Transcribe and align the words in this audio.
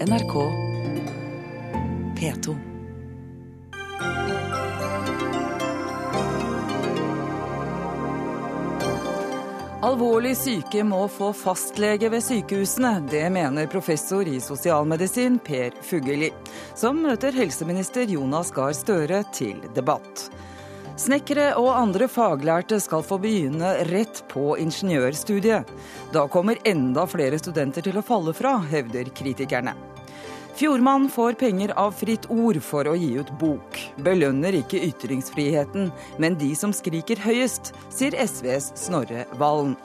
NRK 0.00 0.32
P2. 2.18 2.56
Alvorlig 9.82 10.36
syke 10.36 10.84
må 10.84 11.06
få 11.08 11.30
fastlege 11.32 12.10
ved 12.12 12.20
sykehusene. 12.20 13.06
Det 13.08 13.24
mener 13.32 13.70
professor 13.72 14.28
i 14.28 14.36
sosialmedisin 14.40 15.38
Per 15.40 15.72
Fugelli, 15.80 16.28
som 16.76 17.00
møter 17.00 17.32
helseminister 17.32 18.04
Jonas 18.04 18.52
Gahr 18.52 18.76
Støre 18.76 19.22
til 19.32 19.64
debatt. 19.72 20.28
Snekkere 20.96 21.50
og 21.60 21.74
andre 21.76 22.06
faglærte 22.08 22.78
skal 22.80 23.02
få 23.04 23.18
begynne 23.20 23.74
rett 23.90 24.22
på 24.30 24.54
ingeniørstudiet. 24.62 25.68
Da 26.14 26.22
kommer 26.32 26.56
enda 26.64 27.04
flere 27.04 27.36
studenter 27.36 27.84
til 27.84 28.00
å 28.00 28.04
falle 28.04 28.32
fra, 28.36 28.54
hevder 28.70 29.10
kritikerne. 29.12 29.74
Fjordmann 30.56 31.10
får 31.12 31.36
penger 31.36 31.74
av 31.76 31.92
Fritt 31.98 32.24
Ord 32.32 32.62
for 32.64 32.88
å 32.88 32.94
gi 32.96 33.10
ut 33.20 33.32
bok. 33.36 33.76
Belønner 34.06 34.56
ikke 34.56 34.80
ytringsfriheten, 34.86 35.90
men 36.16 36.38
de 36.40 36.48
som 36.56 36.72
skriker 36.72 37.20
høyest, 37.26 37.74
sier 37.92 38.16
SVs 38.24 38.72
Snorre 38.86 39.26
Valen. 39.36 39.76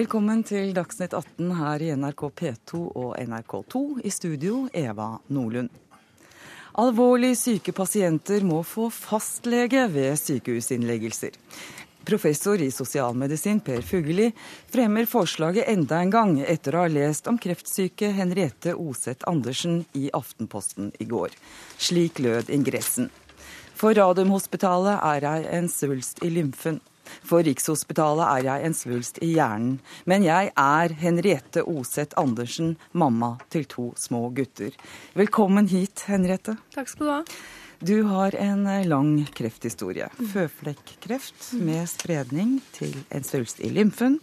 Velkommen 0.00 0.40
til 0.46 0.70
Dagsnytt 0.72 1.12
18 1.12 1.50
her 1.58 1.82
i 1.84 1.88
NRK 1.92 2.22
P2 2.38 2.78
og 2.96 3.10
NRK2. 3.20 3.80
I 4.08 4.12
studio 4.14 4.62
Eva 4.72 5.10
Nordlund. 5.28 5.68
Alvorlig 6.80 7.34
syke 7.36 7.74
pasienter 7.76 8.46
må 8.46 8.62
få 8.64 8.86
fastlege 8.94 9.82
ved 9.92 10.16
sykehusinnleggelser. 10.16 11.36
Professor 12.08 12.62
i 12.64 12.70
sosialmedisin 12.72 13.60
Per 13.66 13.84
Fugelli 13.84 14.30
fremmer 14.72 15.10
forslaget 15.10 15.68
enda 15.68 16.00
en 16.00 16.14
gang 16.14 16.36
etter 16.46 16.78
å 16.78 16.86
ha 16.86 16.92
lest 16.94 17.28
om 17.28 17.36
kreftsyke 17.36 18.08
Henriette 18.16 18.72
Oseth 18.80 19.28
Andersen 19.28 19.82
i 19.92 20.08
Aftenposten 20.16 20.94
i 20.96 21.10
går. 21.10 21.36
Slik 21.76 22.22
lød 22.24 22.48
ingressen. 22.48 23.12
For 23.76 23.92
Radiumhospitalet 24.00 24.96
er 24.96 25.28
ei 25.34 25.58
en 25.58 25.68
svulst 25.68 26.24
i 26.24 26.32
lymfen. 26.32 26.80
For 27.26 27.44
Rikshospitalet 27.46 28.26
er 28.26 28.46
jeg 28.48 28.66
en 28.66 28.76
svulst 28.76 29.22
i 29.24 29.32
hjernen. 29.36 29.78
Men 30.10 30.26
jeg 30.26 30.52
er 30.54 30.94
Henriette 31.00 31.64
Oseth 31.68 32.18
Andersen, 32.20 32.76
mamma 32.92 33.36
til 33.52 33.66
to 33.70 33.90
små 34.00 34.28
gutter. 34.36 34.76
Velkommen 35.18 35.70
hit, 35.70 36.06
Henriette. 36.10 36.58
Takk 36.74 36.92
skal 36.92 37.06
du 37.06 37.12
ha. 37.12 37.22
Du 37.80 38.02
har 38.02 38.34
en 38.36 38.66
eh, 38.66 38.84
lang 38.84 39.14
krefthistorie. 39.32 40.10
Føflekkreft 40.32 41.54
med 41.64 41.86
spredning 41.88 42.58
til 42.76 42.92
en 43.08 43.24
svulst 43.24 43.62
i 43.64 43.70
lymfen. 43.72 44.18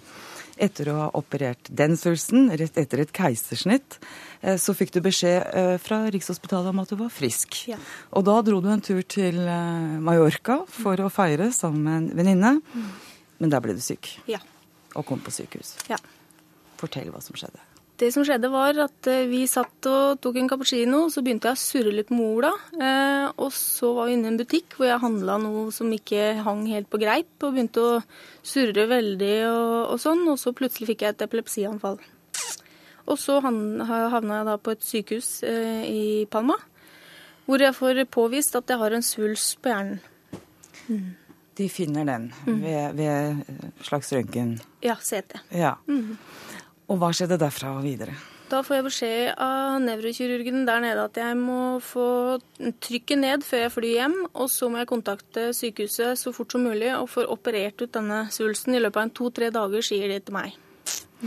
Etter 0.58 0.89
å 0.89 0.95
ha 0.97 1.08
operert 1.13 1.69
den 1.69 1.94
svulsten, 2.00 2.47
rett 2.58 2.77
etter 2.81 3.03
et 3.03 3.11
keisersnitt, 3.13 4.00
eh, 4.41 4.58
så 4.58 4.73
fikk 4.73 4.91
du 4.95 5.02
beskjed 5.05 5.44
eh, 5.53 5.75
fra 5.77 6.00
Rikshospitalet 6.09 6.72
om 6.73 6.80
at 6.81 6.89
du 6.89 6.95
var 6.97 7.11
frisk. 7.13 7.59
Ja. 7.69 7.77
Og 8.17 8.25
da 8.25 8.39
dro 8.41 8.59
du 8.61 8.69
en 8.73 8.81
tur 8.81 9.02
til 9.05 9.38
Mallorca 10.02 10.63
for 10.72 10.97
å 11.05 11.11
feire 11.13 11.52
sammen 11.53 11.83
med 11.85 11.97
en 11.97 12.09
venninne. 12.17 12.53
Men 13.38 13.53
der 13.53 13.61
ble 13.61 13.75
du 13.78 13.81
syk 13.85 14.16
Ja. 14.25 14.39
og 14.95 15.05
kom 15.05 15.19
på 15.22 15.30
sykehus. 15.31 15.75
ja. 15.89 15.97
Fortell 16.78 17.09
hva 17.09 17.22
som 17.25 17.33
skjedde. 17.38 17.58
Det 17.98 18.12
som 18.14 18.22
skjedde, 18.22 18.50
var 18.53 18.78
at 18.84 19.08
eh, 19.09 19.26
vi 19.26 19.40
satt 19.50 19.88
og 19.90 20.20
tok 20.22 20.36
en 20.38 20.50
cappuccino. 20.52 21.08
Så 21.09 21.23
begynte 21.26 21.50
jeg 21.50 21.58
å 21.58 21.62
surre 21.62 21.94
litt 21.95 22.12
med 22.14 22.26
Ola. 22.28 22.52
Eh, 22.78 23.26
og 23.42 23.50
så 23.56 23.90
var 23.98 24.09
vi 24.09 24.17
inne 24.17 24.30
i 24.30 24.34
en 24.36 24.38
butikk 24.38 24.78
hvor 24.78 24.86
jeg 24.92 25.02
handla 25.02 25.40
noe 25.42 25.64
som 25.73 25.90
ikke 25.94 26.36
hang 26.45 26.62
helt 26.70 26.92
på 26.94 27.02
greip. 27.02 27.31
Og 27.42 27.56
begynte 27.56 27.81
å 27.81 27.95
surre 28.45 28.86
veldig 28.92 29.34
og, 29.50 29.73
og 29.95 30.02
sånn. 30.03 30.22
Og 30.30 30.38
så 30.38 30.53
plutselig 30.58 30.92
fikk 30.92 31.08
jeg 31.08 31.16
et 31.16 31.25
epilepsianfall. 31.25 31.98
Og 33.08 33.18
så 33.18 33.40
havna 33.42 33.88
jeg 33.88 34.48
da 34.52 34.57
på 34.62 34.75
et 34.75 34.86
sykehus 34.86 35.31
eh, 35.47 35.84
i 35.90 36.06
Palma. 36.30 36.59
Hvor 37.47 37.63
jeg 37.63 37.74
får 37.80 38.03
påvist 38.13 38.59
at 38.59 38.69
jeg 38.69 38.78
har 38.78 38.94
en 38.94 39.06
svulst 39.06 39.57
på 39.63 39.74
hjernen. 39.74 41.16
De 41.57 41.66
finner 41.74 42.06
den 42.06 42.30
ved, 42.46 43.00
ved 43.00 43.40
slags 43.81 44.12
røntgen. 44.13 44.59
Ja, 44.86 45.00
CT. 45.02 45.40
Ja. 45.50 45.80
Og 46.88 47.00
hva 47.02 47.12
skjedde 47.16 47.40
derfra 47.42 47.75
og 47.78 47.86
videre? 47.86 48.16
Da 48.48 48.62
får 48.64 48.78
jeg 48.78 48.86
beskjed 48.86 49.40
av 49.44 49.81
nevrokirurgen 49.84 50.62
der 50.70 50.80
nede 50.80 51.03
at 51.03 51.18
jeg 51.20 51.36
må 51.36 51.81
få 51.84 52.40
trykket 52.80 53.20
ned 53.20 53.44
før 53.44 53.66
jeg 53.66 53.74
flyr 53.74 53.96
hjem, 53.98 54.16
og 54.31 54.48
så 54.52 54.70
må 54.72 54.80
jeg 54.80 54.90
kontakte 54.94 55.50
sykehuset 55.56 56.16
så 56.22 56.31
fort 56.36 56.56
som 56.56 56.64
mulig 56.64 56.94
og 56.96 57.09
få 57.12 57.25
operert 57.28 57.84
ut 57.84 57.92
denne 57.92 58.24
svulsten 58.31 58.78
i 58.78 58.80
løpet 58.80 59.02
av 59.02 59.09
en 59.09 59.16
to-tre 59.20 59.52
dager, 59.52 59.84
sier 59.84 60.08
de 60.14 60.22
til 60.24 60.38
meg. 60.38 60.56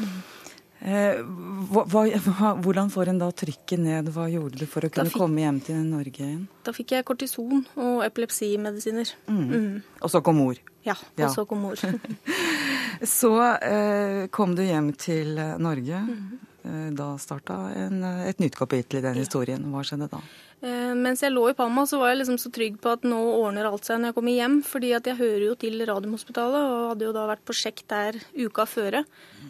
Eh, 0.01 0.40
hva, 0.81 1.83
hva, 1.93 2.03
hva- 2.09 2.55
hvordan 2.65 2.89
får 2.91 3.09
en 3.13 3.19
da 3.21 3.29
trykket 3.37 3.79
ned? 3.79 4.09
Hva 4.15 4.25
gjorde 4.33 4.57
du 4.59 4.67
for 4.67 4.81
å 4.81 4.91
kunne 4.91 5.11
fikk- 5.11 5.19
komme 5.21 5.43
hjem 5.45 5.61
til 5.67 5.77
Norge 5.85 6.17
igjen? 6.25 6.47
Da 6.65 6.73
fikk 6.73 6.95
jeg 6.97 7.05
kortison 7.05 7.67
og 7.77 8.03
epilepsimedisiner. 8.07 9.13
Mm. 9.29 9.83
Og 10.01 10.11
så 10.11 10.23
kom 10.25 10.37
mor. 10.41 10.57
Ja, 10.85 10.95
og 10.97 11.19
Ja. 11.21 11.29
så 11.29 11.47
kom 11.47 11.61
mor. 11.67 11.77
Så 13.03 13.31
eh, 13.63 14.27
kom 14.29 14.55
du 14.55 14.63
hjem 14.63 14.93
til 14.97 15.39
eh, 15.39 15.57
Norge. 15.59 16.01
Mhm. 16.05 16.39
Eh, 16.65 16.91
Da 16.93 17.15
starta 17.17 17.55
en, 17.75 18.03
eh, 18.05 18.29
et 18.29 18.39
nytt 18.41 18.57
kapittel 18.59 18.99
i 18.99 19.03
den 19.07 19.15
historien. 19.17 19.63
Hva 19.73 19.81
skjedde 19.85 20.11
da? 20.13 20.19
Eh, 20.63 20.93
Mens 20.95 21.23
jeg 21.25 21.33
lå 21.33 21.47
i 21.49 21.55
Palma, 21.57 21.87
så 21.89 21.97
var 21.99 22.11
jeg 22.13 22.19
liksom 22.21 22.37
så 22.39 22.51
trygg 22.53 22.75
på 22.85 22.91
at 22.93 23.05
nå 23.09 23.17
ordner 23.41 23.65
alt 23.65 23.87
seg 23.89 23.97
når 24.03 24.11
jeg 24.11 24.17
kommer 24.19 24.35
hjem. 24.37 24.57
fordi 24.63 24.91
at 24.97 25.07
jeg 25.09 25.17
hører 25.17 25.45
jo 25.47 25.55
til 25.57 25.79
Radiumhospitalet, 25.89 26.67
og 26.69 26.89
hadde 26.91 27.07
jo 27.07 27.13
da 27.17 27.23
vært 27.31 27.45
på 27.49 27.57
sjekk 27.57 27.81
der 27.89 28.19
uka 28.37 28.67
føre. 28.69 29.05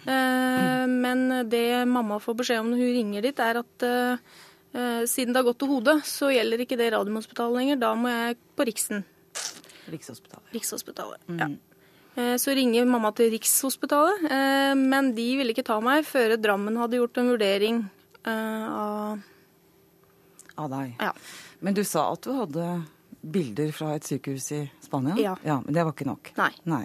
Eh, 0.06 0.86
Men 0.86 1.48
det 1.50 1.86
mamma 1.88 2.20
får 2.22 2.36
beskjed 2.38 2.60
om 2.60 2.70
når 2.70 2.78
hun 2.84 2.94
ringer 2.98 3.22
dit, 3.22 3.38
er 3.40 3.58
at 3.58 3.82
eh, 3.82 5.02
siden 5.10 5.32
det 5.34 5.40
har 5.42 5.48
gått 5.50 5.58
til 5.58 5.68
hodet, 5.72 5.96
så 6.06 6.30
gjelder 6.30 6.62
ikke 6.62 6.78
det 6.78 6.92
Radiumhospitalet 6.94 7.58
lenger. 7.58 7.80
Da 7.82 7.94
må 7.98 8.08
jeg 8.08 8.38
på 8.54 8.66
Riksen. 8.70 9.02
Rikshospitalet. 9.90 10.46
Rikshospitalet. 10.54 11.18
Ja. 11.40 11.48
Eh, 12.14 12.36
Så 12.38 12.54
ringer 12.54 12.86
mamma 12.86 13.10
til 13.16 13.32
Rikshospitalet, 13.34 14.30
men 14.78 15.10
de 15.16 15.26
ville 15.36 15.50
ikke 15.50 15.66
ta 15.66 15.80
meg 15.80 16.04
før 16.06 16.36
Drammen 16.38 16.76
hadde 16.78 16.98
gjort 17.02 17.18
en 17.18 17.30
vurdering 17.34 17.82
av 18.26 19.18
Av 20.60 20.70
deg. 20.72 20.94
Ja. 21.00 21.12
Men 21.64 21.76
du 21.76 21.82
sa 21.88 22.10
at 22.12 22.26
du 22.26 22.34
hadde 22.36 22.66
bilder 23.20 23.72
fra 23.76 23.94
et 23.96 24.06
sykehus 24.08 24.50
i 24.56 24.60
Spania? 24.84 25.16
Ja. 25.20 25.34
ja 25.44 25.60
Men 25.64 25.76
det 25.76 25.84
var 25.84 25.94
ikke 25.96 26.08
nok? 26.08 26.32
Nei. 26.38 26.50
Nei. 26.68 26.84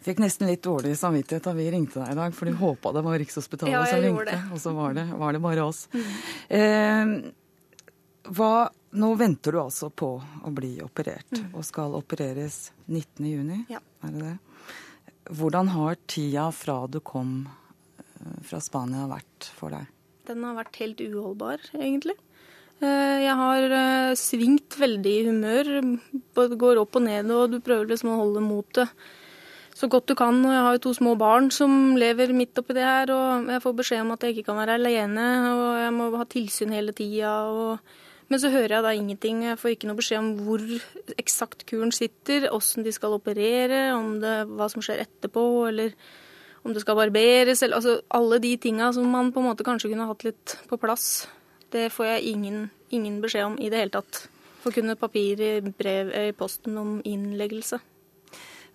Fikk 0.00 0.22
nesten 0.22 0.48
litt 0.48 0.62
dårlig 0.64 0.94
samvittighet 0.96 1.44
da 1.44 1.52
vi 1.56 1.66
ringte 1.70 2.00
deg 2.00 2.14
i 2.14 2.16
dag, 2.16 2.32
for 2.34 2.48
du 2.48 2.56
håpa 2.56 2.92
det 2.96 3.02
var 3.04 3.18
Rikshospitalet 3.20 3.74
Ja, 3.74 3.82
som 3.84 4.00
ringte, 4.00 4.38
og 4.54 4.62
så 4.62 4.72
var 4.72 4.96
det, 4.96 5.04
var 5.20 5.36
det 5.36 5.42
bare 5.44 5.66
oss. 5.66 5.82
Eh, 6.48 7.12
hva, 8.30 8.52
nå 8.96 9.10
venter 9.20 9.52
du 9.52 9.60
altså 9.60 9.90
på 9.92 10.14
å 10.16 10.52
bli 10.56 10.78
operert, 10.84 11.28
og 11.52 11.60
skal 11.68 11.98
opereres 11.98 12.70
19. 12.88 13.28
juni, 13.28 13.60
Ja. 13.68 13.82
er 14.06 14.16
det 14.16 14.24
det? 14.24 14.36
Hvordan 15.36 15.68
har 15.76 16.00
tida 16.08 16.48
fra 16.50 16.86
du 16.88 16.98
kom 17.04 17.48
eh, 18.00 18.40
fra 18.42 18.60
Spania 18.64 19.04
vært 19.10 19.50
for 19.54 19.76
deg? 19.76 19.84
Den 20.26 20.44
har 20.48 20.56
vært 20.56 20.80
helt 20.80 21.00
uholdbar, 21.04 21.60
egentlig. 21.76 22.16
Eh, 22.80 23.16
Jeg 23.26 23.36
har 23.36 23.72
eh, 23.76 24.14
svingt 24.16 24.76
veldig 24.80 25.12
i 25.12 25.24
humør. 25.28 25.72
Både 26.36 26.56
går 26.60 26.80
opp 26.80 26.96
og 26.96 27.04
ned, 27.04 27.30
og 27.30 27.52
du 27.52 27.58
prøver 27.60 27.92
liksom 27.92 28.14
å 28.14 28.20
holde 28.22 28.44
motet 28.44 28.88
så 29.76 29.88
godt 29.88 30.10
du 30.10 30.14
kan. 30.16 30.38
Og 30.44 30.52
jeg 30.52 30.64
har 30.64 30.76
jo 30.76 30.84
to 30.88 30.94
små 30.96 31.16
barn 31.20 31.50
som 31.52 31.96
lever 32.00 32.32
midt 32.36 32.58
oppi 32.60 32.76
det 32.76 32.84
her, 32.84 33.12
og 33.12 33.50
jeg 33.52 33.64
får 33.64 33.76
beskjed 33.80 34.04
om 34.04 34.14
at 34.14 34.24
jeg 34.24 34.36
ikke 34.36 34.50
kan 34.50 34.60
være 34.60 34.78
alene, 34.80 35.26
og 35.56 35.66
jeg 35.80 35.92
må 35.96 36.08
ha 36.16 36.28
tilsyn 36.28 36.76
hele 36.76 36.96
tida. 36.96 37.34
Og... 37.52 37.98
Men 38.30 38.40
så 38.40 38.52
hører 38.52 38.76
jeg 38.76 38.86
da 38.86 38.94
ingenting. 38.94 39.42
Jeg 39.48 39.58
får 39.58 39.74
ikke 39.74 39.90
noe 39.90 39.98
beskjed 39.98 40.20
om 40.22 40.32
hvor 40.46 40.64
eksakt 41.20 41.66
kuren 41.68 41.92
sitter, 41.92 42.48
åssen 42.54 42.86
de 42.86 42.94
skal 42.94 43.16
operere, 43.16 43.90
om 43.96 44.20
det, 44.22 44.36
hva 44.54 44.70
som 44.72 44.84
skjer 44.84 45.02
etterpå, 45.04 45.44
eller 45.68 45.96
om 46.64 46.76
det 46.76 46.84
skal 46.84 46.96
barberes, 46.96 47.64
eller 47.64 47.80
altså 47.80 47.98
alle 48.14 48.38
de 48.40 48.54
tinga 48.60 48.92
som 48.92 49.08
man 49.08 49.32
på 49.32 49.40
en 49.40 49.48
måte 49.48 49.66
kanskje 49.66 49.92
kunne 49.92 50.08
hatt 50.08 50.24
litt 50.28 50.56
på 50.68 50.78
plass. 50.80 51.26
Det 51.70 51.86
får 51.94 52.06
jeg 52.06 52.34
ingen, 52.34 52.68
ingen 52.90 53.20
beskjed 53.22 53.52
om 53.52 53.56
i 53.60 53.70
det 53.70 53.84
hele 53.84 53.94
tatt. 53.94 54.24
For 54.60 54.74
kun 54.74 54.92
et 54.92 55.00
papir 55.00 55.40
i 55.40 55.52
brev 55.64 56.12
i 56.12 56.32
posten 56.36 56.76
om 56.76 56.98
innleggelse. 57.06 57.80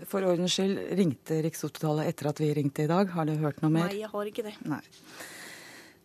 For 0.09 0.25
ordens 0.27 0.55
skyld, 0.57 0.79
ringte 0.97 1.39
Rikshospitalet 1.45 2.09
etter 2.09 2.31
at 2.31 2.41
vi 2.41 2.51
ringte 2.57 2.83
i 2.83 2.91
dag? 2.91 3.11
Har 3.15 3.27
du 3.27 3.35
hørt 3.39 3.61
noe 3.63 3.71
mer? 3.71 3.87
Nei, 3.87 4.01
jeg 4.01 4.11
har 4.11 4.31
ikke 4.31 4.43
det. 4.47 4.55
Nei. 4.67 4.81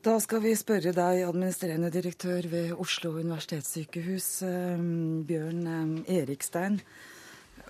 Da 0.00 0.14
skal 0.22 0.40
vi 0.40 0.54
spørre 0.56 0.94
deg, 0.96 1.22
administrerende 1.26 1.90
direktør 1.92 2.46
ved 2.48 2.70
Oslo 2.80 3.10
universitetssykehus, 3.18 4.28
eh, 4.48 4.84
Bjørn 5.28 5.66
eh, 5.68 6.14
Erikstein. 6.22 6.78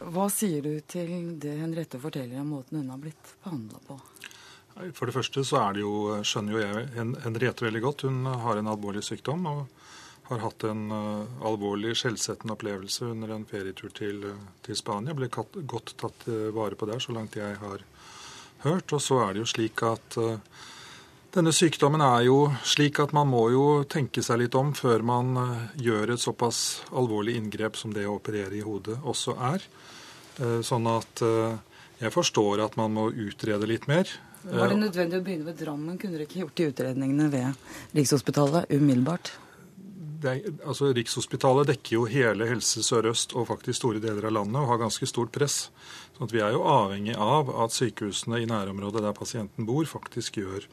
Hva 0.01 0.29
sier 0.33 0.63
du 0.63 0.77
til 0.87 1.35
det 1.43 1.57
Henriette 1.59 1.99
forteller 2.01 2.39
om 2.41 2.55
måten 2.55 2.79
hun 2.81 2.93
har 2.93 3.01
blitt 3.03 3.35
behandla 3.43 3.83
på? 3.89 3.99
For 4.97 5.09
det 5.09 5.15
første 5.17 5.45
så 5.47 5.61
er 5.61 5.77
det 5.77 5.83
jo, 5.85 5.95
skjønner 6.27 6.57
jo 6.57 6.63
jeg 6.63 6.89
Hen- 6.97 7.17
Henriette 7.25 7.67
veldig 7.67 7.83
godt. 7.85 8.05
Hun 8.09 8.25
har 8.45 8.61
en 8.61 8.71
alvorlig 8.71 9.03
sykdom 9.07 9.47
og 9.51 9.63
har 10.31 10.45
hatt 10.45 10.65
en 10.69 10.83
uh, 10.95 11.47
alvorlig 11.47 11.97
skjellsettende 11.99 12.55
opplevelse 12.55 13.09
under 13.11 13.33
en 13.35 13.47
ferietur 13.51 13.91
til, 13.91 14.23
til 14.63 14.79
Spania. 14.79 15.15
Ble 15.19 15.27
katt, 15.33 15.59
godt 15.67 15.97
tatt 15.99 16.27
uh, 16.31 16.53
vare 16.55 16.79
på 16.79 16.87
der, 16.87 17.03
så 17.03 17.15
langt 17.17 17.39
jeg 17.39 17.57
har 17.59 17.83
hørt. 18.63 18.95
Og 18.95 19.03
så 19.03 19.19
er 19.25 19.35
det 19.35 19.43
jo 19.43 19.49
slik 19.51 19.83
at 19.89 20.19
uh, 20.23 20.37
denne 21.35 21.51
sykdommen 21.55 22.03
er 22.03 22.29
jo 22.29 22.39
slik 22.67 23.03
at 23.03 23.15
man 23.17 23.31
må 23.31 23.43
jo 23.55 23.67
tenke 23.91 24.23
seg 24.23 24.45
litt 24.45 24.55
om 24.59 24.71
før 24.75 25.03
man 25.07 25.35
gjør 25.79 26.15
et 26.15 26.23
såpass 26.23 26.81
alvorlig 26.91 27.37
inngrep 27.39 27.79
som 27.79 27.95
det 27.95 28.07
å 28.07 28.17
operere 28.17 28.59
i 28.59 28.65
hodet 28.67 28.97
også 29.07 29.37
er. 29.53 29.63
Sånn 30.67 30.89
at 30.91 31.23
jeg 32.03 32.11
forstår 32.11 32.65
at 32.65 32.75
man 32.81 32.99
må 32.99 33.05
utrede 33.15 33.69
litt 33.71 33.87
mer. 33.87 34.11
Var 34.49 34.73
det 34.73 34.81
nødvendig 34.81 35.21
å 35.21 35.25
begynne 35.25 35.47
ved 35.51 35.61
Drammen? 35.61 35.99
Kunne 36.01 36.17
dere 36.17 36.25
ikke 36.29 36.45
gjort 36.45 36.57
de 36.57 36.69
utredningene 36.73 37.29
ved 37.33 37.97
Rikshospitalet 37.99 38.73
umiddelbart? 38.73 39.35
det, 40.21 40.35
altså 40.67 40.91
Rikshospitalet 40.95 41.71
dekker 41.73 41.97
jo 41.97 42.07
hele 42.11 42.49
Helse 42.49 42.85
Sør-Øst 42.85 43.35
og 43.39 43.49
faktisk 43.51 43.81
store 43.81 44.03
deler 44.03 44.29
av 44.29 44.37
landet 44.41 44.61
og 44.61 44.73
har 44.73 44.83
ganske 44.83 45.09
stort 45.09 45.33
press. 45.35 45.69
Så 46.17 46.27
at 46.27 46.35
Vi 46.35 46.43
er 46.45 46.55
jo 46.55 46.65
avhengig 46.69 47.17
av 47.17 47.51
at 47.65 47.75
sykehusene 47.75 48.43
i 48.43 48.49
nærområdet 48.49 49.05
der 49.05 49.17
pasienten 49.17 49.69
bor, 49.69 49.85
faktisk 49.89 50.41
gjør 50.43 50.67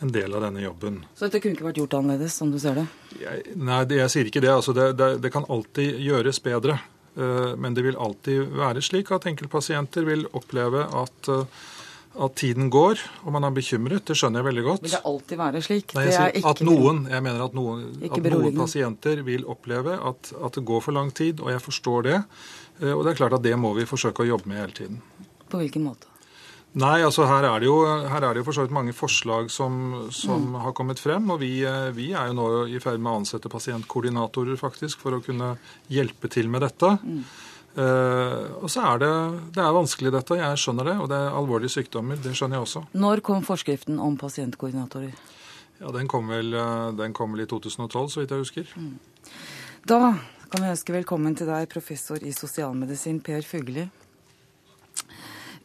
en 0.00 0.12
del 0.12 0.34
av 0.34 0.46
denne 0.46 0.64
jobben. 0.64 1.02
Så 1.14 1.28
dette 1.28 1.42
kunne 1.42 1.54
ikke 1.54 1.68
vært 1.68 1.82
gjort 1.82 1.98
annerledes, 1.98 2.38
som 2.40 2.50
du 2.50 2.58
ser 2.58 2.80
det? 2.80 2.86
Jeg, 3.20 3.42
nei, 3.54 3.82
det, 3.84 4.00
jeg 4.00 4.14
sier 4.14 4.30
ikke 4.30 4.42
det. 4.42 4.54
Altså, 4.54 4.74
det, 4.76 4.94
det, 4.98 5.10
det 5.22 5.32
kan 5.34 5.46
alltid 5.48 6.00
gjøres 6.00 6.40
bedre. 6.42 6.78
Uh, 7.18 7.52
men 7.58 7.74
det 7.74 7.84
vil 7.84 7.98
alltid 8.00 8.54
være 8.56 8.82
slik 8.82 9.10
at 9.12 9.26
enkeltpasienter 9.28 10.06
vil 10.06 10.24
oppleve 10.38 10.86
at 10.86 11.30
uh, 11.30 11.44
at 12.18 12.34
tiden 12.34 12.70
går, 12.74 12.98
og 13.22 13.32
man 13.36 13.46
er 13.46 13.54
bekymret. 13.54 14.02
Det 14.08 14.16
skjønner 14.18 14.42
jeg 14.42 14.48
veldig 14.48 14.64
godt. 14.66 14.82
Vil 14.82 14.94
det 14.96 15.02
alltid 15.06 15.38
være 15.38 15.62
slik? 15.62 15.94
Nei, 15.94 16.06
jeg 16.10 16.44
at 16.50 16.62
noen, 16.66 17.04
jeg 17.10 17.22
mener 17.22 17.44
at 17.44 17.54
noen, 17.54 17.84
at 18.02 18.30
noen 18.34 18.58
pasienter 18.58 19.22
vil 19.26 19.46
oppleve 19.50 19.94
at, 19.94 20.32
at, 20.34 20.58
det 20.58 20.64
går 20.66 20.82
for 20.82 20.96
lang 20.96 21.14
tid, 21.14 21.42
og 21.44 21.52
jeg 21.54 21.62
forstår 21.62 22.06
det. 22.08 22.20
Eh, 22.82 22.92
og 22.92 23.04
det 23.06 23.14
er 23.14 23.20
klart 23.22 23.38
at 23.38 23.44
det 23.46 23.54
må 23.58 23.72
vi 23.78 23.86
forsøke 23.86 24.24
å 24.24 24.30
jobbe 24.32 24.50
med 24.50 24.64
hele 24.64 24.74
tiden. 24.74 25.02
På 25.50 25.62
hvilken 25.62 25.86
måte? 25.86 26.10
Nei, 26.78 27.00
altså 27.02 27.24
her 27.26 27.48
er 27.48 27.62
det 27.62 27.66
jo, 27.66 27.78
her 27.82 28.22
er 28.22 28.34
det 28.34 28.42
jo 28.42 28.46
for 28.46 28.54
så 28.54 28.62
vidt 28.62 28.74
mange 28.74 28.92
forslag 28.94 29.48
som, 29.50 29.72
som 30.14 30.52
mm. 30.52 30.58
har 30.66 30.74
kommet 30.78 31.02
frem. 31.02 31.30
Og 31.34 31.40
vi, 31.42 31.52
eh, 31.66 31.90
vi, 31.94 32.10
er 32.14 32.30
jo 32.30 32.36
nå 32.38 32.48
i 32.70 32.82
ferd 32.82 32.98
med 33.02 33.10
å 33.10 33.20
ansette 33.22 33.50
pasientkoordinatorer 33.50 34.58
faktisk 34.58 35.02
for 35.02 35.14
å 35.16 35.22
kunne 35.24 35.56
hjelpe 35.90 36.30
til 36.30 36.50
med 36.50 36.62
dette. 36.66 36.92
Mm. 37.02 37.22
Uh, 37.70 38.64
og 38.64 38.70
så 38.72 38.82
er 38.82 38.98
det, 38.98 39.10
det 39.54 39.62
er 39.62 39.74
vanskelig 39.76 40.10
dette, 40.14 40.38
jeg 40.40 40.58
skjønner 40.62 40.90
det. 40.90 40.96
Og 41.02 41.10
det 41.12 41.18
er 41.20 41.36
alvorlige 41.38 41.74
sykdommer, 41.76 42.18
det 42.18 42.34
skjønner 42.34 42.58
jeg 42.58 42.66
også. 42.66 42.82
Når 42.98 43.22
kom 43.26 43.44
forskriften 43.46 44.00
om 44.02 44.18
pasientkoordinatorer? 44.20 45.14
Ja, 45.80 45.92
Den 45.94 46.08
kom 46.08 46.28
vel, 46.28 46.52
eh, 46.52 46.90
den 46.92 47.14
kom 47.16 47.32
vel 47.32 47.46
i 47.46 47.48
2012, 47.48 48.10
så 48.10 48.20
vidt 48.20 48.34
jeg 48.34 48.42
husker. 48.42 48.74
Mm. 48.76 48.98
Da 49.88 50.00
kan 50.50 50.64
vi 50.64 50.72
ønske 50.74 50.92
velkommen 50.92 51.36
til 51.38 51.48
deg, 51.48 51.68
professor 51.72 52.20
i 52.20 52.34
sosialmedisin 52.36 53.22
Per 53.24 53.46
Fugelli. 53.46 53.86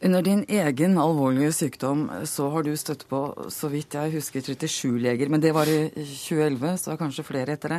Under 0.04 0.20
din 0.22 0.44
egen 0.48 0.98
alvorlige 1.00 1.52
sykdom 1.56 2.10
så 2.28 2.50
har 2.52 2.66
du 2.66 2.74
støtt 2.76 3.06
på, 3.08 3.20
så 3.48 3.70
vidt 3.72 3.94
jeg 3.96 4.12
husker, 4.12 4.42
37 4.44 4.98
leger. 5.00 5.30
Men 5.32 5.40
det 5.40 5.54
var 5.56 5.70
i 5.72 5.88
2011, 5.94 6.74
så 6.82 6.92
er 6.92 6.98
kanskje 7.00 7.24
flere 7.24 7.56
etter 7.56 7.78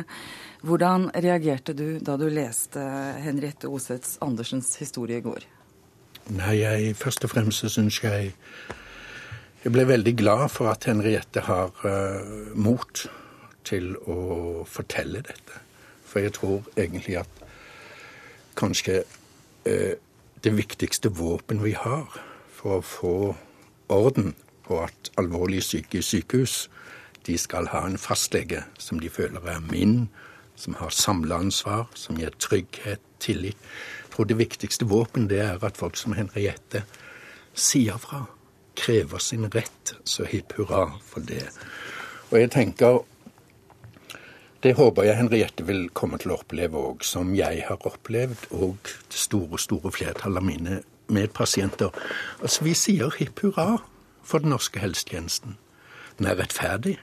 Hvordan 0.66 1.06
reagerte 1.14 1.76
du 1.78 2.00
da 2.02 2.16
du 2.18 2.26
leste 2.26 2.82
Henriette 3.22 3.70
Osets 3.70 4.16
Andersens 4.24 4.72
historie 4.82 5.20
i 5.22 5.24
går? 5.24 5.46
Nei, 6.34 6.56
jeg, 6.58 6.96
Først 6.98 7.22
og 7.24 7.30
fremst 7.32 7.62
så 7.62 7.70
syns 7.72 8.02
jeg 8.02 8.34
Jeg 9.62 9.72
ble 9.72 9.86
veldig 9.88 10.12
glad 10.18 10.48
for 10.54 10.70
at 10.70 10.84
Henriette 10.90 11.40
har 11.46 11.70
uh, 11.84 12.50
mot 12.54 13.06
til 13.66 13.94
å 14.06 14.64
fortelle 14.66 15.22
dette. 15.22 15.62
For 16.06 16.22
jeg 16.22 16.34
tror 16.34 16.66
egentlig 16.78 17.18
at 17.22 17.42
kanskje 18.58 19.02
uh, 19.02 19.94
det 20.44 20.56
viktigste 20.56 21.08
våpen 21.08 21.62
vi 21.62 21.72
har 21.72 22.06
for 22.52 22.78
å 22.78 22.84
få 22.84 23.14
orden 23.88 24.34
på 24.66 24.80
at 24.84 25.10
alvorlig 25.18 25.62
syke 25.64 25.98
i 25.98 26.04
sykehus, 26.04 26.68
de 27.26 27.36
skal 27.38 27.70
ha 27.72 27.84
en 27.86 27.98
fastlege 27.98 28.62
som 28.78 29.00
de 29.00 29.10
føler 29.10 29.44
er 29.48 29.60
min, 29.70 30.08
som 30.56 30.76
har 30.78 30.94
samleansvar, 30.94 31.88
som 31.94 32.18
gir 32.18 32.34
trygghet, 32.38 33.02
tillit. 33.20 33.58
Jeg 34.04 34.14
tror 34.14 34.28
det 34.28 34.38
viktigste 34.38 34.88
våpen 34.88 35.28
det 35.30 35.40
er 35.44 35.64
at 35.64 35.78
folk 35.78 35.96
som 35.96 36.16
Henriette 36.18 36.84
sier 37.54 37.98
fra, 37.98 38.24
krever 38.78 39.18
sin 39.22 39.48
rett. 39.54 39.94
Så 40.04 40.26
hipp 40.26 40.54
hurra 40.58 40.88
for 41.04 41.20
det. 41.20 41.46
Og 42.30 42.40
jeg 42.40 42.50
tenker 42.54 43.02
det 44.62 44.74
håper 44.74 45.06
jeg 45.06 45.18
Henriette 45.20 45.66
vil 45.66 45.84
komme 45.94 46.18
til 46.18 46.32
å 46.34 46.40
oppleve 46.40 46.80
òg, 46.80 47.04
som 47.06 47.30
jeg 47.36 47.62
har 47.68 47.84
opplevd, 47.86 48.48
og 48.58 48.78
det 48.82 49.20
store, 49.20 49.60
store 49.62 49.92
flertallet 49.94 50.42
av 50.42 50.46
mine 50.46 50.80
medpasienter. 51.14 51.94
Altså, 52.42 52.64
vi 52.66 52.74
sier 52.74 53.14
hipp 53.20 53.44
hurra 53.44 53.78
for 54.26 54.42
den 54.42 54.50
norske 54.52 54.82
helsetjenesten. 54.82 55.56
Den 56.18 56.26
er 56.26 56.40
rettferdig. 56.40 56.96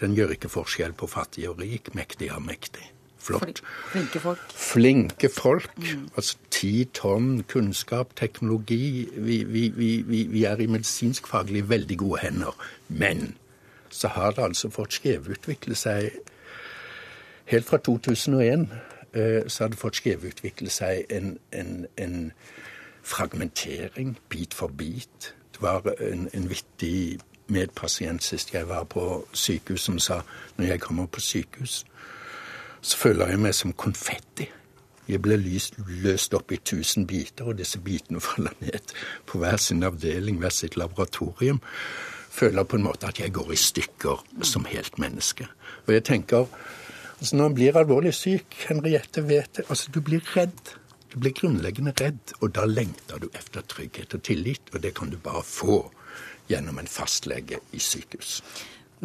Den 0.00 0.16
gjør 0.18 0.34
ikke 0.34 0.50
forskjell 0.52 0.92
på 0.98 1.08
fattig 1.08 1.46
og 1.48 1.62
rik, 1.62 1.94
mektig 1.96 2.28
og 2.34 2.44
mektig. 2.44 2.84
Flott. 3.22 3.62
Flinke 3.92 4.20
folk. 4.20 4.40
Flinke 4.58 5.28
folk. 5.30 5.76
Mm. 5.78 6.08
Altså 6.18 6.36
ti 6.50 6.88
tonn 6.94 7.44
kunnskap, 7.48 8.16
teknologi. 8.18 9.06
Vi, 9.14 9.44
vi, 9.46 9.68
vi, 9.76 10.24
vi 10.26 10.44
er 10.44 10.58
i 10.60 10.66
medisinskfaglig 10.66 11.68
veldig 11.70 11.98
gode 12.02 12.20
hender. 12.24 12.58
Men 12.88 13.36
så 13.94 14.10
har 14.16 14.34
det 14.34 14.42
altså 14.42 14.72
fått 14.74 14.98
skjevutvikle 14.98 15.78
seg 15.78 16.18
Helt 17.52 17.66
fra 17.66 17.76
2001 17.76 18.68
eh, 19.14 19.48
så 19.48 19.64
hadde 19.64 19.76
fått 19.76 19.98
skjevutvikle 20.00 20.70
seg 20.72 21.02
en, 21.12 21.34
en, 21.52 21.84
en, 22.00 22.32
fragmentering, 23.04 24.14
bit 24.30 24.54
for 24.54 24.72
bit. 24.78 25.34
Det 25.52 25.60
var 25.60 25.84
en, 26.00 26.28
en 26.32 26.48
vittig 26.48 27.18
medpasient 27.52 28.22
sist 28.24 28.54
jeg 28.54 28.68
var 28.68 28.86
på 28.88 29.26
sykehus, 29.36 29.84
som 29.84 29.98
sa 29.98 30.20
når 30.56 30.70
jeg 30.70 30.80
kommer 30.80 31.10
på 31.12 31.20
sykehus, 31.20 31.82
så 32.80 32.98
føler 32.98 33.34
jeg 33.34 33.42
meg 33.42 33.56
som 33.58 33.74
konfetti. 33.76 34.46
Jeg 35.10 35.20
ble 35.20 35.36
lyst, 35.36 35.76
løst 36.06 36.32
opp 36.38 36.54
i 36.54 36.62
tusen 36.62 37.04
biter, 37.10 37.50
og 37.50 37.58
disse 37.58 37.82
bitene 37.84 38.22
faller 38.30 38.56
ned 38.64 38.94
på 39.26 39.42
hver 39.42 39.60
sin 39.60 39.84
avdeling, 39.84 40.38
hver 40.40 40.56
sitt 40.56 40.78
laboratorium. 40.80 41.60
Føler 42.32 42.64
på 42.64 42.80
en 42.80 42.86
måte 42.86 43.12
at 43.12 43.20
jeg 43.20 43.34
går 43.34 43.52
i 43.52 43.60
stykker 43.60 44.24
som 44.40 44.64
helt 44.64 44.96
menneske. 44.98 45.50
Og 45.84 45.98
jeg 45.98 46.04
tenker 46.08 46.46
Altså 47.22 47.36
Når 47.38 47.46
en 47.46 47.54
blir 47.54 47.76
alvorlig 47.78 48.10
syk, 48.18 48.56
Henriette 48.66 49.22
vet 49.22 49.52
det, 49.54 49.62
altså 49.70 49.92
du 49.94 50.00
blir 50.02 50.24
redd. 50.34 50.72
Du 51.12 51.20
blir 51.22 51.30
grunnleggende 51.38 51.92
redd, 51.94 52.32
og 52.40 52.50
da 52.56 52.64
lengter 52.66 53.20
du 53.22 53.28
etter 53.30 53.62
trygghet 53.62 54.16
og 54.16 54.24
tillit. 54.26 54.72
Og 54.74 54.82
det 54.82 54.90
kan 54.96 55.12
du 55.12 55.20
bare 55.22 55.44
få 55.46 55.84
gjennom 56.50 56.80
en 56.82 56.90
fastlege 56.90 57.60
i 57.70 57.78
sykehus. 57.78 58.40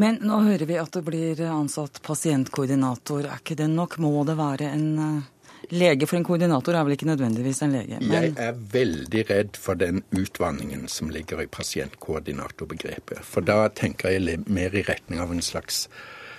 Men 0.02 0.18
nå 0.26 0.40
hører 0.48 0.66
vi 0.66 0.80
at 0.82 0.98
det 0.98 1.04
blir 1.06 1.44
ansatt 1.46 2.02
pasientkoordinator. 2.02 3.22
Er 3.28 3.38
ikke 3.38 3.60
det 3.62 3.70
nok? 3.76 4.00
Må 4.02 4.26
det 4.26 4.40
være 4.42 4.74
en 4.74 4.90
eh, 5.06 5.30
lege? 5.78 6.10
For 6.10 6.18
en 6.18 6.26
koordinator 6.26 6.74
er 6.74 6.90
vel 6.90 6.98
ikke 6.98 7.12
nødvendigvis 7.14 7.62
en 7.68 7.78
lege? 7.78 8.02
Men... 8.02 8.18
Jeg 8.18 8.36
er 8.50 8.60
veldig 8.74 9.26
redd 9.30 9.62
for 9.62 9.78
den 9.78 10.02
utvanningen 10.10 10.90
som 10.90 11.14
ligger 11.14 11.46
i 11.46 11.50
pasientkoordinatorbegrepet. 11.54 13.22
For 13.30 13.46
da 13.46 13.68
tenker 13.70 14.18
jeg 14.18 14.42
mer 14.50 14.74
i 14.74 14.88
retning 14.90 15.22
av 15.22 15.38
en 15.38 15.46
slags 15.46 15.86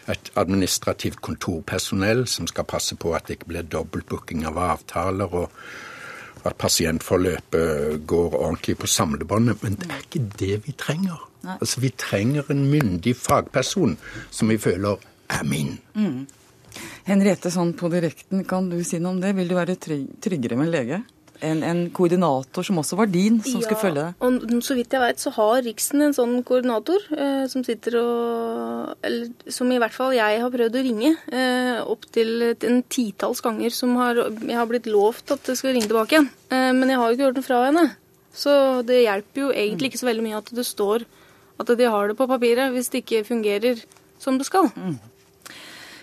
et 0.08 0.30
administrativt 0.40 1.20
kontorpersonell 1.24 2.26
som 2.30 2.48
skal 2.48 2.66
passe 2.68 2.96
på 2.96 3.12
at 3.16 3.28
det 3.28 3.38
ikke 3.38 3.52
blir 3.52 3.68
dobbeltbooking 3.68 4.46
av 4.48 4.58
avtaler, 4.64 5.34
og 5.34 6.46
at 6.48 6.56
pasientforløpet 6.58 8.06
går 8.08 8.36
ordentlig 8.38 8.78
på 8.78 8.90
samlebåndet. 8.90 9.62
Men 9.62 9.76
det 9.80 9.90
er 9.90 10.04
ikke 10.04 10.24
det 10.38 10.60
vi 10.66 10.74
trenger. 10.78 11.24
Altså, 11.44 11.80
Vi 11.80 11.90
trenger 11.90 12.50
en 12.50 12.70
myndig 12.70 13.16
fagperson 13.16 13.96
som 14.30 14.48
vi 14.48 14.58
føler 14.58 14.96
er 15.30 15.44
min. 15.44 15.78
Mm. 15.94 16.26
Henriette, 17.08 17.50
sånn 17.50 17.72
på 17.78 17.88
direkten, 17.92 18.44
kan 18.48 18.68
du 18.70 18.82
si 18.84 18.98
noe 18.98 19.16
om 19.16 19.20
det? 19.22 19.34
Vil 19.36 19.48
du 19.48 19.56
være 19.56 19.76
tryggere 19.76 20.58
med 20.60 20.72
lege? 20.72 21.02
En, 21.44 21.62
en, 21.66 21.80
koordinator 21.94 22.66
som 22.66 22.80
også 22.80 22.96
var 22.98 23.10
din, 23.12 23.38
som 23.44 23.60
ja, 23.60 23.64
skulle 23.66 23.80
følge 23.80 24.04
det? 24.04 24.12
og 24.24 24.64
Så 24.64 24.76
vidt 24.78 24.94
jeg 24.94 25.02
vet, 25.02 25.20
så 25.22 25.32
har 25.36 25.62
Riksen 25.66 26.04
en 26.04 26.16
sånn 26.16 26.34
koordinator 26.46 27.04
eh, 27.14 27.44
som 27.50 27.64
sitter 27.66 27.98
og 28.00 29.06
Eller 29.06 29.52
som 29.52 29.70
i 29.72 29.78
hvert 29.80 29.94
fall 29.94 30.16
jeg 30.16 30.40
har 30.42 30.52
prøvd 30.54 30.78
å 30.78 30.84
ringe 30.86 31.12
eh, 31.30 31.78
opptil 31.84 32.50
en 32.54 32.82
titalls 32.90 33.42
ganger 33.44 33.74
som 33.74 33.94
har, 34.00 34.18
jeg 34.18 34.58
har 34.58 34.68
blitt 34.70 34.90
lovt 34.90 35.34
at 35.34 35.44
det 35.46 35.58
skal 35.60 35.76
ringe 35.76 35.90
tilbake 35.90 36.16
igjen. 36.16 36.30
Eh, 36.50 36.72
men 36.74 36.90
jeg 36.90 37.00
har 37.00 37.08
jo 37.10 37.18
ikke 37.18 37.30
hørt 37.30 37.40
noe 37.40 37.48
fra 37.48 37.62
henne. 37.68 37.86
Så 38.38 38.52
det 38.86 39.02
hjelper 39.02 39.46
jo 39.46 39.52
egentlig 39.54 39.92
ikke 39.92 40.02
så 40.02 40.10
veldig 40.10 40.26
mye 40.26 40.40
at 40.42 40.52
det 40.54 40.66
står 40.66 41.06
at 41.58 41.70
de 41.78 41.86
har 41.90 42.10
det 42.10 42.18
på 42.18 42.28
papiret, 42.30 42.70
hvis 42.74 42.90
det 42.92 43.02
ikke 43.02 43.24
fungerer 43.26 43.80
som 44.22 44.38
det 44.38 44.46
skal. 44.46 44.70
Mm. 44.76 44.98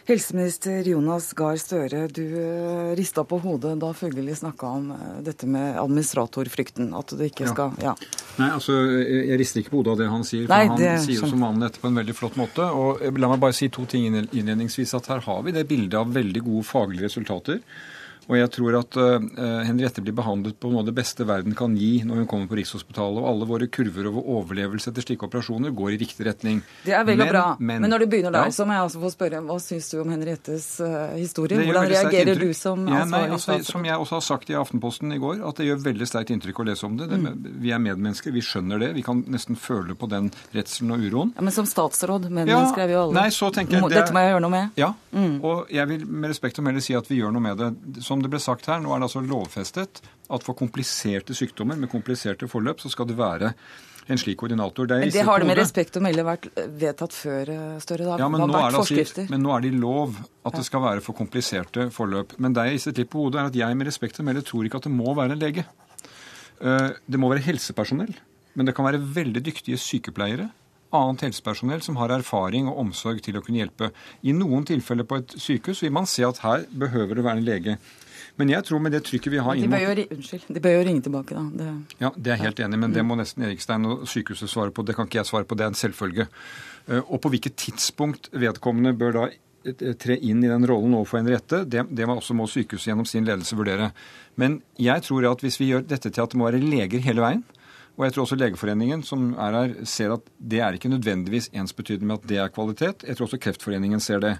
Helseminister 0.06 0.86
Jonas 0.86 1.32
Gahr 1.34 1.56
Støre, 1.58 2.04
du 2.14 2.22
eh, 2.38 2.92
rista 2.98 3.24
på 3.26 3.40
hodet 3.42 3.72
da 3.82 3.90
Fugelli 3.98 4.36
snakka 4.38 4.68
om 4.78 4.92
eh, 4.94 5.16
dette 5.26 5.50
med 5.50 5.80
administratorfrykten. 5.82 6.92
At 6.94 7.16
det 7.18 7.32
ikke 7.32 7.50
skal 7.50 7.74
ja. 7.82 7.96
Nei, 8.38 8.52
altså, 8.52 8.76
Jeg 9.02 9.40
rister 9.42 9.64
ikke 9.64 9.74
på 9.74 9.82
hodet 9.82 9.96
av 9.96 10.04
det 10.04 10.12
han 10.12 10.28
sier, 10.28 10.46
for 10.46 10.54
Nei, 10.54 10.70
han 10.70 10.78
det 10.84 10.94
sier 11.08 11.24
jo 11.24 11.32
som 11.32 11.42
vanlig 11.48 11.72
dette 11.72 11.82
på 11.82 11.90
en 11.90 11.98
veldig 12.04 12.18
flott 12.20 12.38
måte. 12.38 12.70
og 12.70 13.02
La 13.18 13.32
meg 13.34 13.42
bare 13.42 13.58
si 13.58 13.72
to 13.74 13.88
ting 13.90 14.06
innledningsvis. 14.14 14.94
at 15.00 15.10
Her 15.10 15.26
har 15.26 15.42
vi 15.48 15.56
det 15.58 15.66
bildet 15.74 15.98
av 15.98 16.14
veldig 16.14 16.46
gode 16.52 16.70
faglige 16.70 17.10
resultater. 17.10 17.64
Og 18.27 18.38
jeg 18.39 18.50
tror 18.55 18.79
at 18.79 18.96
uh, 18.98 19.63
Henriette 19.67 20.01
blir 20.01 20.15
behandlet 20.17 20.55
på 20.60 20.72
noe 20.72 20.79
av 20.82 20.88
det 20.89 20.96
beste 20.98 21.25
verden 21.27 21.53
kan 21.55 21.75
gi 21.77 22.00
når 22.03 22.24
hun 22.24 22.27
kommer 22.27 22.48
på 22.50 22.58
Rikshospitalet. 22.58 23.22
Og 23.22 23.27
alle 23.29 23.46
våre 23.46 23.67
kurver 23.70 24.08
over 24.10 24.25
overlevelse 24.39 24.89
etter 24.91 25.05
slike 25.05 25.27
operasjoner 25.27 25.74
går 25.75 25.94
i 25.94 25.98
riktig 26.01 26.25
retning. 26.25 26.62
Det 26.86 26.94
er 26.94 27.03
vel 27.05 27.20
og 27.22 27.25
Men- 27.25 27.34
bra. 27.34 27.46
men- 27.60 27.82
Men, 27.82 27.89
når 27.91 28.00
du 28.00 28.05
begynner 28.08 28.32
der, 28.32 28.46
Ja. 28.46 28.50
så 28.55 28.65
må 28.65 28.74
jeg 28.74 28.82
også 28.89 29.00
få 29.03 29.12
spørre, 29.13 29.41
hva 29.46 29.60
syns 29.62 29.89
du 29.91 30.01
om 30.01 30.10
Henriettes 30.10 30.79
eh, 30.82 31.17
historie? 31.17 31.58
Hvordan 31.58 31.88
reagerer 31.89 32.39
du 32.39 32.53
som 32.53 32.88
ja, 32.88 33.03
nei, 33.05 33.27
ansvarlig 33.27 33.32
altså? 33.60 33.63
Som 33.65 33.84
jeg 33.86 33.94
også 34.00 34.15
har 34.15 34.22
sagt 34.22 34.50
i 34.50 34.53
Aftenposten 34.53 35.13
i 35.13 35.17
går, 35.20 35.48
at 35.48 35.55
det 35.55 35.65
gjør 35.67 35.84
veldig 35.84 36.08
sterkt 36.08 36.29
inntrykk 36.34 36.60
å 36.63 36.65
lese 36.65 36.84
om 36.86 36.98
det. 36.98 37.10
det 37.10 37.20
Mm. 37.20 37.62
Vi 37.62 37.72
er 37.72 37.79
medmennesker, 37.79 38.32
vi 38.34 38.41
skjønner 38.41 38.79
det. 38.79 38.94
Vi 38.96 39.01
kan 39.01 39.24
nesten 39.24 39.55
føle 39.55 39.94
på 39.96 40.08
den 40.10 40.32
redselen 40.53 40.91
og 40.91 41.00
uroen. 41.00 41.34
Ja, 41.36 41.41
men 41.41 41.51
som 41.53 41.65
statsråd, 41.65 42.29
men 42.29 42.48
Ja, 42.48 42.65
skrev 42.72 42.89
jo 42.89 43.01
alle. 43.03 43.13
nei, 43.13 43.29
så 43.29 43.51
tenker 43.53 43.74
jeg 43.74 43.82
det 43.84 43.91
Dette 43.96 44.13
må 44.13 44.20
jeg 44.22 44.34
gjøre 44.34 44.41
noe 44.41 44.50
med. 44.51 44.70
Ja, 44.75 44.94
og 45.44 45.70
jeg 45.70 45.88
vil 45.88 46.05
med 46.05 46.29
respekt 46.32 46.58
å 46.60 46.63
melde 46.63 46.82
si 46.82 46.94
at 46.94 47.08
vi 47.08 47.20
gjør 47.22 47.32
noe 47.34 47.41
med 47.41 47.58
det. 47.58 48.03
Som 48.16 48.22
det 48.24 48.30
ble 48.32 48.40
sagt 48.40 48.70
her, 48.72 48.80
nå 48.80 48.94
er 48.96 49.02
det 49.02 49.10
altså 49.10 49.20
lovfestet 49.28 50.00
at 50.32 50.46
for 50.46 50.56
kompliserte 50.56 51.36
sykdommer 51.36 51.76
med 51.76 51.92
kompliserte 51.92 52.48
forløp, 52.48 52.80
så 52.80 52.88
skal 52.94 53.10
det 53.10 53.18
være 53.20 53.50
en 54.08 54.22
slik 54.22 54.38
koordinator. 54.40 54.88
Det, 54.88 55.00
Men 55.02 55.12
det 55.12 55.26
har 55.28 55.42
det 55.42 55.50
med 55.50 55.58
respekt 55.60 55.98
å 56.00 56.04
melde 56.06 56.24
vært 56.24 56.46
vedtatt 56.80 57.12
før, 57.12 57.50
eh, 57.52 57.80
Støre. 57.84 58.06
Da. 58.08 58.18
Ja, 58.22 58.30
men 58.32 58.46
nå, 58.46 58.54
er 58.56 58.72
det 58.72 58.80
altså, 58.80 59.26
men 59.34 59.44
nå 59.44 59.52
er 59.52 59.66
det 59.66 59.74
i 59.74 59.80
lov 59.82 60.16
at 60.46 60.56
det 60.56 60.64
skal 60.64 60.84
være 60.86 61.04
for 61.04 61.18
kompliserte 61.18 61.90
forløp. 61.92 62.38
Men 62.40 62.56
det 62.56 62.70
jeg 62.70 62.78
ristet 62.78 63.02
litt 63.02 63.12
på 63.12 63.26
hodet, 63.26 63.42
er 63.42 63.52
at 63.52 63.60
jeg 63.60 63.80
med 63.82 63.90
respekt 63.90 64.22
å 64.22 64.28
melde 64.30 64.46
tror 64.48 64.70
ikke 64.70 64.80
at 64.80 64.88
det 64.88 64.94
må 64.96 65.12
være 65.18 65.36
en 65.36 65.44
lege. 65.44 65.66
Eh, 66.62 66.92
Det 67.04 67.20
må 67.20 67.34
være 67.34 67.44
helsepersonell, 67.50 68.16
men 68.56 68.66
det 68.66 68.76
kan 68.78 68.88
være 68.88 69.02
veldig 69.04 69.44
dyktige 69.44 69.76
sykepleiere. 69.76 70.52
Annet 70.96 71.26
helsepersonell 71.28 71.82
som 71.84 71.98
har 72.00 72.14
erfaring 72.16 72.70
og 72.72 72.78
omsorg 72.86 73.20
til 73.26 73.36
å 73.36 73.44
kunne 73.44 73.60
hjelpe. 73.60 73.92
I 74.24 74.32
noen 74.32 74.64
tilfeller 74.64 75.04
på 75.04 75.18
et 75.20 75.36
sykehus 75.36 75.82
vil 75.84 75.92
man 75.92 76.06
se 76.08 76.24
at 76.24 76.40
her 76.46 76.64
behøver 76.72 77.16
det 77.18 77.26
være 77.26 77.42
en 77.42 77.50
lege. 77.50 77.78
Men 78.38 78.51
jeg 78.51 78.65
tror 78.68 78.82
med 78.84 78.92
det 78.92 79.04
trykket 79.08 79.32
vi 79.32 79.39
har 79.39 79.56
inn 79.56 79.72
mot 79.72 80.01
unnskyld, 80.18 80.50
de 80.51 80.62
bør 80.63 80.74
jo 80.75 80.84
ringe 80.89 81.04
tilbake, 81.06 81.38
da. 81.38 81.44
Det, 81.56 81.68
ja, 82.01 82.10
Det 82.18 82.34
er 82.34 82.36
jeg 82.36 82.44
helt 82.50 82.62
enig 82.65 82.80
men 82.82 82.96
det 82.96 83.06
må 83.08 83.15
nesten 83.15 83.46
Erikstein 83.48 83.88
og 83.88 84.04
sykehuset 84.12 84.51
svare 84.51 84.74
på. 84.75 84.84
Det 84.84 84.96
kan 84.98 85.08
ikke 85.08 85.22
jeg 85.22 85.30
svare 85.30 85.48
på, 85.48 85.56
det 85.56 85.63
er 85.63 85.72
en 85.72 85.80
selvfølge. 85.80 86.27
Eh, 86.89 87.01
Og 87.01 87.22
på 87.24 87.32
hvilket 87.32 87.56
tidspunkt 87.56 88.30
vedkommende 88.36 88.92
bør 89.00 89.15
da 89.15 89.24
eh, 89.32 89.96
tre 89.96 90.20
inn 90.20 90.44
i 90.44 90.51
den 90.51 90.68
rollen 90.68 90.98
overfor 91.00 91.22
Henriette, 91.22 91.63
det, 91.63 91.86
det 91.96 92.08
må 92.08 92.20
også 92.20 92.36
må 92.36 92.48
sykehuset 92.51 92.92
gjennom 92.92 93.08
sin 93.08 93.25
ledelse 93.25 93.56
vurdere. 93.56 93.94
Men 94.36 94.62
jeg 94.77 95.08
tror 95.08 95.32
at 95.32 95.39
hvis 95.46 95.60
vi 95.62 95.72
gjør 95.72 95.88
dette 95.88 96.12
til 96.12 96.22
at 96.25 96.36
det 96.36 96.38
må 96.42 96.50
være 96.51 96.60
leger 96.60 97.00
hele 97.08 97.24
veien, 97.24 97.46
og 97.96 98.04
jeg 98.04 98.14
tror 98.14 98.25
også 98.25 98.38
Legeforeningen 98.40 99.04
som 99.08 99.30
er 99.40 99.56
her, 99.56 99.74
ser 99.88 100.14
at 100.18 100.25
det 100.36 100.60
er 100.60 100.75
ikke 100.75 100.92
nødvendigvis 100.92 101.48
ensbetydende 101.56 102.10
med 102.10 102.18
at 102.20 102.25
det 102.28 102.40
er 102.44 102.52
kvalitet. 102.52 103.06
Jeg 103.08 103.16
tror 103.16 103.30
også 103.30 103.40
Kreftforeningen 103.40 104.04
ser 104.04 104.20
det. 104.24 104.34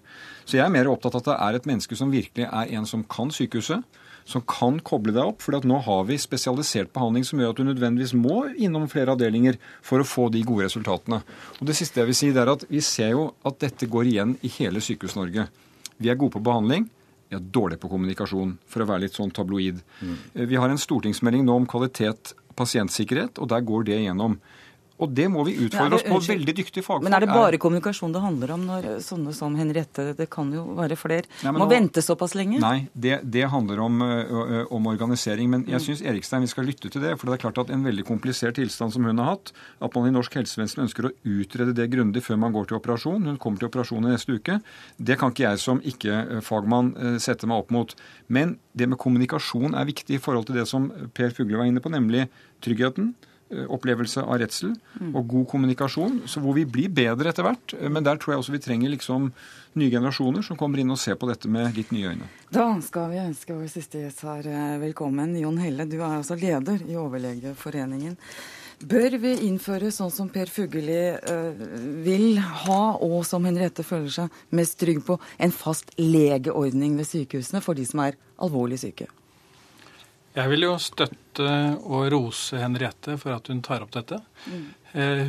Så 0.43 0.57
jeg 0.57 0.65
er 0.65 0.74
mer 0.74 0.89
opptatt 0.91 1.15
av 1.15 1.24
at 1.24 1.29
det 1.29 1.38
er 1.45 1.59
et 1.59 1.69
menneske 1.69 1.95
som 1.95 2.12
virkelig 2.12 2.50
er 2.50 2.74
en 2.75 2.89
som 2.89 3.05
kan 3.07 3.31
sykehuset, 3.31 3.85
som 4.27 4.43
kan 4.50 4.81
koble 4.83 5.13
deg 5.15 5.24
opp. 5.24 5.39
For 5.45 5.55
nå 5.55 5.79
har 5.88 6.03
vi 6.09 6.19
spesialisert 6.19 6.91
behandling 6.95 7.24
som 7.24 7.39
gjør 7.39 7.55
at 7.55 7.62
du 7.62 7.69
nødvendigvis 7.69 8.15
må 8.19 8.41
innom 8.59 8.89
flere 8.91 9.15
avdelinger 9.15 9.55
for 9.85 10.03
å 10.03 10.09
få 10.09 10.27
de 10.35 10.43
gode 10.43 10.67
resultatene. 10.67 11.24
Og 11.62 11.65
Det 11.71 11.79
siste 11.79 12.03
jeg 12.03 12.12
vil 12.12 12.19
si, 12.19 12.33
er 12.35 12.51
at 12.51 12.67
vi 12.67 12.83
ser 12.83 13.15
jo 13.15 13.29
at 13.47 13.62
dette 13.63 13.88
går 13.88 14.12
igjen 14.12 14.35
i 14.43 14.51
hele 14.59 14.83
Sykehus-Norge. 14.83 15.47
Vi 15.95 16.12
er 16.12 16.19
gode 16.19 16.35
på 16.35 16.43
behandling. 16.43 16.89
Vi 17.29 17.39
er 17.39 17.51
dårlige 17.55 17.81
på 17.81 17.89
kommunikasjon, 17.89 18.57
for 18.67 18.83
å 18.83 18.89
være 18.89 19.07
litt 19.07 19.15
sånn 19.15 19.31
tabloid. 19.33 19.79
Mm. 20.03 20.17
Vi 20.51 20.59
har 20.59 20.69
en 20.69 20.81
stortingsmelding 20.81 21.47
nå 21.47 21.55
om 21.62 21.69
kvalitet 21.69 22.35
pasientsikkerhet, 22.57 23.39
og 23.39 23.50
der 23.51 23.65
går 23.65 23.88
det 23.88 24.00
igjennom. 24.00 24.39
Og 25.03 25.11
det 25.11 25.25
må 25.27 25.41
vi 25.43 25.57
er 25.57 25.65
utfordre 25.67 25.97
oss 25.97 26.03
på. 26.07 26.19
Veldig 26.23 26.53
dyktige 26.55 26.81
fagfolk. 26.85 27.03
men 27.03 27.13
er 27.13 27.19
det 27.25 27.27
bare 27.27 27.57
kommunikasjon 27.59 28.13
det 28.15 28.21
handler 28.23 28.51
om 28.55 28.61
når 28.65 28.85
sånne 29.03 29.33
som 29.35 29.55
Henriette 29.59 30.15
Det 30.15 30.29
kan 30.31 30.51
jo 30.55 30.63
være 30.77 30.95
flere. 30.95 31.25
Nei, 31.43 31.51
Må 31.51 31.65
nå- 31.65 31.69
vente 31.69 31.99
såpass 32.01 32.31
lenge? 32.33 32.61
Nei, 32.63 32.87
det, 32.95 33.19
det 33.29 33.43
handler 33.51 33.81
om, 33.83 33.99
ø, 34.01 34.07
ø, 34.61 34.61
om 34.71 34.87
organisering. 34.87 35.49
Men 35.51 35.65
jeg 35.67 35.81
syns 35.83 36.01
Erikstein 36.01 36.41
vi 36.41 36.47
skal 36.47 36.63
lytte 36.65 36.89
til 36.89 37.01
det. 37.03 37.11
For 37.19 37.27
det 37.27 37.35
er 37.35 37.43
klart 37.43 37.59
at 37.65 37.69
en 37.75 37.83
veldig 37.83 38.05
komplisert 38.07 38.55
tilstand 38.55 38.93
som 38.95 39.03
hun 39.03 39.17
har 39.19 39.33
hatt, 39.35 39.51
at 39.81 39.93
man 39.99 40.07
i 40.07 40.15
norsk 40.15 40.31
helsevesen 40.39 40.85
ønsker 40.87 41.09
å 41.09 41.13
utrede 41.25 41.75
det 41.75 41.89
grundig 41.91 42.23
før 42.23 42.39
man 42.39 42.53
går 42.55 42.67
til 42.71 42.79
operasjon. 42.79 43.25
Hun 43.27 43.37
kommer 43.37 43.59
til 43.59 43.67
operasjon 43.67 44.07
i 44.07 44.15
neste 44.15 44.39
uke. 44.39 44.61
Det 44.97 45.19
kan 45.19 45.31
ikke 45.35 45.49
jeg 45.49 45.59
som 45.59 45.81
ikke-fagmann 45.83 46.93
sette 47.19 47.47
meg 47.47 47.65
opp 47.65 47.71
mot. 47.75 47.93
Men 48.31 48.57
det 48.75 48.87
med 48.89 48.97
kommunikasjon 49.01 49.75
er 49.75 49.85
viktig 49.91 50.15
i 50.17 50.23
forhold 50.23 50.47
til 50.47 50.55
det 50.59 50.67
som 50.71 50.87
Per 51.13 51.35
Fugle 51.35 51.59
var 51.59 51.67
inne 51.69 51.83
på, 51.83 51.91
nemlig 51.91 52.27
tryggheten. 52.63 53.13
Ø, 53.51 53.65
Opplevelse 53.75 54.23
av 54.23 54.39
redsel 54.41 54.73
og 55.11 55.27
god 55.27 55.45
kommunikasjon, 55.51 56.21
så 56.25 56.41
hvor 56.43 56.55
vi 56.57 56.65
blir 56.65 56.89
bedre 56.89 57.29
etter 57.29 57.45
hvert. 57.45 57.75
Men 57.91 58.03
der 58.03 58.17
tror 58.17 58.35
jeg 58.35 58.43
også 58.43 58.55
vi 58.55 58.63
trenger 58.63 58.93
liksom 58.93 59.31
nye 59.75 59.91
generasjoner 59.91 60.45
som 60.45 60.57
kommer 60.57 60.79
inn 60.81 60.91
og 60.93 60.99
ser 61.01 61.17
på 61.19 61.29
dette 61.29 61.51
med 61.51 61.75
litt 61.77 61.91
nye 61.91 62.13
øyne. 62.15 62.29
Da 62.53 62.67
skal 62.81 63.09
vi 63.11 63.21
ønske 63.21 63.55
vår 63.55 63.71
siste 63.71 64.05
gjest 64.05 64.23
her 64.25 64.47
eh, 64.47 64.75
velkommen. 64.81 65.35
Jon 65.39 65.59
Helle, 65.61 65.87
du 65.89 65.97
er 65.99 66.19
altså 66.19 66.37
leder 66.39 66.79
i 66.87 66.95
Overlegeforeningen. 66.99 68.15
Bør 68.83 69.13
vi 69.23 69.31
innføre 69.47 69.87
sånn 69.93 70.11
som 70.11 70.27
Per 70.29 70.49
Fugelli 70.51 70.97
øh, 71.15 71.61
vil 72.03 72.39
ha, 72.39 72.81
og 72.99 73.21
som 73.27 73.45
Henriette 73.47 73.85
føler 73.87 74.11
seg 74.11 74.41
mest 74.55 74.75
trygg 74.81 74.99
på, 75.07 75.15
en 75.39 75.53
fast 75.55 75.93
legeordning 75.99 76.97
ved 76.99 77.07
sykehusene 77.07 77.63
for 77.63 77.77
de 77.77 77.85
som 77.87 78.03
er 78.03 78.17
alvorlig 78.35 78.81
syke? 78.83 79.07
Jeg 80.35 80.51
vil 80.51 80.65
jo 80.65 80.73
støtte 80.81 81.47
og 81.87 82.09
rose 82.11 82.59
Henriette 82.59 83.15
for 83.21 83.35
at 83.37 83.47
hun 83.51 83.61
tar 83.63 83.85
opp 83.85 83.93
dette. 83.95 84.19
Mm. 84.51 84.65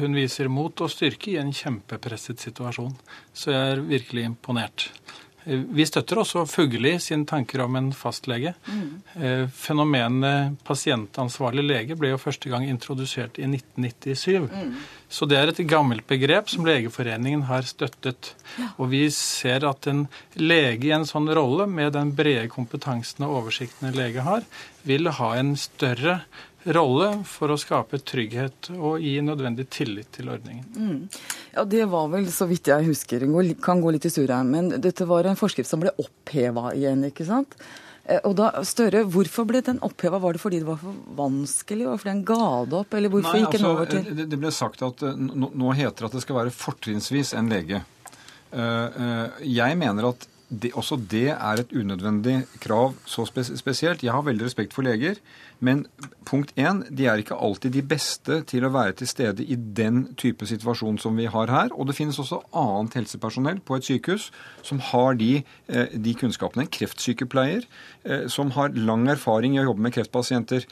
Hun 0.03 0.19
viser 0.19 0.51
mot 0.51 0.83
og 0.83 0.91
styrke 0.91 1.33
i 1.33 1.39
en 1.41 1.53
kjempepresset 1.55 2.43
situasjon, 2.43 2.95
så 3.35 3.55
jeg 3.55 3.73
er 3.77 3.83
virkelig 3.87 4.27
imponert. 4.29 4.89
Eh, 5.47 5.63
Vi 5.79 5.87
støtter 5.87 6.21
også 6.21 6.45
Fugli 6.51 6.97
sine 7.03 7.27
tanker 7.29 7.63
om 7.65 7.79
en 7.79 7.93
fastlege. 7.97 8.55
Mm. 8.67 9.49
Fenomenet 9.55 10.57
pasientansvarlig 10.67 11.65
lege 11.65 11.97
ble 11.99 12.11
jo 12.13 12.21
første 12.21 12.51
gang 12.53 12.67
introdusert 12.69 13.39
i 13.39 13.47
1997. 13.49 14.51
Så 15.09 15.29
det 15.31 15.39
er 15.39 15.53
et 15.53 15.63
gammelt 15.71 16.07
begrep 16.11 16.51
som 16.51 16.67
Legeforeningen 16.67 17.47
har 17.47 17.67
støttet. 17.69 18.35
Og 18.77 18.91
vi 18.91 19.05
ser 19.15 19.65
at 19.69 19.87
en 19.87 20.07
lege 20.35 20.91
i 20.91 20.95
en 20.97 21.07
sånn 21.07 21.31
rolle, 21.31 21.69
med 21.71 21.95
den 21.95 22.13
brede 22.17 22.51
kompetansen 22.51 23.25
og 23.27 23.43
oversikten 23.43 23.89
en 23.89 23.97
lege 23.97 24.27
har, 24.27 24.43
vil 24.87 25.09
ha 25.15 25.31
en 25.39 25.55
større 25.59 26.21
rolle 26.75 27.09
for 27.29 27.53
å 27.53 27.59
skape 27.61 28.01
trygghet 28.03 28.71
og 28.77 29.01
gi 29.05 29.17
nødvendig 29.25 29.69
tillit 29.71 30.11
til 30.17 30.31
ordningen. 30.33 31.09
Ja, 31.55 31.65
Det 31.65 31.85
var 31.93 32.09
vel, 32.13 32.27
så 32.33 32.49
vidt 32.51 32.67
jeg 32.73 32.89
husker, 32.89 33.27
kan 33.63 33.83
gå 33.83 33.93
litt 33.95 34.07
i 34.09 34.13
surr 34.13 34.33
her, 34.35 34.45
men 34.45 34.81
dette 34.81 35.07
var 35.07 35.27
en 35.27 35.39
forskrift 35.39 35.71
som 35.71 35.83
ble 35.83 35.95
oppheva 36.03 36.73
igjen, 36.75 37.05
ikke 37.11 37.27
sant? 37.29 37.57
Eh, 38.07 38.21
Og 38.25 38.37
da, 38.39 38.51
Støre, 38.67 39.05
hvorfor 39.11 39.47
ble 39.49 39.63
den 39.67 39.81
oppheva? 39.83 40.21
Var 40.23 40.37
det 40.37 40.43
fordi 40.43 40.61
det 40.63 40.69
var 40.69 40.79
for 40.79 40.95
vanskelig? 41.19 41.87
Var 41.87 41.97
det 41.97 42.03
fordi 42.05 42.15
den 42.15 42.25
ga 42.29 42.65
det 42.65 42.79
opp? 42.81 42.95
Eller 42.95 43.13
hvorfor 43.13 43.35
Nei, 43.35 43.43
gikk 43.43 43.57
den 43.57 43.67
altså, 43.67 43.75
over 43.75 43.91
til 43.91 44.17
det, 44.21 44.29
det 44.31 44.39
ble 44.39 44.55
sagt 44.55 44.87
at 44.87 45.03
eh, 45.03 45.19
nå, 45.19 45.51
nå 45.53 45.75
heter 45.75 46.07
det 46.07 46.11
at 46.11 46.17
det 46.19 46.25
skal 46.27 46.41
være 46.41 46.55
fortrinnsvis 46.55 47.35
en 47.39 47.51
lege. 47.51 47.83
Eh, 48.53 49.03
eh, 49.07 49.45
jeg 49.59 49.79
mener 49.79 50.13
at 50.13 50.29
det, 50.47 50.71
også 50.79 50.99
det 51.11 51.33
er 51.35 51.61
et 51.61 51.73
unødvendig 51.75 52.37
krav 52.63 52.95
så 53.11 53.25
spesielt. 53.27 54.05
Jeg 54.07 54.15
har 54.15 54.23
veldig 54.23 54.47
respekt 54.47 54.77
for 54.77 54.87
leger, 54.87 55.19
men 55.65 55.87
punkt 56.29 56.53
én, 56.59 56.83
de 56.93 57.07
er 57.09 57.21
ikke 57.23 57.39
alltid 57.41 57.73
de 57.77 57.83
beste 57.87 58.41
til 58.51 58.67
å 58.67 58.73
være 58.75 58.99
til 59.01 59.09
stede 59.09 59.45
i 59.45 59.57
den 59.57 60.03
type 60.21 60.47
situasjon 60.49 60.99
som 61.01 61.17
vi 61.17 61.29
har 61.33 61.53
her. 61.53 61.73
Og 61.73 61.89
det 61.89 61.97
finnes 61.97 62.19
også 62.21 62.43
annet 62.57 62.99
helsepersonell 62.99 63.63
på 63.65 63.79
et 63.79 63.87
sykehus 63.89 64.29
som 64.67 64.83
har 64.93 65.17
de, 65.17 65.45
eh, 65.69 65.97
de 65.97 66.15
kunnskapene. 66.19 66.67
En 66.67 66.75
kreftsykepleier 66.77 67.65
eh, 68.05 68.27
som 68.29 68.53
har 68.59 68.77
lang 68.77 69.09
erfaring 69.09 69.57
i 69.57 69.63
å 69.63 69.69
jobbe 69.71 69.87
med 69.87 69.97
kreftpasienter. 69.97 70.67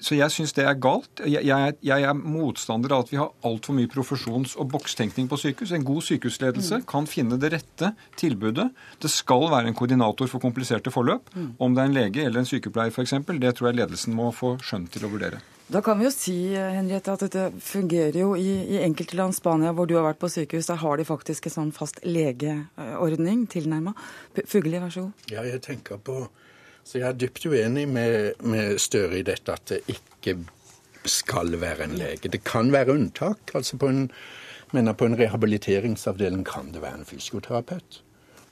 Så 0.00 0.14
jeg 0.14 0.30
syns 0.30 0.52
det 0.54 0.62
er 0.64 0.76
galt. 0.78 1.20
Jeg, 1.26 1.42
jeg, 1.48 1.68
er- 1.72 1.76
jeg 1.82 2.04
er 2.06 2.14
motstander 2.14 2.92
av 2.94 3.04
at 3.04 3.10
vi 3.10 3.16
har 3.18 3.32
altfor 3.42 3.74
mye 3.74 3.90
profesjons- 3.90 4.54
og 4.56 4.68
bokstenkning 4.70 5.26
på 5.28 5.38
sykehus. 5.42 5.72
En 5.74 5.82
god 5.88 6.02
sykehusledelse 6.06 6.80
kan 6.86 7.06
finne 7.10 7.38
det 7.42 7.50
rette 7.56 7.92
tilbudet. 8.16 8.68
Det 9.02 9.10
skal 9.10 9.48
være 9.50 9.66
en 9.72 9.74
koordinator 9.74 10.30
for 10.30 10.38
kompliserte 10.44 10.92
forløp. 10.94 11.32
Om 11.58 11.74
det 11.74 11.82
er 11.82 11.90
en 11.90 11.96
lege 11.98 12.24
eller 12.28 12.44
en 12.44 12.46
sykepleier 12.46 12.94
f.eks., 12.94 13.16
det 13.42 13.54
tror 13.58 13.72
jeg 13.72 13.80
ledelsen 13.82 14.14
må 14.14 14.30
få 14.30 14.54
skjønn 14.62 14.86
til 14.94 15.06
å 15.08 15.10
vurdere. 15.10 15.42
Da 15.68 15.82
kan 15.84 15.98
vi 16.00 16.06
jo 16.06 16.10
si 16.14 16.36
eh, 16.56 16.70
Henriette, 16.78 17.12
at 17.12 17.26
dette 17.26 17.42
fungerer 17.60 18.16
jo 18.22 18.30
i, 18.40 18.46
i 18.72 18.78
enkelte 18.86 19.18
land. 19.18 19.34
Spania, 19.36 19.74
hvor 19.76 19.84
du 19.90 19.98
har 19.98 20.06
vært 20.06 20.22
på 20.22 20.30
sykehus, 20.32 20.70
der 20.70 20.78
har 20.80 20.96
de 20.96 21.04
faktisk 21.04 21.50
en 21.50 21.52
sånn 21.58 21.72
fast 21.76 21.98
legeordning 22.06 23.46
tilnærma. 23.52 23.92
Fugelli, 24.48 24.78
vær 24.80 24.94
så 24.94 25.02
god. 25.08 25.26
Ja, 25.34 25.44
jeg 25.44 25.60
tenker 25.66 26.00
på 26.00 26.22
Så 26.88 27.02
jeg 27.02 27.08
er 27.10 27.16
dypt 27.20 27.44
uenig 27.44 27.84
med, 27.88 28.38
med 28.48 28.78
Støre 28.80 29.18
i 29.18 29.24
dette 29.26 29.52
at 29.52 29.68
det 29.68 29.82
ikke 29.92 30.38
skal 31.08 31.58
være 31.60 31.84
en 31.84 31.98
lege. 32.00 32.30
Det 32.32 32.40
kan 32.48 32.72
være 32.72 32.94
unntak. 32.94 33.52
altså 33.54 33.76
på 33.76 33.90
en, 33.92 34.06
mener 34.72 34.96
på 34.96 35.04
en 35.04 35.18
rehabiliteringsavdeling 35.18 36.46
kan 36.48 36.72
det 36.72 36.82
være 36.82 37.02
en 37.02 37.04
fysioterapeut. 37.04 38.00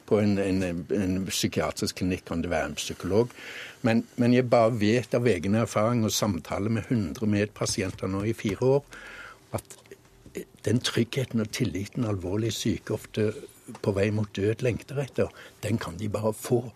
På 0.07 0.21
en, 0.21 0.37
en, 0.39 0.63
en 0.93 1.25
psykiatrisk 1.27 1.97
klinikk 1.97 2.27
kan 2.29 2.45
det 2.45 2.53
være 2.53 2.75
en 2.75 2.77
psykolog. 2.77 3.33
Men, 3.83 4.05
men, 4.17 4.35
jeg 4.35 4.51
bare 4.51 4.77
vet 4.81 5.17
av 5.17 5.27
egen 5.27 5.57
erfaring 5.57 6.05
og 6.05 6.13
samtale 6.13 6.69
med 6.69 6.93
100 6.93 7.27
medpasienter 7.27 8.07
nå 8.07 8.23
i 8.29 8.37
fire 8.37 8.73
år, 8.77 8.85
at 9.57 9.79
den 10.69 10.81
tryggheten 10.85 11.41
og 11.41 11.51
tilliten 11.57 12.05
alvorlig 12.05 12.53
syke 12.53 13.01
ofte 13.01 13.31
på 13.83 13.97
vei 13.97 14.11
mot 14.13 14.29
død 14.37 14.61
lengter 14.63 15.01
etter, 15.01 15.33
den 15.65 15.81
kan 15.81 15.97
de 15.97 16.13
bare 16.13 16.37
få 16.37 16.67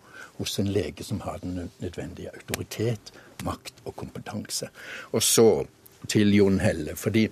hos 0.41 0.57
en 0.59 0.71
lege 0.73 1.05
som 1.05 1.21
har 1.21 1.39
den 1.43 1.69
nødvendige 1.79 2.33
autoritet, 2.33 3.13
makt 3.45 3.73
og 3.85 3.95
kompetanse. 3.95 4.69
Og 5.13 5.23
så 5.23 5.47
til 6.09 6.33
Jon 6.35 6.59
Helle, 6.59 6.95
fordi 6.97 7.27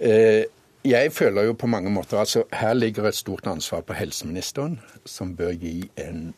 eh, 0.00 0.44
jeg 0.86 1.12
føler 1.12 1.48
jo 1.48 1.52
på 1.58 1.66
mange 1.66 1.90
måter 1.90 2.18
altså 2.18 2.44
Her 2.52 2.74
ligger 2.74 3.08
et 3.08 3.14
stort 3.14 3.46
ansvar 3.46 3.80
på 3.80 3.92
helseministeren, 3.92 4.80
som 5.04 5.36
bør 5.36 5.52
gi 5.52 5.90
en 5.96 6.34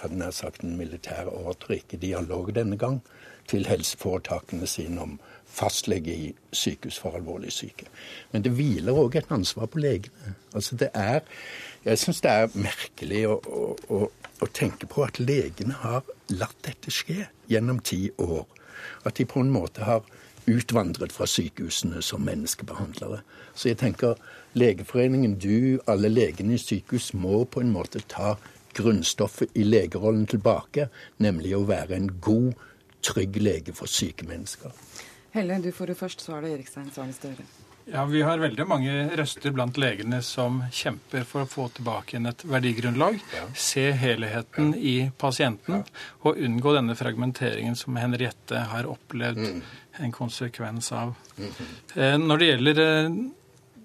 hadde 0.00 0.16
nær 0.18 0.32
sagt 0.32 0.62
en 0.64 0.76
militær 0.76 1.28
ordre, 1.28 1.76
ikke 1.76 2.00
dialog 2.00 2.54
denne 2.54 2.78
gang, 2.80 3.02
til 3.48 3.66
helseforetakene 3.66 4.66
sine 4.66 5.02
om 5.02 5.18
fastlege 5.52 6.14
i 6.14 6.28
sykehus 6.52 6.98
for 7.02 7.16
alvorlig 7.18 7.52
syke. 7.52 7.88
Men 8.32 8.44
det 8.44 8.54
hviler 8.56 8.96
òg 8.96 9.18
et 9.18 9.32
ansvar 9.34 9.68
på 9.68 9.82
legene. 9.82 10.36
Altså 10.54 10.78
det 10.80 10.88
er, 10.94 11.20
jeg 11.84 11.98
syns 11.98 12.22
det 12.22 12.30
er 12.32 12.52
merkelig 12.54 13.22
å, 13.28 13.36
å, 13.90 14.00
å, 14.38 14.48
tenke 14.54 14.86
på 14.90 15.04
at 15.06 15.20
legene 15.22 15.74
har 15.82 16.02
latt 16.30 16.58
dette 16.66 16.92
skje 16.94 17.26
gjennom 17.50 17.80
ti 17.82 18.06
år. 18.22 18.46
At 19.06 19.18
de 19.18 19.26
på 19.26 19.42
en 19.42 19.50
måte 19.54 19.86
har 19.86 20.06
utvandret 20.50 21.14
fra 21.14 21.26
sykehusene 21.26 22.02
som 22.02 22.24
menneskebehandlere. 22.26 23.20
Så 23.54 23.70
jeg 23.70 23.82
tenker 23.82 24.18
Legeforeningen, 24.52 25.38
du, 25.40 25.80
alle 25.88 26.10
legene 26.12 26.58
i 26.58 26.60
sykehus 26.60 27.14
må 27.16 27.46
på 27.48 27.62
en 27.62 27.70
måte 27.72 28.02
ta 28.04 28.34
grunnstoffet 28.76 29.56
i 29.56 29.64
legerollen 29.64 30.26
tilbake, 30.28 30.90
nemlig 31.24 31.54
å 31.56 31.64
være 31.68 31.96
en 31.96 32.10
god, 32.20 32.52
trygg 33.02 33.40
lege 33.40 33.72
for 33.74 33.88
syke 33.88 34.28
mennesker. 34.28 34.76
Helle, 35.32 35.56
du 35.64 35.72
får 35.72 35.94
det 35.94 35.96
først, 35.98 36.28
er 36.28 36.44
det 36.44 36.52
Erikstein 36.58 36.92
Svane 36.92 37.16
Støre. 37.16 37.48
Ja, 37.84 38.04
Vi 38.04 38.22
har 38.22 38.38
veldig 38.38 38.66
mange 38.68 38.92
røster 39.18 39.50
blant 39.54 39.78
legene 39.80 40.20
som 40.22 40.60
kjemper 40.72 41.24
for 41.26 41.42
å 41.42 41.50
få 41.50 41.66
tilbake 41.74 42.14
igjen 42.14 42.30
et 42.30 42.44
verdigrunnlag. 42.46 43.18
Ja. 43.34 43.44
Se 43.58 43.88
helheten 43.98 44.72
i 44.78 45.10
pasienten 45.18 45.80
ja. 45.82 46.00
og 46.22 46.38
unngå 46.38 46.76
denne 46.76 46.96
fragmenteringen 46.98 47.76
som 47.78 47.98
Henriette 47.98 48.64
har 48.70 48.88
opplevd 48.90 49.42
mm. 49.42 49.62
en 50.06 50.14
konsekvens 50.14 50.92
av. 50.92 51.14
Mm 51.36 51.50
-hmm. 51.50 52.26
Når 52.26 52.38
det 52.38 52.46
gjelder 52.46 52.80
eh, 52.80 53.10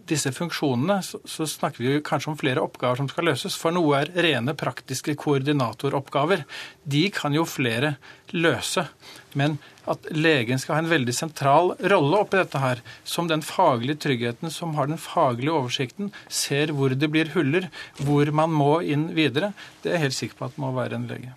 disse 0.07 0.31
funksjonene, 0.31 1.01
så, 1.03 1.19
så, 1.25 1.47
snakker 1.47 1.83
vi 1.83 2.01
kanskje 2.05 2.31
om 2.31 2.37
flere 2.37 2.63
oppgaver 2.63 2.95
som 2.95 3.09
skal 3.09 3.29
løses. 3.31 3.57
For 3.59 3.75
noe 3.75 4.01
er 4.01 4.11
rene 4.27 4.55
praktiske 4.57 5.15
koordinatoroppgaver. 5.15 6.43
De 6.83 7.09
kan 7.13 7.33
jo 7.33 7.45
flere 7.45 7.95
løse. 8.35 8.87
Men 9.35 9.57
at 9.89 10.07
legen 10.11 10.59
skal 10.59 10.77
ha 10.77 10.83
en 10.83 10.91
veldig 10.91 11.15
sentral 11.15 11.73
rolle 11.91 12.21
oppi 12.23 12.39
dette 12.39 12.61
her, 12.61 12.83
som 13.07 13.29
den 13.29 13.43
faglige 13.45 13.99
tryggheten, 14.07 14.51
som 14.53 14.75
har 14.79 14.89
den 14.91 15.01
faglige 15.01 15.55
oversikten, 15.55 16.11
ser 16.29 16.73
hvor 16.75 16.95
det 16.95 17.11
blir 17.13 17.31
huller, 17.35 17.69
hvor 18.01 18.31
man 18.35 18.53
må 18.53 18.77
inn 18.83 19.09
videre, 19.17 19.53
det 19.81 19.91
er 19.91 19.99
jeg 19.99 20.07
helt 20.07 20.19
sikker 20.21 20.39
på 20.39 20.47
at 20.47 20.55
det 20.55 20.63
må 20.63 20.75
være 20.75 20.99
en 20.99 21.09
lege. 21.09 21.33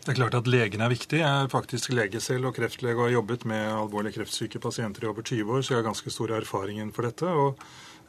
Det 0.00 0.14
er 0.14 0.16
klart 0.16 0.34
at 0.38 0.48
legen 0.48 0.80
er 0.80 0.88
viktig. 0.88 1.18
Jeg 1.20 1.28
er 1.44 1.50
faktisk 1.52 1.92
lege 1.92 2.22
selv 2.24 2.48
og 2.48 2.56
kreftlege 2.56 2.96
og 2.96 3.04
har 3.04 3.18
jobbet 3.18 3.44
med 3.48 3.66
alvorlig 3.68 4.14
kreftsyke 4.14 4.60
pasienter 4.62 5.04
i 5.04 5.10
over 5.10 5.22
20 5.22 5.52
år, 5.52 5.60
så 5.60 5.74
jeg 5.74 5.82
har 5.82 5.90
ganske 5.90 6.12
stor 6.12 6.32
erfaring 6.38 6.80
innenfor 6.80 7.04
dette. 7.04 7.28
og 7.28 7.60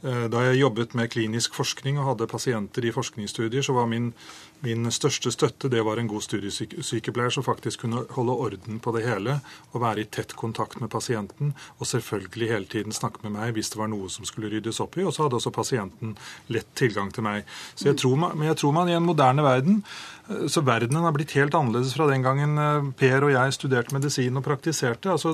eh, 0.04 0.30
da 0.32 0.46
jeg 0.48 0.62
jobbet 0.62 0.96
med 0.96 1.12
klinisk 1.12 1.54
forskning 1.54 2.00
og 2.00 2.14
hadde 2.14 2.30
pasienter 2.32 2.88
i 2.88 2.94
forskningsstudier, 2.96 3.62
så 3.62 3.76
var 3.76 3.92
min 3.92 4.14
Min 4.62 4.86
største 4.94 5.32
støtte 5.34 5.70
det 5.74 5.82
var 5.82 5.98
en 5.98 6.10
god 6.10 6.22
studiesykepleier 6.22 7.34
som 7.34 7.46
faktisk 7.46 7.82
kunne 7.82 8.04
holde 8.14 8.36
orden 8.46 8.78
på 8.84 8.94
det 8.94 9.08
hele 9.08 9.40
og 9.72 9.82
være 9.82 10.04
i 10.04 10.10
tett 10.14 10.36
kontakt 10.38 10.78
med 10.84 10.92
pasienten 10.94 11.56
og 11.80 11.90
selvfølgelig 11.90 12.50
hele 12.52 12.70
tiden 12.70 12.94
snakke 12.94 13.24
med 13.26 13.34
meg 13.40 13.56
hvis 13.56 13.72
det 13.74 13.80
var 13.82 13.90
noe 13.90 14.10
som 14.14 14.28
skulle 14.28 14.52
ryddes 14.54 14.82
opp 14.84 15.00
i. 15.00 15.06
Og 15.08 15.16
så 15.16 15.26
hadde 15.26 15.40
også 15.40 15.54
pasienten 15.56 16.14
lett 16.54 16.70
tilgang 16.78 17.10
til 17.10 17.26
meg. 17.26 17.48
Så 17.74 17.90
jeg 17.90 17.98
tror 18.04 18.20
man, 18.22 18.38
men 18.38 18.52
jeg 18.52 18.60
tror 18.62 18.76
man 18.78 18.92
i 18.92 18.98
en 18.98 19.08
moderne 19.08 19.46
verden 19.46 19.82
eh, 20.30 20.46
så 20.46 20.62
verdenen 20.68 21.08
har 21.08 21.16
blitt 21.18 21.34
helt 21.40 21.58
annerledes 21.58 21.96
fra 21.98 22.10
den 22.12 22.26
gangen 22.26 22.62
eh, 22.62 22.92
Per 23.02 23.26
og 23.26 23.34
jeg 23.34 23.58
studerte 23.58 23.98
medisin 23.98 24.38
og 24.38 24.46
praktiserte. 24.46 25.10
Altså 25.10 25.34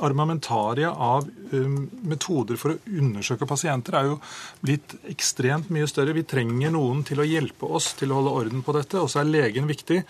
Armamentariet 0.00 0.96
av 0.96 1.28
um, 1.52 1.76
metoder 2.08 2.56
for 2.60 2.72
å 2.72 2.80
undersøke 2.88 3.48
pasienter 3.48 3.98
er 3.98 4.10
jo 4.10 4.18
blitt 4.64 4.96
ekstremt 5.12 5.68
mye 5.74 5.88
større. 5.90 6.16
Vi 6.16 6.24
trenger 6.28 6.72
noen 6.72 7.04
til 7.06 7.20
å 7.20 7.28
hjelpe 7.28 7.68
oss 7.68 7.92
til 7.98 8.12
å 8.12 8.20
holde 8.20 8.36
orden 8.40 8.61
på 8.66 8.74
dette. 8.76 9.00
Og 9.00 9.10
så 9.10 9.22
er 9.22 9.30
legen 9.30 9.68
viktig. 9.70 10.02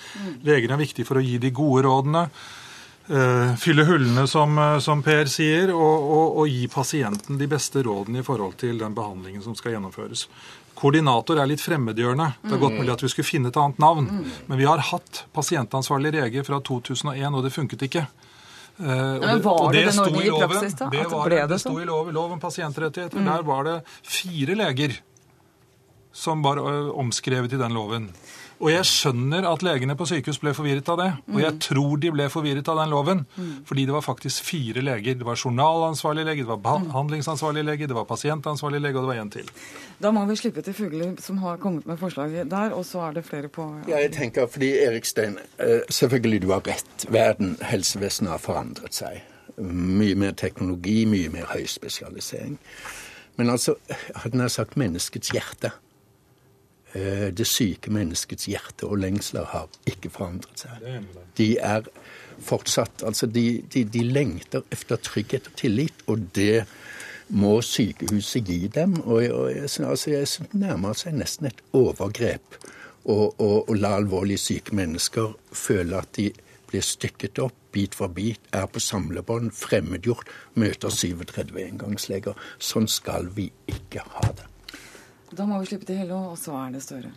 Legen 0.46 0.74
er 0.74 0.80
viktig 0.80 1.06
for 1.08 1.20
å 1.20 1.24
gi 1.24 1.38
de 1.42 1.52
gode 1.54 1.86
rådene. 1.88 2.26
Uh, 3.10 3.56
fylle 3.58 3.82
hullene, 3.84 4.28
som, 4.30 4.54
eh, 4.58 4.78
som 4.78 5.00
Per 5.02 5.26
sier, 5.26 5.72
og, 5.74 6.04
og, 6.06 6.36
og, 6.38 6.44
gi 6.46 6.68
pasienten 6.70 7.34
de 7.36 7.48
beste 7.50 7.82
rådene 7.82 8.20
i 8.22 8.24
forhold 8.24 8.54
til 8.60 8.78
den 8.78 8.94
behandlingen 8.94 9.42
som 9.42 9.56
skal 9.58 9.74
gjennomføres. 9.74 10.28
Koordinator 10.78 11.40
er 11.42 11.50
litt 11.50 11.60
fremmedgjørende. 11.60 12.28
Det 12.44 12.54
er 12.54 12.60
godt 12.62 12.78
mulig 12.78 12.92
at 12.94 13.02
vi 13.02 13.10
skulle 13.10 13.26
finne 13.26 13.50
et 13.50 13.58
annet 13.58 13.82
navn. 13.82 14.06
Men 14.46 14.60
vi 14.60 14.68
har 14.70 14.80
hatt 14.92 15.24
pasientansvarlig 15.34 16.14
lege 16.14 16.44
fra 16.46 16.60
2001, 16.62 17.26
og 17.34 17.42
det 17.42 17.52
funket 17.52 17.84
ikke. 17.88 18.06
Uh, 18.78 18.86
Men 18.86 19.42
Var 19.44 19.72
det, 19.74 19.82
det, 19.82 19.84
det 19.90 20.04
ordningen 20.06 20.30
i 20.30 20.46
praksis, 20.46 20.78
da? 20.78 20.88
Det, 20.94 21.04
var, 21.10 21.34
det, 21.34 21.40
det 21.50 21.58
sto 21.66 21.74
i 21.82 21.88
lov, 21.90 22.12
lov 22.14 22.36
om 22.38 22.40
pasientrettigheter. 22.40 23.18
Mm. 23.18 23.32
Der 23.32 23.48
var 23.50 23.66
det 23.66 23.76
fire 24.06 24.56
leger 24.62 24.96
som 26.12 26.42
var 26.44 26.62
omskrevet 26.94 27.52
i 27.52 27.60
den 27.60 27.74
loven. 27.74 28.12
Og 28.62 28.70
jeg 28.70 28.86
skjønner 28.86 29.42
at 29.50 29.64
legene 29.66 29.96
på 29.98 30.06
sykehus 30.06 30.38
ble 30.38 30.52
forvirret 30.54 30.86
av 30.92 31.00
det. 31.00 31.08
Og 31.32 31.40
jeg 31.42 31.56
tror 31.64 31.96
de 31.98 32.12
ble 32.14 32.28
forvirret 32.30 32.68
av 32.70 32.78
den 32.78 32.92
loven. 32.92 33.24
Fordi 33.66 33.86
det 33.88 33.96
var 33.96 34.04
faktisk 34.06 34.46
fire 34.46 34.84
leger. 34.86 35.16
Det 35.18 35.26
var 35.26 35.40
journalansvarlig 35.40 36.24
lege, 36.28 36.44
det 36.44 36.52
var 36.52 36.62
behandlingsansvarlig 36.62 37.66
lege, 37.66 37.90
det 37.90 37.98
var 37.98 38.06
pasientansvarlig 38.06 38.82
lege, 38.84 39.00
og 39.00 39.08
det 39.08 39.10
var 39.10 39.22
én 39.24 39.34
til. 39.34 39.50
Da 40.02 40.14
må 40.14 40.22
vi 40.30 40.38
slippe 40.38 40.62
til 40.62 40.78
Fugli, 40.78 41.10
som 41.22 41.42
har 41.42 41.58
kommet 41.62 41.90
med 41.90 41.98
forslaget 41.98 42.50
der, 42.50 42.70
og 42.78 42.86
så 42.86 43.02
er 43.08 43.18
det 43.18 43.26
flere 43.26 43.50
på 43.50 43.66
Ja, 43.88 43.98
jeg 43.98 44.14
tenker 44.14 44.46
fordi 44.46 44.70
Erik 44.86 45.10
Stein, 45.10 45.38
eh, 45.58 45.82
selvfølgelig 45.90 46.42
du 46.42 46.50
har 46.54 46.62
rett. 46.66 47.06
Verden, 47.10 47.56
helsevesenet 47.62 48.30
har 48.30 48.42
forandret 48.42 48.94
seg. 48.94 49.22
Mye 49.58 50.14
mer 50.14 50.38
teknologi, 50.38 51.02
mye 51.04 51.28
mer 51.34 51.50
høyspesialisering. 51.50 52.58
Men 53.36 53.50
altså, 53.50 53.74
hadde 54.14 54.38
nær 54.38 54.52
sagt 54.52 54.76
menneskets 54.76 55.32
hjerte 55.34 55.72
det 56.92 57.46
syke 57.48 57.88
menneskets 57.94 58.50
hjerte 58.50 58.84
og 58.84 58.98
lengsler 59.00 59.46
har 59.48 59.70
ikke 59.88 60.10
forandret 60.12 60.64
seg. 60.66 61.06
De 61.38 61.46
er 61.56 61.86
fortsatt 62.42 63.04
Altså, 63.06 63.26
de, 63.26 63.62
de, 63.72 63.84
de 63.84 64.02
lengter 64.04 64.66
etter 64.72 65.00
trygghet 65.00 65.48
og 65.48 65.56
tillit, 65.56 66.04
og 66.06 66.26
det 66.36 66.64
må 67.32 67.54
sykehuset 67.64 68.44
gi 68.44 68.68
dem. 68.74 68.98
Og, 69.00 69.22
og 69.24 69.48
jeg, 69.54 69.70
altså, 69.86 70.10
jeg 70.10 70.28
det 70.52 70.60
nærmer 70.60 70.98
seg 70.98 71.16
nesten 71.16 71.48
et 71.48 71.64
overgrep 71.72 72.60
å 73.08 73.74
la 73.74 73.96
alvorlig 73.98 74.38
syke 74.38 74.76
mennesker 74.78 75.32
føle 75.58 75.98
at 75.98 76.12
de 76.18 76.28
blir 76.70 76.84
stykket 76.86 77.40
opp 77.42 77.56
bit 77.72 77.96
for 77.96 78.12
bit, 78.12 78.40
er 78.52 78.68
på 78.68 78.80
samlebånd, 78.80 79.50
fremmedgjort, 79.56 80.28
møter 80.60 80.92
37 80.92 81.56
engangsleger. 81.64 82.36
Sånn 82.60 82.88
skal 82.88 83.32
vi 83.36 83.48
ikke 83.66 84.04
ha 84.14 84.32
det. 84.36 84.51
Da 85.32 85.46
må 85.48 85.62
vi 85.62 85.70
slippe 85.70 85.88
til 85.88 86.02
Hello, 86.02 86.18
og 86.32 86.38
så 86.40 86.56
er 86.60 86.74
det 86.74 86.82
Støre. 86.84 87.12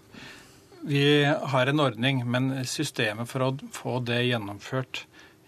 Vi 0.86 1.04
har 1.26 1.68
en 1.68 1.82
ordning, 1.82 2.22
men 2.30 2.52
systemet 2.70 3.28
for 3.28 3.44
å 3.44 3.52
få 3.74 4.00
det 4.06 4.22
gjennomført 4.28 5.06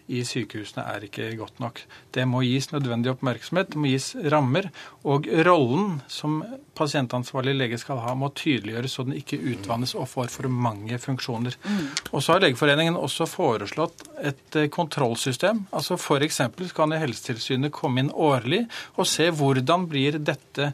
i 0.08 0.22
sykehusene 0.24 0.82
er 0.88 1.04
ikke 1.04 1.26
godt 1.36 1.58
nok. 1.60 1.80
Det 2.16 2.24
må 2.28 2.40
gis 2.46 2.70
nødvendig 2.72 3.12
oppmerksomhet, 3.12 3.74
det 3.74 3.80
må 3.80 3.90
gis 3.90 4.08
rammer. 4.32 4.70
Og 5.08 5.28
rollen 5.46 5.98
som 6.10 6.40
pasientansvarlig 6.78 7.54
lege 7.58 7.80
skal 7.80 8.00
ha, 8.04 8.14
må 8.16 8.30
tydeliggjøres 8.36 8.96
så 8.96 9.04
den 9.04 9.18
ikke 9.18 9.40
utvannes 9.52 9.92
og 9.98 10.08
får 10.08 10.32
for 10.32 10.48
mange 10.52 10.98
funksjoner. 11.02 11.58
Mm. 11.60 11.82
Og 12.08 12.24
så 12.24 12.34
har 12.34 12.46
Legeforeningen 12.46 12.96
også 12.96 13.28
foreslått 13.28 14.06
et 14.16 14.56
eh, 14.56 14.70
kontrollsystem. 14.72 15.66
Altså 15.76 15.98
F.eks. 16.00 16.40
kan 16.76 16.96
Helsetilsynet 16.96 17.74
komme 17.76 18.04
inn 18.04 18.14
årlig 18.14 18.64
og 18.96 19.08
se 19.08 19.28
hvordan 19.28 19.86
blir 19.92 20.16
dette 20.18 20.72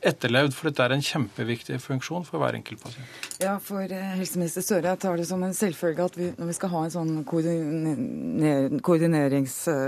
etterlevd, 0.00 0.54
for 0.56 0.70
dette 0.70 0.82
er 0.84 0.92
en 0.94 1.02
kjempeviktig 1.04 1.80
funksjon 1.82 2.24
for 2.26 2.38
hver 2.42 2.54
enkelt 2.58 2.80
pasient. 2.82 3.06
Ja, 3.42 3.54
for 3.62 3.82
eh, 3.84 4.16
helseminister 4.18 4.62
Støre 4.64 4.96
tar 5.00 5.16
det 5.20 5.26
som 5.28 5.42
en 5.44 5.54
selvfølge 5.56 6.04
at 6.06 6.14
vi, 6.18 6.26
når 6.38 6.46
vi 6.50 6.56
skal 6.56 6.70
ha 6.74 6.80
en 6.86 6.94
sånn 6.94 7.12
koordinerings... 7.28 9.54
Eh, 9.72 9.78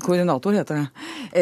koordinator, 0.00 0.52
heter 0.56 0.74
det, 0.80 0.88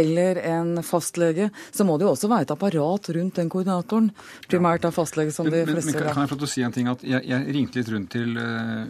eller 0.01 0.33
en 0.51 0.71
fastlege, 0.87 1.47
så 1.75 1.83
må 1.87 1.93
det 1.99 2.05
jo 2.07 2.13
også 2.15 2.29
være 2.31 2.45
et 2.47 2.55
apparat 2.55 3.05
rundt 3.17 3.35
den 3.39 3.51
koordinatoren. 3.53 4.07
Primært 4.49 4.83
av 4.89 4.93
fastlege, 4.97 5.33
som 5.35 5.45
de 5.49 5.51
fleste 5.65 5.93
men, 5.93 6.05
men, 6.05 6.15
Kan 6.15 6.23
jeg 6.25 6.33
få 6.33 6.39
til 6.41 6.49
å 6.49 6.55
si 6.55 6.61
en 6.67 6.75
ting? 6.75 6.87
at 6.89 7.01
Jeg, 7.07 7.21
jeg 7.29 7.41
ringte 7.55 7.75
litt 7.81 7.91
rundt 7.93 8.11
til 8.15 8.29
uh, 8.39 8.43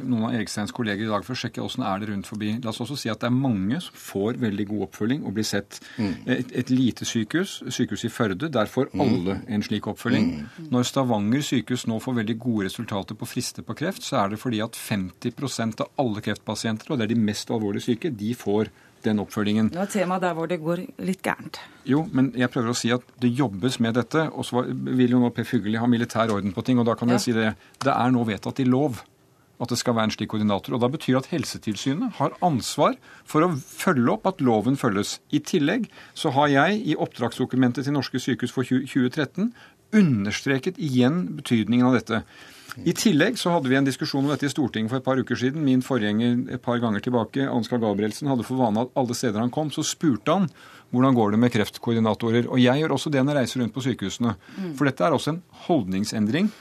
noen 0.03 0.25
av 0.29 0.33
Eriksteins 0.39 0.73
kolleger 0.75 1.05
i 1.07 1.11
dag 1.11 1.23
for 1.27 1.33
å 1.35 1.41
sjekke 1.43 1.65
åssen 1.65 1.83
er 1.87 1.97
det 2.03 2.07
rundt 2.13 2.27
forbi. 2.31 2.51
La 2.65 2.73
oss 2.73 2.83
også 2.85 2.97
si 2.99 3.09
at 3.13 3.19
det 3.23 3.29
er 3.31 3.37
mange 3.37 3.79
som 3.85 3.95
får 3.99 4.33
veldig 4.43 4.67
god 4.73 4.81
oppfølging 4.89 5.21
og 5.27 5.31
blir 5.39 5.49
sett. 5.49 5.71
Mm. 5.99 6.15
Et, 6.39 6.49
et, 6.63 6.69
lite 6.73 7.03
sykehus, 7.09 7.51
sykehuset 7.75 8.11
i 8.11 8.13
Førde, 8.13 8.47
der 8.53 8.67
får. 8.71 8.87
Alle 9.05 9.39
en 9.49 9.65
slik 9.65 9.87
oppfølging. 9.91 10.29
Mm. 10.39 10.67
Når 10.75 10.89
Stavanger 10.89 11.45
sykehus 11.45 11.87
nå 11.91 12.01
får 12.03 12.19
veldig 12.21 12.37
gode 12.43 12.69
resultater 12.69 13.19
på 13.19 13.29
frister 13.29 13.67
på 13.67 13.77
kreft, 13.79 14.05
så 14.07 14.23
er 14.23 14.35
det 14.35 14.41
fordi 14.43 14.61
at 14.65 14.79
50% 14.79 15.85
av 15.85 15.91
alle 16.03 16.25
kreftpasienter, 16.25 16.93
og 16.93 16.99
det 16.99 17.09
er 17.09 17.15
de 17.15 17.27
mest 17.31 17.51
alvorlig 17.55 17.85
syke, 17.87 18.13
de 18.15 18.35
får 18.39 18.73
den 19.05 19.21
oppfølgingen. 19.23 19.69
Det 19.73 19.79
var 19.79 19.91
temaet 19.93 20.25
der 20.25 20.35
hvor 20.35 20.49
det 20.51 20.59
går 20.63 20.83
litt 21.07 21.23
gærent. 21.23 21.61
Jo, 21.89 22.03
men 22.13 22.33
jeg 22.37 22.51
prøver 22.53 22.73
å 22.73 22.79
si 22.79 22.91
at 22.95 23.05
det 23.23 23.31
jobbes 23.39 23.79
med 23.85 23.95
dette. 23.99 24.25
Og 24.35 24.47
så 24.47 24.65
vil 24.67 25.15
jo 25.15 25.21
nå 25.23 25.31
Per 25.35 25.47
Fugelli 25.47 25.79
ha 25.79 25.87
militær 25.91 26.33
orden 26.35 26.55
på 26.57 26.65
ting, 26.67 26.81
og 26.83 26.89
da 26.89 26.97
kan 26.99 27.11
ja. 27.11 27.19
jeg 27.19 27.29
si 27.29 27.37
det. 27.37 27.53
Det 27.85 27.95
er 27.95 28.13
nå 28.15 28.25
vedtatt 28.29 28.65
i 28.65 28.67
lov 28.69 28.99
at 29.59 29.73
det 29.73 29.79
skal 29.81 29.97
være 29.97 30.11
en 30.11 30.15
slik 30.15 30.31
koordinator. 30.33 30.75
og 30.75 30.83
Da 30.83 30.91
betyr 30.93 31.17
det 31.17 31.25
at 31.25 31.33
Helsetilsynet 31.33 32.19
har 32.19 32.37
ansvar 32.45 32.95
for 33.27 33.45
å 33.45 33.55
følge 33.57 34.13
opp 34.15 34.29
at 34.31 34.43
loven 34.45 34.79
følges. 34.79 35.19
I 35.35 35.41
tillegg 35.41 35.89
så 36.15 36.31
har 36.37 36.53
jeg 36.53 36.83
i 36.93 36.97
oppdragsdokumentet 36.99 37.89
til 37.89 37.97
norske 37.97 38.23
sykehus 38.23 38.55
for 38.55 38.69
2013 38.69 39.53
understreket 39.97 40.79
igjen 40.79 41.25
betydningen 41.39 41.89
av 41.89 41.97
dette. 41.97 42.23
I 42.87 42.93
tillegg 42.95 43.39
så 43.41 43.51
hadde 43.51 43.71
vi 43.71 43.79
en 43.79 43.87
diskusjon 43.87 44.23
om 44.23 44.31
dette 44.31 44.47
i 44.47 44.53
Stortinget 44.53 44.93
for 44.93 45.01
et 45.01 45.07
par 45.07 45.19
uker 45.19 45.39
siden. 45.41 45.65
Min 45.65 45.83
forgjenger 45.83 46.45
et 46.55 46.63
par 46.63 46.79
ganger 46.83 47.03
tilbake, 47.03 47.49
Ansgar 47.49 47.81
Gabrielsen, 47.83 48.29
hadde 48.31 48.47
for 48.47 48.61
vane 48.61 48.85
at 48.85 48.93
alle 49.01 49.17
steder 49.17 49.43
han 49.43 49.51
kom, 49.55 49.73
så 49.75 49.83
spurte 49.87 50.37
han 50.37 50.47
hvordan 50.95 51.17
går 51.17 51.35
det 51.35 51.41
med 51.43 51.53
kreftkoordinatorer. 51.57 52.47
Og 52.53 52.61
jeg 52.63 52.81
gjør 52.81 52.95
også 52.95 53.11
det 53.13 53.25
når 53.25 53.35
jeg 53.35 53.49
reiser 53.49 53.63
rundt 53.65 53.75
på 53.75 53.85
sykehusene. 53.85 54.37
For 54.79 54.89
dette 54.89 55.05
er 55.05 55.17
også 55.17 55.35
en 55.35 55.43
holdningsendring 55.67 56.53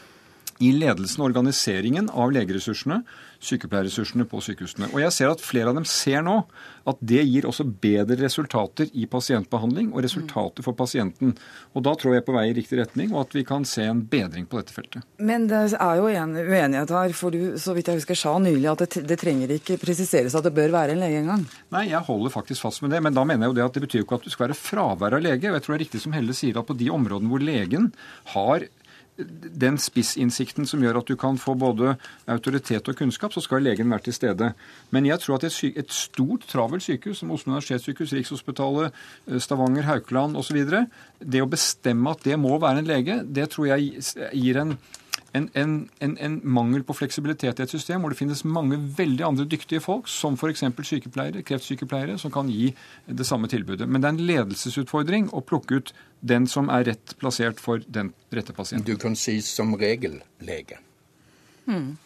i 0.63 0.71
ledelsen 0.73 1.21
og 1.21 1.29
organiseringen 1.31 2.09
av 2.09 2.31
legeressursene, 2.33 3.01
sykepleierressursene 3.43 4.25
på 4.29 4.39
sykehusene. 4.41 4.89
Og 4.93 5.01
jeg 5.03 5.13
ser 5.13 5.31
at 5.31 5.43
flere 5.43 5.69
av 5.71 5.77
dem 5.77 5.85
ser 5.87 6.23
nå 6.25 6.39
at 6.87 6.99
det 7.03 7.21
gir 7.27 7.45
også 7.45 7.65
bedre 7.67 8.17
resultater 8.21 8.89
i 8.97 9.05
pasientbehandling 9.11 9.91
og 9.91 10.01
resultater 10.05 10.65
for 10.65 10.77
pasienten. 10.77 11.35
Og 11.75 11.83
da 11.85 11.93
tror 11.99 12.15
jeg 12.15 12.25
på 12.25 12.35
vei 12.35 12.47
i 12.49 12.55
riktig 12.57 12.79
retning, 12.79 13.11
og 13.13 13.25
at 13.25 13.35
vi 13.37 13.43
kan 13.47 13.67
se 13.67 13.85
en 13.85 14.01
bedring 14.09 14.47
på 14.49 14.61
dette 14.61 14.73
feltet. 14.73 15.05
Men 15.19 15.49
det 15.51 15.61
er 15.75 15.99
jo 15.99 16.07
en 16.09 16.33
uenighet 16.37 16.95
her, 16.95 17.15
for 17.17 17.35
du 17.35 17.57
så 17.61 17.75
vidt 17.77 17.91
jeg 17.91 18.01
husker 18.01 18.17
sa 18.17 18.37
nylig 18.41 18.71
at 18.71 18.85
det, 18.85 19.03
det 19.11 19.19
trenger 19.21 19.53
ikke 19.57 19.79
presiseres 19.81 20.37
at 20.37 20.47
det 20.47 20.55
bør 20.55 20.73
være 20.73 20.95
en 20.95 21.03
lege 21.03 21.21
engang. 21.21 21.45
Nei, 21.75 21.89
jeg 21.91 22.03
holder 22.07 22.33
faktisk 22.33 22.65
fast 22.65 22.81
med 22.85 22.95
det, 22.95 23.03
men 23.05 23.15
da 23.15 23.27
mener 23.27 23.45
jeg 23.45 23.53
jo 23.53 23.59
det 23.59 23.67
at 23.67 23.77
det 23.77 23.85
betyr 23.85 24.01
jo 24.01 24.07
ikke 24.07 24.21
at 24.21 24.27
du 24.27 24.33
skal 24.33 24.47
være 24.47 24.59
fravær 24.61 25.19
av 25.19 25.23
lege. 25.27 25.51
Og 25.51 25.59
jeg 25.59 25.65
tror 25.65 25.75
det 25.75 25.79
er 25.79 25.85
riktig 25.85 26.03
som 26.03 26.15
Helle 26.17 26.37
sier, 26.37 26.57
at 26.57 26.67
på 26.67 26.77
de 26.79 26.89
områdene 26.93 27.31
hvor 27.31 27.43
legen 27.43 27.91
har 28.33 28.69
den 29.17 29.77
spissinnsikten 29.81 30.67
som 30.69 30.83
gjør 30.83 30.99
at 31.01 31.09
du 31.09 31.15
kan 31.19 31.39
få 31.41 31.55
både 31.57 31.95
autoritet 32.29 32.89
og 32.89 32.97
kunnskap, 32.99 33.33
så 33.33 33.41
skal 33.41 33.63
legen 33.65 33.89
være 33.89 34.07
til 34.07 34.17
stede. 34.17 34.51
Men 34.93 35.09
jeg 35.09 35.19
tror 35.23 35.39
at 35.39 35.47
et, 35.49 35.57
et 35.77 35.93
stort, 35.93 36.45
travelt 36.49 36.85
sykehus 36.85 37.23
som 37.23 37.31
Oslo 37.33 37.55
universitetssykehus, 37.55 38.13
Rikshospitalet, 38.13 38.93
eh, 39.27 39.39
Stavanger, 39.41 39.87
Haukeland 39.89 40.37
osv., 40.37 40.61
det 41.17 41.41
å 41.41 41.49
bestemme 41.49 42.13
at 42.13 42.23
det 42.27 42.37
må 42.39 42.59
være 42.61 42.83
en 42.83 42.89
lege, 42.89 43.21
det 43.25 43.49
tror 43.53 43.71
jeg 43.71 44.03
gir 44.33 44.61
en 44.61 44.77
en, 45.37 45.47
en, 45.53 45.75
en, 46.03 46.15
en, 46.17 46.37
mangel 46.43 46.83
på 46.87 46.95
fleksibilitet 46.97 47.59
i 47.59 47.65
et 47.65 47.73
system 47.73 48.03
hvor 48.03 48.13
det 48.13 48.19
finnes 48.19 48.43
mange 48.47 48.79
veldig 48.97 49.25
andre 49.27 49.45
dyktige 49.49 49.83
folk, 49.83 50.09
som 50.11 50.37
f.eks. 50.37 50.65
sykepleiere, 50.89 51.43
kreftsykepleiere, 51.47 52.17
som 52.21 52.33
kan 52.33 52.49
gi 52.51 52.71
det 53.05 53.27
samme 53.27 53.49
tilbudet. 53.51 53.87
Men 53.87 54.01
det 54.01 54.09
er 54.09 54.17
en 54.17 54.27
ledelsesutfordring 54.31 55.29
å 55.31 55.43
plukke 55.45 55.79
ut 55.79 55.93
den 56.19 56.47
som 56.49 56.71
er 56.73 56.89
rett 56.91 57.15
plassert 57.21 57.61
for 57.61 57.83
den 57.87 58.13
rette 58.33 58.55
pasienten. 58.57 58.87
Du 58.87 58.99
kan 59.01 59.15
si 59.15 59.39
som 59.45 59.75
regel 59.77 60.21
lege. 60.43 60.81
Hmm. 61.67 61.97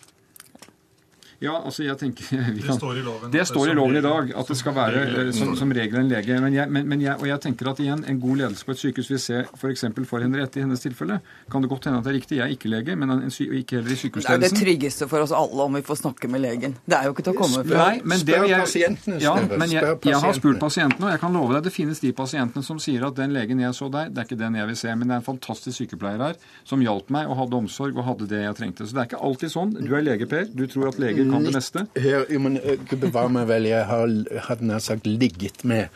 Ja, 1.41 1.56
altså 1.58 1.82
jeg 1.82 1.97
tenker 1.97 2.27
kan, 2.38 2.54
Det 2.54 2.75
står 2.77 2.97
i 2.99 3.04
loven. 3.06 3.32
Det 3.34 3.43
står 3.49 3.71
i 3.71 3.73
loven 3.73 3.97
i 3.97 4.04
dag 4.06 4.34
at 4.38 4.49
det 4.51 4.58
skal 4.60 4.75
være 4.75 4.99
eh, 5.08 5.30
som, 5.34 5.56
som 5.58 5.71
regel 5.73 5.97
en 6.04 6.12
lege. 6.12 6.36
Men 6.43 6.54
jeg, 6.54 6.69
men, 6.69 6.86
men 6.91 7.01
jeg, 7.01 7.15
og 7.17 7.25
jeg 7.25 7.41
tenker 7.47 7.71
at 7.71 7.80
igjen, 7.82 8.04
en 8.06 8.19
god 8.21 8.43
ledelse 8.43 8.67
på 8.67 8.75
et 8.75 8.82
sykehus 8.82 9.10
vil 9.10 9.21
se 9.23 9.39
f.eks. 9.47 9.86
For, 9.88 10.06
for 10.12 10.25
Henriette 10.25 10.62
i 10.62 10.65
hennes 10.65 10.84
tilfelle. 10.84 11.17
Kan 11.49 11.65
det 11.65 11.71
godt 11.71 11.88
hende 11.89 12.01
at 12.04 12.06
det 12.06 12.12
er 12.13 12.17
riktig. 12.19 12.38
Jeg 12.38 12.45
er 12.45 12.54
ikke 12.54 12.69
lege, 12.69 12.97
men 12.99 13.15
en, 13.15 13.23
ikke 13.25 13.80
heller 13.80 13.95
i 13.95 13.97
sykehusledelsen. 13.97 14.43
Det 14.43 14.51
er 14.51 14.54
det 14.54 14.62
tryggeste 14.62 15.08
for 15.10 15.25
oss 15.25 15.34
alle 15.34 15.65
om 15.65 15.80
vi 15.80 15.82
får 15.88 16.01
snakke 16.04 16.30
med 16.30 16.43
legen. 16.45 16.77
Det 16.86 16.99
er 16.99 17.10
jo 17.10 17.15
ikke 17.15 17.25
til 17.25 17.34
å 17.34 17.39
komme 17.41 17.65
fra. 17.65 17.88
Nei, 17.89 18.06
men 18.06 18.21
det, 18.27 18.38
jeg, 18.51 18.62
pasientene. 18.67 19.17
Ja, 19.25 19.34
men 19.49 19.73
jeg, 19.73 19.97
jeg, 20.12 20.21
har 20.27 20.38
spurt 20.38 20.62
pasientene, 20.62 21.10
og 21.10 21.15
jeg 21.15 21.23
kan 21.25 21.39
love 21.39 21.58
deg 21.58 21.65
det 21.71 21.73
finnes 21.73 22.04
de 22.06 22.13
pasientene 22.21 22.65
som 22.65 22.77
sier 22.82 23.08
at 23.10 23.17
den 23.17 23.34
legen 23.34 23.65
jeg 23.65 23.73
så 23.77 23.89
der, 23.89 24.13
det 24.13 24.21
er 24.21 24.30
ikke 24.30 24.39
den 24.43 24.62
jeg 24.62 24.69
vil 24.69 24.80
se. 24.84 24.93
Men 24.93 25.10
det 25.10 25.17
er 25.17 25.23
en 25.23 25.30
fantastisk 25.32 25.82
sykepleier 25.82 26.21
her 26.21 26.38
som 26.69 26.86
hjalp 26.86 27.10
meg 27.17 27.34
og 27.34 27.41
hadde 27.41 27.62
omsorg 27.63 27.97
og 27.97 28.06
hadde 28.12 28.30
det 28.30 28.45
jeg 28.45 28.62
trengte. 28.62 28.86
Så 28.86 28.93
det 28.93 29.08
er 29.08 29.10
ikke 29.10 29.25
alltid 29.25 29.56
sånn. 29.58 29.73
Du 29.82 29.89
er 29.97 30.06
lege, 30.06 30.30
Per. 30.30 30.45
Du 30.54 30.67
tror 30.69 30.93
at 30.93 31.01
leger 31.01 31.31
kan 31.32 31.48
det 31.48 31.56
meste 31.56 31.86
her, 31.98 32.26
jo, 32.30 32.41
men 32.44 32.60
eh, 32.62 32.84
bevare 32.91 33.32
meg 33.34 33.48
vel, 33.52 33.70
jeg 33.72 33.88
har 33.89 34.12
hadde 34.48 34.67
nær 34.67 34.84
sagt 34.84 35.08
ligget 35.10 35.65
med 35.67 35.89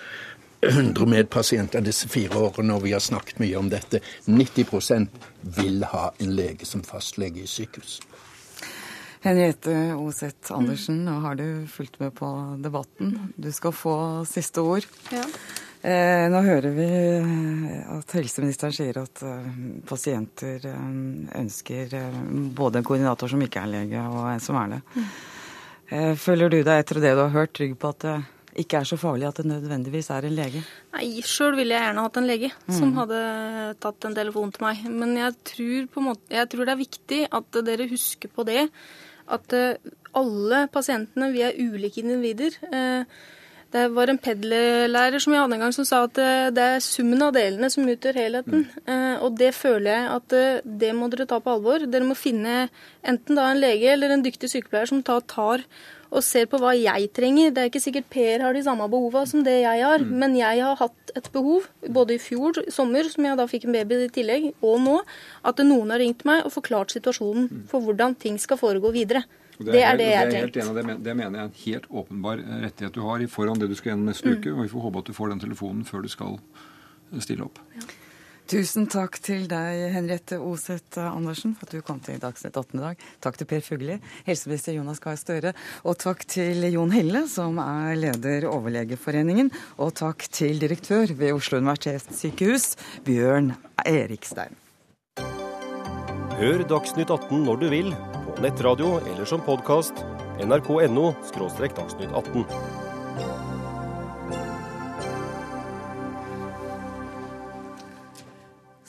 100 0.66 1.06
medpasienter 1.06 1.84
disse 1.86 2.10
fire 2.10 2.40
årene, 2.48 2.76
og 2.76 2.86
vi 2.86 2.96
har 2.96 3.04
snakket 3.04 3.40
mye 3.44 3.58
om 3.60 3.70
dette. 3.70 4.02
90% 4.26 5.08
vil 5.60 5.86
ha 5.92 6.10
en 6.20 6.36
lege 6.36 6.66
som 6.66 6.84
fastlege 6.86 7.44
i 7.44 7.50
sykehus. 7.50 8.00
Henriette 9.26 9.74
Oseth 9.98 10.54
Andersen, 10.54 11.00
nå 11.08 11.20
har 11.24 11.38
du 11.40 11.66
fulgt 11.70 12.00
med 12.02 12.14
på 12.18 12.28
debatten. 12.62 13.16
Du 13.42 13.50
skal 13.54 13.74
få 13.74 13.96
siste 14.30 14.62
ord. 14.62 14.86
Ja. 15.14 15.26
Eh, 15.86 16.26
nå 16.34 16.40
hører 16.42 16.72
vi 16.74 16.86
at 17.94 18.14
helseministeren 18.18 18.74
sier 18.74 18.98
at 19.04 19.22
eh, 19.22 19.50
pasienter 19.86 20.64
eh, 20.72 20.86
ønsker 21.38 21.94
eh, 22.00 22.22
både 22.58 22.82
en 22.82 22.88
koordinator 22.88 23.30
som 23.30 23.44
ikke 23.46 23.62
er 23.62 23.70
lege, 23.70 24.06
og 24.10 24.24
en 24.32 24.42
som 24.42 24.58
er 24.64 24.72
det. 24.74 24.80
Eh, 25.94 26.14
føler 26.18 26.50
du 26.50 26.64
deg 26.66 26.82
etter 26.82 27.04
det 27.04 27.14
du 27.14 27.22
har 27.28 27.36
hørt, 27.36 27.54
trygg 27.54 27.76
på 27.78 27.92
at 27.94 28.02
det 28.08 28.16
ikke 28.64 28.80
er 28.80 28.88
så 28.88 28.98
farlig 28.98 29.28
at 29.28 29.42
det 29.42 29.50
nødvendigvis 29.50 30.10
er 30.16 30.26
en 30.26 30.36
lege? 30.36 30.64
Nei, 30.96 31.10
sjøl 31.28 31.58
ville 31.58 31.76
jeg 31.76 31.86
gjerne 31.90 32.06
hatt 32.06 32.20
en 32.22 32.30
lege 32.30 32.50
mm. 32.56 32.76
som 32.78 32.94
hadde 33.02 33.22
tatt 33.84 34.08
en 34.08 34.16
telefon 34.16 34.54
til 34.56 34.66
meg. 34.66 34.86
Men 34.90 35.16
jeg 35.20 35.36
tror, 35.52 36.06
måte, 36.08 36.30
jeg 36.34 36.50
tror, 36.52 36.66
det 36.66 36.74
er 36.74 36.82
viktig 36.82 37.22
at 37.40 37.62
dere 37.68 37.90
husker 37.92 38.32
på 38.32 38.48
det. 38.48 38.66
At 39.36 39.56
eh, 39.58 39.94
alle 40.16 40.66
pasientene, 40.72 41.32
vi 41.36 41.44
er 41.44 41.60
ulike 41.60 42.02
individer. 42.02 42.56
Eh, 42.72 43.18
det 43.76 43.86
var 43.92 44.08
en 44.12 44.20
PEDLE-lærer 44.22 45.20
som 45.20 45.34
jeg 45.36 45.44
hadde 45.44 45.58
en 45.58 45.64
gang 45.66 45.74
som 45.76 45.88
sa 45.88 46.06
at 46.08 46.20
eh, 46.22 46.52
det 46.56 46.68
er 46.76 46.84
summen 46.84 47.26
av 47.26 47.34
delene 47.36 47.68
som 47.74 47.88
utgjør 47.92 48.22
helheten. 48.22 48.64
Mm. 48.64 48.86
Eh, 48.94 49.16
og 49.26 49.36
det 49.42 49.52
føler 49.58 49.90
jeg 49.92 50.06
at 50.14 50.36
eh, 50.38 50.62
det 50.84 50.94
må 50.96 51.10
dere 51.12 51.28
ta 51.28 51.42
på 51.44 51.58
alvor. 51.58 51.84
Dere 51.84 52.08
må 52.08 52.16
finne 52.16 52.70
enten 53.04 53.36
da 53.36 53.50
en 53.52 53.60
lege 53.60 53.92
eller 53.92 54.16
en 54.16 54.24
dyktig 54.24 54.52
sykepleier 54.54 54.92
som 54.94 55.04
tar, 55.04 55.26
tar 55.28 55.66
og 56.16 56.24
ser 56.24 56.48
på 56.48 56.60
hva 56.62 56.72
jeg 56.78 57.10
trenger. 57.18 57.52
Det 57.52 57.64
er 57.64 57.72
ikke 57.72 57.84
sikkert 57.84 58.08
Per 58.14 58.46
har 58.46 58.56
de 58.56 58.64
samme 58.64 58.88
behova 58.92 59.26
som 59.28 59.44
det 59.44 59.58
jeg 59.66 59.84
har, 59.84 60.04
mm. 60.04 60.14
men 60.22 60.38
jeg 60.40 60.62
har 60.64 60.80
hatt 60.80 61.16
et 61.18 61.28
behov, 61.34 61.68
både 61.84 62.16
i 62.16 62.22
fjor 62.22 62.62
sommer, 62.72 63.10
som 63.12 63.28
jeg 63.28 63.40
da 63.40 63.48
fikk 63.50 63.68
en 63.68 63.76
baby 63.76 64.06
i 64.06 64.12
tillegg, 64.14 64.52
og 64.64 64.80
nå, 64.84 65.00
at 65.44 65.64
noen 65.66 65.92
har 65.92 66.00
ringt 66.04 66.24
meg 66.28 66.46
og 66.46 66.54
forklart 66.56 66.96
situasjonen 66.96 67.50
mm. 67.50 67.66
for 67.72 67.84
hvordan 67.84 68.16
ting 68.22 68.40
skal 68.40 68.62
foregå 68.62 68.94
videre. 68.96 69.26
Det 69.58 69.68
er 69.72 69.76
det, 69.76 69.84
er 69.84 70.00
det 70.00 70.08
jeg 70.08 70.20
har 70.20 70.32
tenkt. 70.34 70.58
Det, 70.76 70.98
det, 71.06 71.18
mener 71.18 71.40
jeg 71.40 71.44
er 71.44 71.52
en 71.52 71.60
helt 71.66 71.86
åpenbar 71.90 72.42
eh, 72.44 72.56
rettighet 72.66 72.96
du 72.98 73.04
har 73.08 73.22
i 73.24 73.30
foran 73.32 73.62
det 73.62 73.70
du 73.72 73.76
skal 73.78 73.94
gjennom 73.94 74.10
neste 74.12 74.32
mm. 74.32 74.40
uke. 74.40 74.56
Og 74.56 74.66
vi 74.66 74.72
får 74.74 74.88
håpe 74.88 75.04
at 75.04 75.12
du 75.12 75.18
får 75.18 75.36
den 75.36 75.46
telefonen 75.46 75.86
før 75.88 76.04
du 76.04 76.12
skal 76.12 76.40
eh, 76.40 77.22
stille 77.24 77.48
opp. 77.48 77.62
Ja. 77.78 77.94
Tusen 78.46 78.86
takk 78.86 79.16
til 79.26 79.48
deg, 79.50 79.88
Henriette 79.90 80.38
Oseth 80.38 81.00
Andersen, 81.02 81.56
for 81.58 81.66
at 81.66 81.72
du 81.74 81.82
kom 81.86 81.98
til 82.06 82.20
Dagsnytt 82.22 82.60
8. 82.60 82.78
i 82.78 82.82
dag. 82.84 83.06
Takk 83.26 83.40
til 83.40 83.48
Per 83.50 83.64
Fugli, 83.66 83.96
helseminister 84.28 84.76
Jonas 84.76 85.02
Gahr 85.02 85.18
Støre. 85.18 85.56
Og 85.82 85.98
takk 85.98 86.22
til 86.30 86.62
Jon 86.70 86.94
Helle, 86.94 87.24
som 87.32 87.58
er 87.64 87.98
leder 87.98 88.46
Overlegeforeningen. 88.52 89.50
Og 89.82 89.96
takk 89.98 90.28
til 90.30 90.62
direktør 90.62 91.16
ved 91.18 91.34
Oslo 91.34 91.58
universitetssykehus, 91.58 92.76
Bjørn 93.08 93.56
Erikstein. 93.82 94.54
Hør 96.38 96.68
Dagsnytt 96.70 97.10
18 97.10 97.48
når 97.48 97.64
du 97.64 97.70
vil 97.74 97.94
nettradio 98.42 99.00
eller 99.14 99.26
som 99.26 99.42
podkast. 99.42 99.94
nrk.no– 100.40 101.14
dagsnytt 101.76 102.14
18. 102.14 102.85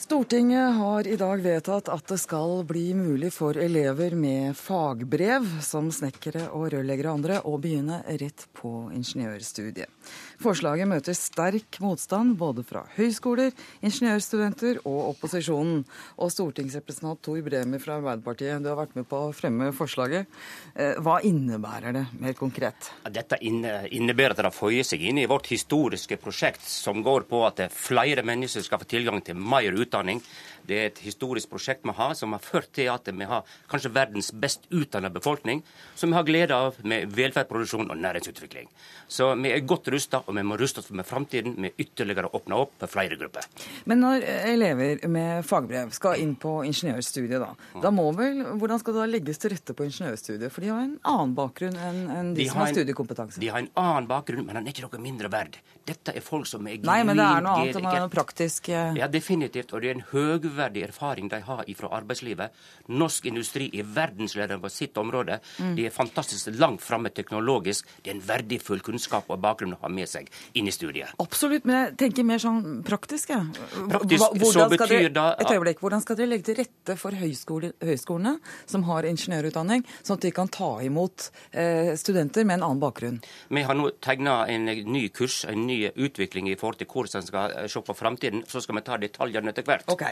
Stortinget 0.06 0.74
har 0.74 1.06
i 1.06 1.16
dag 1.18 1.40
vedtatt 1.42 1.88
at 1.90 2.04
det 2.06 2.20
skal 2.22 2.60
bli 2.62 2.92
mulig 2.94 3.32
for 3.34 3.58
elever 3.58 4.14
med 4.14 4.54
fagbrev, 4.54 5.48
som 5.66 5.88
snekkere 5.90 6.44
og 6.54 6.68
rørleggere 6.70 7.10
og 7.10 7.18
andre, 7.18 7.38
å 7.42 7.56
begynne 7.58 7.98
rett 8.06 8.44
på 8.54 8.70
ingeniørstudiet. 8.94 9.90
Forslaget 10.38 10.86
møter 10.86 11.16
sterk 11.18 11.80
motstand 11.82 12.36
både 12.38 12.62
fra 12.68 12.84
høyskoler, 12.94 13.50
ingeniørstudenter 13.82 14.78
og 14.84 15.08
opposisjonen. 15.08 15.82
Og 16.22 16.30
stortingsrepresentant 16.30 17.24
Tor 17.26 17.42
Bremer 17.42 17.82
fra 17.82 17.98
Arbeiderpartiet, 17.98 18.62
du 18.62 18.70
har 18.70 18.78
vært 18.78 18.94
med 18.94 19.10
på 19.10 19.24
å 19.24 19.34
fremme 19.34 19.72
forslaget. 19.74 20.30
Eh, 20.76 21.02
hva 21.02 21.18
innebærer 21.26 21.98
det 21.98 22.04
mer 22.22 22.38
konkret? 22.38 22.92
Dette 23.10 23.40
innebærer 23.42 24.36
at 24.36 24.44
det 24.46 24.54
føyer 24.54 24.86
seg 24.86 25.02
inn 25.10 25.18
i 25.18 25.26
vårt 25.26 25.50
historiske 25.50 26.22
prosjekt 26.22 26.62
som 26.70 27.02
går 27.02 27.26
på 27.26 27.42
at 27.50 27.66
flere 27.74 28.22
mennesker 28.22 28.62
skal 28.62 28.84
få 28.84 28.90
tilgang 28.94 29.18
til 29.26 29.34
mer 29.34 29.66
utdanning 29.74 29.95
utdanning. 29.96 30.22
Det 30.66 30.78
er 30.78 30.90
et 30.90 31.02
historisk 31.04 31.50
prosjekt 31.52 31.86
vi 31.86 31.94
har, 31.96 32.14
som 32.18 32.34
har 32.34 32.42
ført 32.42 32.72
til 32.76 32.90
at 32.92 33.06
vi 33.06 33.28
har 33.28 33.46
kanskje 33.70 33.92
verdens 33.94 34.32
best 34.34 34.66
utdanna 34.70 35.10
befolkning, 35.12 35.62
som 35.94 36.10
vi 36.10 36.18
har 36.18 36.26
glede 36.26 36.56
av 36.56 36.80
med 36.84 37.12
velferdsproduksjon 37.14 37.90
og 37.90 38.00
næringsutvikling. 38.02 38.68
Så 39.08 39.30
vi 39.38 39.52
er 39.54 39.62
godt 39.66 39.88
rusta, 39.94 40.22
og 40.26 40.34
vi 40.36 40.44
må 40.46 40.58
ruste 40.58 40.82
oss 40.82 40.90
med 40.90 41.06
framtiden 41.06 41.56
med 41.62 41.78
ytterligere 41.78 42.30
å 42.30 42.40
åpne 42.40 42.58
opp 42.64 42.74
for 42.80 42.90
flere 42.90 43.18
grupper. 43.20 43.46
Men 43.86 44.02
når 44.02 44.26
elever 44.52 45.06
med 45.12 45.46
fagbrev 45.46 45.94
skal 45.96 46.20
inn 46.22 46.34
på 46.40 46.58
ingeniørstudiet, 46.66 47.38
da, 47.42 47.52
da 47.82 47.92
må 47.94 48.08
vel, 48.16 48.42
hvordan 48.58 48.82
skal 48.82 48.96
det 48.96 49.04
da 49.04 49.08
legges 49.14 49.42
til 49.42 49.54
rette 49.54 49.76
på 49.76 49.86
ingeniørstudiet? 49.86 50.52
For 50.52 50.66
de 50.66 50.72
har 50.72 50.82
en 50.84 50.98
annen 51.06 51.36
bakgrunn 51.38 51.78
enn, 51.78 52.02
en 52.10 52.34
de, 52.34 52.42
de 52.42 52.50
som 52.50 52.62
har 52.62 52.74
studiekompetanse. 52.74 53.40
De 53.42 53.52
har 53.52 53.62
en 53.62 53.70
annen 53.80 54.10
bakgrunn, 54.10 54.46
men 54.46 54.58
den 54.58 54.66
er 54.66 54.74
ikke 54.74 54.86
noe 54.88 55.02
mindre 55.02 55.30
verd. 55.32 55.60
Dette 55.86 56.16
er 56.18 56.24
folk 56.24 56.48
som 56.50 56.66
er 56.66 56.80
genuint 56.80 56.88
Nei, 56.88 57.00
men 57.06 57.20
det 57.20 57.26
er 57.26 57.44
noe 57.44 57.58
annet 57.62 57.78
enn 57.78 58.10
praktisk 58.10 58.72
Ja, 58.72 59.06
definitivt. 59.10 59.70
Og 59.76 59.84
det 59.84 59.92
er 59.92 59.98
en 60.00 60.06
høgverdig 60.56 60.86
erfaring 60.88 61.28
de 61.30 61.40
har 61.44 61.64
fra 61.76 61.90
arbeidslivet. 61.98 62.54
Norsk 62.88 63.26
industri 63.26 63.68
er 63.76 63.84
verdensledende 63.84 64.60
på 64.62 64.70
sitt 64.72 64.96
område. 64.96 65.38
Mm. 65.60 65.74
De 65.76 65.86
er 65.86 65.94
fantastisk 65.94 66.48
langt 66.56 66.82
framme 66.82 67.10
teknologisk. 67.10 67.86
Det 68.02 68.10
er 68.10 68.16
en 68.16 68.24
verdifull 68.26 68.80
kunnskap 68.80 69.28
og 69.30 69.40
bakgrunn 69.42 69.76
å 69.76 69.80
ha 69.82 69.90
med 69.92 70.08
seg 70.08 70.30
inn 70.54 70.68
i 70.68 70.74
studiet. 70.74 71.14
Absolutt, 71.22 71.66
men 71.66 71.76
jeg 71.76 71.96
tenker 72.04 72.26
mer 72.26 72.42
sånn 72.42 72.82
praktisk. 72.86 73.34
Ja. 73.34 73.42
Praktisk, 73.90 74.52
så 74.52 74.68
betyr 74.70 75.10
det 75.10 75.26
Et 75.40 75.52
øyeblikk. 75.52 75.82
Hvordan 75.82 76.02
skal 76.02 76.16
dere 76.16 76.32
legge 76.32 76.48
til 76.50 76.58
rette 76.62 76.96
for 76.96 77.16
høyskole, 77.16 77.72
høyskolene 77.82 78.36
som 78.66 78.86
har 78.88 79.08
ingeniørutdanning, 79.08 79.84
sånn 80.02 80.16
at 80.16 80.26
de 80.26 80.32
kan 80.34 80.48
ta 80.48 80.70
imot 80.84 81.28
eh, 81.52 81.92
studenter 81.98 82.46
med 82.46 82.60
en 82.60 82.68
annen 82.70 82.82
bakgrunn? 82.82 83.20
Vi 83.48 83.66
har 83.66 83.76
nå 83.76 83.90
tegna 84.00 84.44
en 84.50 84.66
ny 84.66 85.08
kurs, 85.14 85.44
en 85.48 85.66
ny 85.66 85.82
utvikling 85.90 86.48
i 86.50 86.56
forhold 86.56 86.80
til 86.80 86.90
hvordan 86.90 87.20
en 87.20 87.28
skal 87.28 87.56
se 87.70 87.82
på 87.82 87.96
framtiden. 87.96 88.44
Så 88.48 88.62
skal 88.64 88.78
vi 88.78 88.86
ta 88.86 88.98
detaljene 89.00 89.52
etter 89.52 89.66
hvert. 89.66 89.88
Ok, 89.92 90.04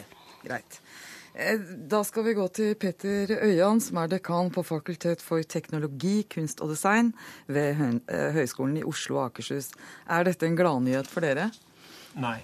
greit. 0.46 0.80
Eh, 1.34 1.58
da 1.90 2.04
skal 2.06 2.28
vi 2.28 2.36
gå 2.38 2.44
til 2.54 2.76
Petter 2.78 3.32
Øyan, 3.42 3.80
som 3.82 3.98
er 3.98 4.10
dekan 4.12 4.52
på 4.54 4.62
Fakultet 4.62 5.22
for 5.22 5.42
teknologi, 5.42 6.22
kunst 6.30 6.60
og 6.62 6.70
design 6.70 7.10
ved 7.50 7.74
eh, 8.06 8.28
Høgskolen 8.36 8.76
i 8.78 8.84
Oslo 8.86 9.18
og 9.18 9.32
Akershus. 9.32 9.72
Er 10.06 10.28
dette 10.28 10.46
en 10.46 10.54
gladnyhet 10.54 11.10
for 11.10 11.26
dere? 11.26 11.48
Nei. 12.22 12.38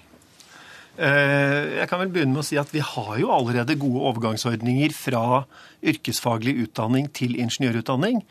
Eh, 0.99 1.77
jeg 1.77 1.87
kan 1.87 2.03
vel 2.03 2.11
begynne 2.11 2.35
med 2.35 2.43
å 2.43 2.49
si 2.49 2.59
at 2.59 2.73
Vi 2.75 2.83
har 2.83 3.13
jo 3.21 3.31
allerede 3.31 3.79
gode 3.79 4.03
overgangsordninger 4.11 4.91
fra 4.97 5.45
yrkesfaglig 5.87 6.57
utdanning 6.65 7.13
til 7.15 7.39
ingeniørutdanning. 7.39 8.25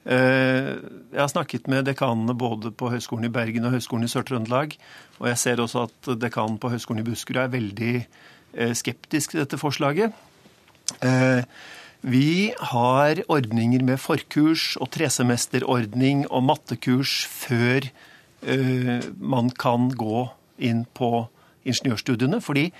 Jeg 0.00 1.18
har 1.20 1.28
snakket 1.28 1.66
med 1.68 1.84
dekanene 1.84 2.32
både 2.34 2.70
på 2.72 2.88
Høgskolen 2.88 3.28
i 3.28 3.30
Bergen 3.30 3.68
og 3.68 3.74
Høgskolen 3.74 4.06
i 4.06 4.10
Sør-Trøndelag. 4.10 4.72
Og 5.20 5.28
jeg 5.28 5.38
ser 5.38 5.60
også 5.60 5.84
at 5.86 6.08
dekanen 6.18 6.56
på 6.58 6.70
Høgskolen 6.72 7.02
i 7.02 7.06
Buskerud 7.06 7.42
er 7.44 7.52
veldig 7.52 7.92
skeptisk 8.74 9.34
til 9.34 9.42
dette 9.42 9.58
forslaget. 9.60 10.14
Eh, 11.06 11.42
vi 12.00 12.50
har 12.72 13.20
ordninger 13.28 13.84
med 13.84 14.00
forkurs 14.00 14.74
og 14.80 14.90
tresemesterordning 14.96 16.24
og 16.30 16.46
mattekurs 16.48 17.20
før 17.28 17.86
eh, 18.42 19.00
man 19.20 19.50
kan 19.50 19.90
gå 19.92 20.26
inn 20.58 20.86
på 20.96 21.28
ingeniørstudiene. 21.64 22.40
Fordi 22.40 22.70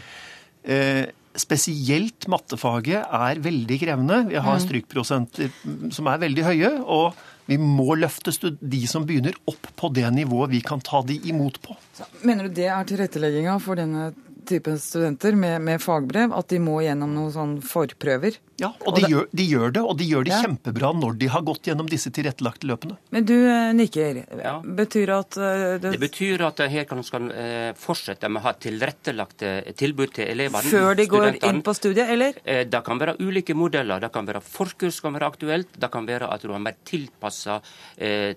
spesielt 1.41 2.27
mattefaget 2.29 3.01
er 3.01 3.39
veldig 3.41 3.77
krevende. 3.81 4.19
Vi 4.29 4.37
har 4.37 4.59
mm. 4.59 4.65
strykprosenter 4.67 5.53
som 5.95 6.11
er 6.13 6.21
veldig 6.21 6.45
høye. 6.45 6.73
og 6.85 7.15
vi 7.51 7.59
må 7.59 7.97
løfte 7.99 8.33
de 8.61 8.81
som 8.87 9.07
begynner, 9.07 9.35
opp 9.51 9.71
på 9.79 9.91
det 9.95 10.07
nivået 10.15 10.53
vi 10.53 10.61
kan 10.63 10.83
ta 10.85 11.01
de 11.07 11.17
imot 11.33 11.59
på. 11.65 11.75
Mener 12.23 12.47
du 12.47 12.55
det 12.61 12.69
er 12.71 12.87
tilrettelegginga 12.87 13.57
for 13.63 13.81
denne 13.81 14.13
type 14.47 14.77
studenter 14.81 15.37
med, 15.39 15.61
med, 15.65 15.81
fagbrev 15.83 16.35
at 16.37 16.49
de 16.53 16.61
må 16.63 16.81
gjennom 16.85 17.13
noen 17.15 17.33
sånn 17.35 17.57
forprøver. 17.65 18.39
Ja, 18.61 18.75
og, 18.85 18.99
de, 18.99 19.01
det, 19.01 19.09
gjør, 19.09 19.27
de, 19.33 19.45
gjør, 19.49 19.71
det, 19.73 19.83
og 19.89 19.95
de 19.97 20.07
gjør 20.09 20.27
det 20.27 20.33
ja. 20.35 20.41
kjempebra 20.45 20.91
når 21.01 21.15
de 21.23 21.29
har 21.33 21.45
gått 21.49 21.71
gjennom 21.71 21.89
disse 21.89 22.11
tilrettelagte 22.13 22.69
løpene. 22.69 22.99
Men 23.15 23.25
du 23.29 23.35
eh, 23.39 23.71
nikker. 23.77 24.21
Ja. 24.37 24.59
Betyr 24.61 25.13
at 25.17 25.39
uh, 25.41 25.47
det... 25.81 25.95
det 25.95 26.01
betyr 26.03 26.45
at 26.45 26.61
her 26.73 26.85
kan 26.89 27.01
skal 27.07 27.31
uh, 27.33 27.71
fortsette 27.81 28.29
med 28.29 28.43
å 28.43 28.45
ha 28.49 28.53
tilrettelagte 28.61 29.55
tilbud 29.81 30.13
til 30.19 30.29
elevene. 30.35 30.69
Før 30.69 30.99
de 30.99 31.07
går 31.09 31.41
inn 31.49 31.63
på 31.65 31.75
studiet, 31.79 32.13
eller? 32.13 32.37
Uh, 32.45 32.67
det 32.69 32.83
kan 32.85 33.01
være 33.01 33.17
ulike 33.23 33.57
modeller. 33.57 34.03
Det 34.05 34.13
kan 34.13 34.29
være 34.29 34.45
forkurs 34.45 35.01
kan 35.01 35.17
være 35.17 35.33
aktuelt. 35.33 35.73
Det 35.81 35.91
kan 35.93 36.09
være 36.09 36.29
at 36.29 36.45
du 36.45 36.53
har 36.53 36.61
mer 36.61 36.77
tilpassa 36.85 37.61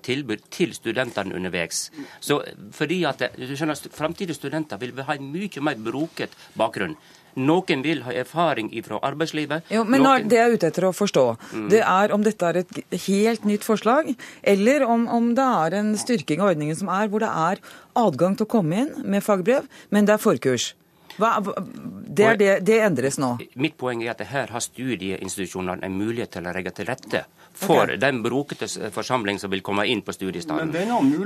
tilbud 0.03 0.41
til 0.53 0.73
studentene 0.75 1.35
underveis. 1.35 1.85
Så 2.23 2.39
fordi 2.75 3.01
at 3.07 3.21
du 3.35 3.53
skjønner, 3.55 3.79
Framtidige 3.93 4.37
studenter 4.37 4.79
vil 4.81 4.95
ha 5.05 5.15
en 5.17 5.29
mye 5.33 5.63
mer 5.63 5.79
broket 5.93 6.34
bakgrunn. 6.60 6.97
Noen 7.34 7.82
vil 7.82 8.03
ha 8.06 8.13
erfaring 8.13 8.69
fra 8.86 8.99
arbeidslivet. 9.01 9.65
Jo, 9.73 9.84
men 9.89 10.03
Noen... 10.06 10.27
Det 10.29 10.38
jeg 10.38 10.49
er 10.51 10.58
ute 10.58 10.69
etter 10.69 10.86
å 10.86 10.93
forstå, 10.93 11.25
mm. 11.53 11.65
det 11.71 11.82
er 11.82 12.13
om 12.13 12.25
dette 12.25 12.51
er 12.51 12.62
et 12.62 12.84
helt 13.08 13.47
nytt 13.49 13.65
forslag, 13.65 14.13
eller 14.41 14.86
om, 14.86 15.08
om, 15.10 15.34
det 15.38 15.49
er 15.65 15.79
en 15.79 15.91
styrking 15.97 16.43
av 16.43 16.53
ordningen 16.53 16.77
som 16.77 16.93
er, 16.93 17.10
hvor 17.10 17.23
det 17.25 17.32
er 17.32 17.63
adgang 17.97 18.38
til 18.38 18.45
å 18.45 18.53
komme 18.53 18.86
inn 18.86 18.93
med 19.10 19.25
fagbrev, 19.25 19.65
men 19.89 20.10
det 20.10 20.17
er 20.17 20.21
forkurs. 20.21 20.73
Hva, 21.13 21.36
det, 21.41 22.29
det, 22.41 22.53
det, 22.65 22.79
endres 22.82 23.19
nå? 23.21 23.36
Mitt 23.62 23.75
poeng 23.77 24.01
er 24.01 24.15
at 24.15 24.23
her 24.25 24.49
har 24.49 24.63
studieinstitusjonene 24.63 25.86
en 25.86 25.97
mulighet 25.97 26.34
til 26.34 26.45
å 26.49 26.53
legge 26.56 26.73
til 26.73 26.89
rette 26.89 27.21
for 27.53 27.84
okay. 27.84 27.99
den 28.01 28.23
brokete 28.25 28.65
forsamling 28.93 29.38
som 29.41 29.53
vil 29.53 29.62
komme 29.65 29.86
inn 29.89 30.01
på 30.01 30.15
studiestedet. 30.15 30.73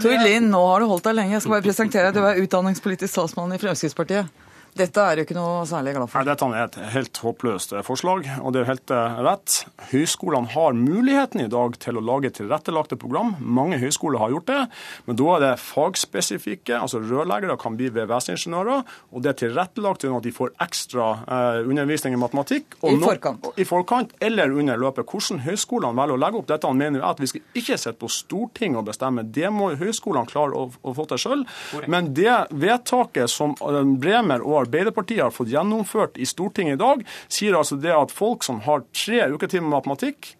Tord 0.03 0.25
Lien, 0.25 0.49
nå 0.51 0.59
har 0.67 0.83
du 0.83 0.89
holdt 0.91 1.07
deg 1.07 1.15
lenge. 1.21 1.37
Jeg 1.37 1.45
skal 1.45 1.55
bare 1.55 1.67
presentere 1.69 2.11
deg. 2.11 2.19
Du 2.19 2.27
er 2.27 2.43
utdanningspolitisk 2.43 3.15
talsmann 3.15 3.55
i 3.55 3.61
Fremskrittspartiet. 3.61 4.43
Dette 4.77 5.01
er 5.01 5.17
jo 5.19 5.25
ikke 5.25 5.35
noe 5.37 5.63
særlig 5.65 5.95
glad 5.95 6.11
for. 6.11 6.21
Nei, 6.21 6.27
Dette 6.29 6.47
er 6.53 6.67
et 6.67 6.77
helt 6.93 7.19
håpløst 7.23 7.73
forslag, 7.87 8.27
og 8.43 8.53
det 8.53 8.61
er 8.61 8.69
helt 8.69 8.93
eh, 8.93 9.19
rett. 9.25 9.55
Høyskolene 9.91 10.51
har 10.53 10.75
muligheten 10.77 11.41
i 11.43 11.49
dag 11.51 11.77
til 11.81 11.97
å 11.97 12.03
lage 12.03 12.31
tilrettelagte 12.37 12.97
program. 12.99 13.33
Mange 13.41 13.79
høyskoler 13.81 14.21
har 14.21 14.33
gjort 14.35 14.51
det, 14.51 14.59
men 15.07 15.19
da 15.19 15.29
er 15.33 15.43
det 15.45 15.53
fagspesifikke. 15.63 16.75
altså 16.77 17.01
Rørleggere 17.01 17.57
kan 17.61 17.77
bli 17.79 17.89
VVS-ingeniører, 17.95 18.83
og 19.11 19.23
det 19.25 19.31
er 19.33 19.39
tilrettelagt 19.41 20.05
gjennom 20.05 20.21
at 20.21 20.27
de 20.27 20.35
får 20.35 20.53
ekstra 20.67 21.09
eh, 21.25 21.59
undervisning 21.65 22.17
i 22.17 22.21
matematikk. 22.21 22.77
I 22.83 22.95
forkant. 23.01 23.49
I 23.57 23.67
forkant, 23.67 24.13
Eller 24.21 24.53
under 24.53 24.77
løpet. 24.77 25.07
Hvordan 25.07 25.41
høyskolene 25.47 25.97
velger 25.97 26.17
å 26.17 26.21
legge 26.21 26.41
opp 26.41 26.51
dette, 26.51 26.73
mener 26.77 27.01
jeg 27.01 27.09
at 27.09 27.23
vi 27.23 27.31
skal 27.33 27.61
ikke 27.63 27.79
sitte 27.81 27.97
på 28.03 28.11
Stortinget 28.13 28.83
og 28.83 28.89
bestemme. 28.91 29.25
Det 29.25 29.49
må 29.53 29.71
høyskolene 29.79 30.29
klare 30.29 30.53
å, 30.57 30.67
å 30.69 30.95
få 30.97 31.07
til 31.09 31.23
sjøl. 31.23 31.45
Men 31.89 32.13
det 32.17 32.37
vedtaket 32.53 33.31
som 33.31 33.57
eh, 33.57 33.81
Bremer 33.97 34.45
og 34.45 34.66
Arbeiderpartiet 34.67 35.23
har 35.23 35.33
fått 35.33 35.51
gjennomført 35.53 36.19
i 36.19 36.27
Stortinget 36.29 36.77
i 36.77 36.83
dag, 36.83 37.05
sier 37.31 37.57
altså 37.57 37.79
det 37.79 37.95
at 37.95 38.13
folk 38.13 38.45
som 38.45 38.61
har 38.67 38.85
tre 38.95 39.23
uketimer 39.33 39.71
matematikk, 39.79 40.35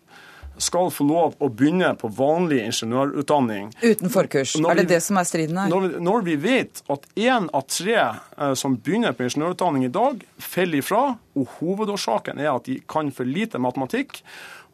skal 0.58 0.90
få 0.94 1.06
lov 1.08 1.36
å 1.44 1.50
begynne 1.54 1.92
på 2.00 2.10
vanlig 2.18 2.64
ingeniørutdanning. 2.66 3.70
Uten 3.82 4.12
forkurs. 4.14 4.56
Er 4.58 4.82
det 4.82 4.88
det 4.92 5.02
som 5.06 5.20
er 5.22 5.28
striden 5.30 5.60
her? 5.62 5.72
Når 5.72 5.86
vi, 5.86 5.92
når 6.08 6.26
vi 6.26 6.36
vet 6.42 6.82
at 6.94 7.08
én 7.14 7.50
av 7.54 7.68
tre 7.70 7.98
eh, 8.02 8.54
som 8.58 8.78
begynner 8.82 9.14
på 9.14 9.28
ingeniørutdanning 9.28 9.88
i 9.88 9.94
dag, 9.94 10.24
faller 10.42 10.82
ifra, 10.82 11.04
og 11.38 11.58
hovedårsaken 11.60 12.42
er 12.42 12.54
at 12.56 12.70
de 12.70 12.80
kan 12.90 13.14
for 13.14 13.30
lite 13.30 13.62
matematikk. 13.62 14.22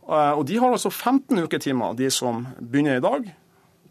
Eh, 0.08 0.32
og 0.32 0.46
de 0.50 0.60
har 0.64 0.72
altså 0.72 0.92
15 0.92 1.44
uketimer, 1.46 1.98
de 2.00 2.12
som 2.14 2.46
begynner 2.60 3.02
i 3.02 3.04
dag. 3.04 3.32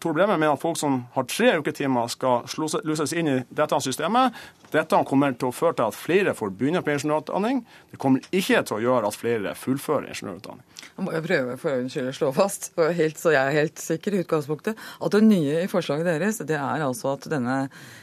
Tor 0.03 0.17
Bremer 0.17 0.35
mener 0.37 0.57
at 0.57 0.63
folk 0.63 0.79
som 0.81 1.05
har 1.15 1.27
tre 1.31 1.53
uketimer, 1.61 2.09
skal 2.11 2.43
luses 2.59 3.15
inn 3.15 3.31
i 3.31 3.39
dette 3.55 3.79
systemet. 3.85 4.35
Dette 4.73 4.99
kommer 5.07 5.35
til 5.37 5.51
å 5.51 5.55
føre 5.55 5.77
til 5.79 5.91
at 5.93 5.97
flere 5.97 6.33
får 6.35 6.53
begynne 6.57 6.81
på 6.83 6.95
ingeniørutdanning. 6.95 7.61
Det 7.93 8.01
kommer 8.01 8.25
ikke 8.33 8.63
til 8.67 8.79
å 8.79 8.83
gjøre 8.83 9.11
at 9.11 9.19
flere 9.21 9.53
fullfører 9.59 10.09
ingeniørutdanning. 10.11 10.65
Jeg 10.93 11.05
må 11.07 11.13
jo 11.15 11.21
prøve 11.25 11.55
for 11.61 11.77
øyens 11.77 11.95
skyld 11.95 12.09
å 12.11 12.15
slå 12.17 12.31
fast, 12.37 12.71
helt, 12.99 13.21
så 13.21 13.33
jeg 13.33 13.41
er 13.41 13.55
helt 13.61 13.81
sikker 13.81 14.17
i 14.17 14.23
utgangspunktet, 14.25 14.81
at 15.07 15.15
det 15.15 15.21
nye 15.25 15.63
i 15.63 15.69
forslaget 15.71 16.09
deres 16.09 16.41
det 16.49 16.57
er 16.59 16.85
altså 16.85 17.15
at 17.15 17.29
denne, 17.31 17.57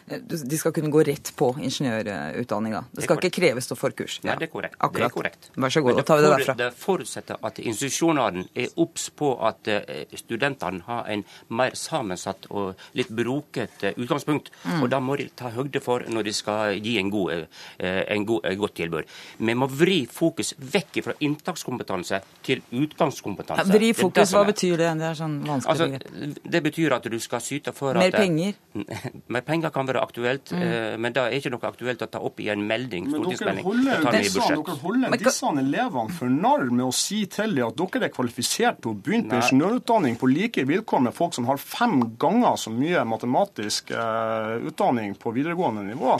de 0.07 0.59
skal 0.61 0.73
kunne 0.75 0.91
gå 0.93 1.03
rett 1.09 1.33
på 1.37 1.51
ingeniørutdanninga. 1.57 2.83
Det 2.95 3.05
skal 3.05 3.19
det 3.19 3.29
ikke 3.29 3.41
kreves 3.41 3.69
noe 3.69 3.81
forkurs. 3.81 4.19
Ja, 4.23 4.37
det 4.39 4.47
er 4.47 4.53
korrekt. 4.53 4.79
Akkurat. 4.79 5.01
Det 5.01 5.09
er 5.09 5.15
korrekt. 5.17 5.51
Vær 5.59 5.75
så 5.75 5.83
god, 5.85 5.99
da 5.99 6.07
tar 6.07 6.21
vi 6.21 6.25
det 6.25 6.31
derfra. 6.35 6.57
Det 6.63 6.69
forutsetter 6.79 7.43
at 7.49 7.61
institusjonene 7.65 8.45
er 8.55 8.79
obs 8.81 9.09
på 9.19 9.33
at 9.49 9.69
eh, 9.73 10.17
studentene 10.17 10.85
har 10.87 11.09
en 11.13 11.25
mer 11.59 11.77
sammensatt 11.89 12.47
og 12.51 12.75
litt 12.97 13.09
brokete 13.09 13.93
utgangspunkt. 13.97 14.51
Mm. 14.65 14.83
Og 14.83 14.89
da 14.93 14.99
må 15.03 15.17
de 15.19 15.29
ta 15.35 15.51
høgde 15.55 15.81
for 15.83 16.05
når 16.07 16.29
de 16.29 16.33
skal 16.33 16.77
gi 16.79 16.97
en 17.01 17.09
god, 17.13 17.47
en 17.79 18.25
god, 18.29 18.45
et 18.45 18.59
godt 18.59 18.75
tilbud. 18.79 19.09
Vi 19.39 19.55
må 19.57 19.67
vri 19.69 19.99
fokus 20.09 20.53
vekk 20.59 21.01
fra 21.05 21.13
inntakskompetanse 21.25 22.21
til 22.45 22.61
utgangskompetanse. 22.71 23.65
Ja, 23.65 23.73
vri 23.73 23.89
Det 23.89 23.89
er 23.89 23.93
det 23.93 24.01
fokus, 24.01 24.33
hva 24.35 24.45
betyr 24.47 24.77
det? 24.79 24.89
Det 24.99 25.07
er 25.09 25.17
sånn 25.17 25.37
vanskelig 25.47 25.69
Altså, 25.69 26.49
det 26.55 26.61
betyr 26.65 26.95
at 26.97 27.07
du 27.09 27.19
skal 27.21 27.41
syte 27.43 27.73
for 27.75 27.95
at 27.97 28.01
Mer 28.03 28.13
at 28.13 28.19
penger? 28.21 28.53
Mer 29.33 29.41
penger 29.47 29.69
kan 29.75 29.87
være 29.89 30.01
aktuelt, 30.03 30.49
Mm. 30.49 30.61
eh, 30.63 30.97
men 30.97 31.13
det 31.13 31.21
er 31.21 31.35
ikke 31.37 31.51
noe 31.53 31.67
aktuelt 31.69 32.01
å 32.01 32.07
ta 32.09 32.19
opp 32.25 32.39
i 32.39 32.47
en 32.49 32.61
melding, 32.65 33.05
Men 33.09 33.21
dere 33.21 33.35
stortingsmelding. 33.37 33.63
holder, 33.63 34.05
disse, 34.15 34.39
dere 34.49 34.75
holder 34.81 35.17
disse 35.17 35.51
elevene 35.61 36.15
for 36.15 36.29
narr 36.29 36.69
med 36.71 36.85
å 36.85 36.93
si 36.93 37.25
til 37.25 37.55
dem 37.55 37.67
at 37.67 37.75
dere 37.77 38.05
er 38.09 38.13
kvalifisert 38.13 38.81
til 38.81 38.91
å 38.93 38.97
begynne 38.97 39.29
på 39.29 39.39
ingeniørutdanning 39.41 40.17
på 40.19 40.29
like 40.31 40.63
vilkår 40.65 41.03
med 41.05 41.13
folk 41.13 41.33
som 41.37 41.45
har 41.49 41.57
fem 41.79 42.01
ganger 42.19 42.55
så 42.59 42.73
mye 42.75 43.05
matematisk 43.07 43.91
eh, 43.95 44.55
utdanning 44.67 45.15
på 45.15 45.31
videregående 45.31 45.83
nivå. 45.87 46.17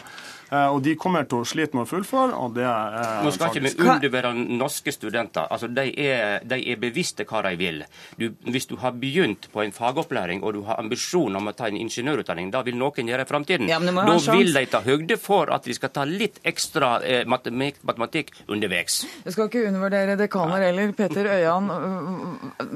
Eh, 0.52 0.68
og 0.74 0.82
de 0.86 0.96
kommer 0.98 1.28
til 1.30 1.44
å 1.44 1.48
slite 1.48 1.78
med 1.78 1.86
å 1.86 1.90
fullføre, 1.90 2.34
og 2.34 2.56
det 2.56 2.66
er 2.66 3.24
Nå 3.24 3.32
skal 3.36 3.52
ikke 3.52 3.62
vi 3.62 3.70
faktisk- 3.70 3.84
undervurdere 3.86 4.58
norske 4.58 4.92
studenter. 4.96 5.48
Altså, 5.52 5.68
de, 5.74 5.86
er, 6.00 6.40
de 6.44 6.58
er 6.72 6.76
bevisste 6.82 7.26
hva 7.30 7.44
de 7.46 7.56
vil. 7.60 7.84
Du, 8.18 8.30
hvis 8.50 8.66
du 8.68 8.76
har 8.82 8.92
begynt 8.92 9.50
på 9.54 9.64
en 9.64 9.72
fagopplæring 9.72 10.42
og 10.44 10.54
du 10.54 10.62
har 10.64 10.80
ambisjon 10.82 11.36
om 11.36 11.48
å 11.48 11.56
ta 11.56 11.68
en 11.68 11.78
ingeniørutdanning, 11.78 12.52
da 12.52 12.64
vil 12.66 12.76
noen 12.76 13.08
gjøre 13.12 13.26
i 13.28 13.30
framtiden. 13.30 13.70
Ja, 13.70 13.80
da 13.80 14.18
sjans. 14.18 14.30
vil 14.38 14.54
de 14.54 14.66
ta 14.66 14.82
høgde 14.82 15.20
for 15.20 15.52
at 15.54 15.64
de 15.64 15.74
skal 15.74 15.90
ta 15.90 16.04
litt 16.04 16.40
ekstra 16.44 17.02
eh, 17.04 17.26
matematikk, 17.30 17.84
matematikk 17.86 18.32
underveis. 18.50 19.06
Jeg 19.26 19.34
skal 19.34 19.50
ikke 19.50 19.68
undervurdere 19.70 20.18
dekaner 20.18 20.66
heller. 20.66 20.92
Peter 20.98 21.26
Øyan, 21.30 21.70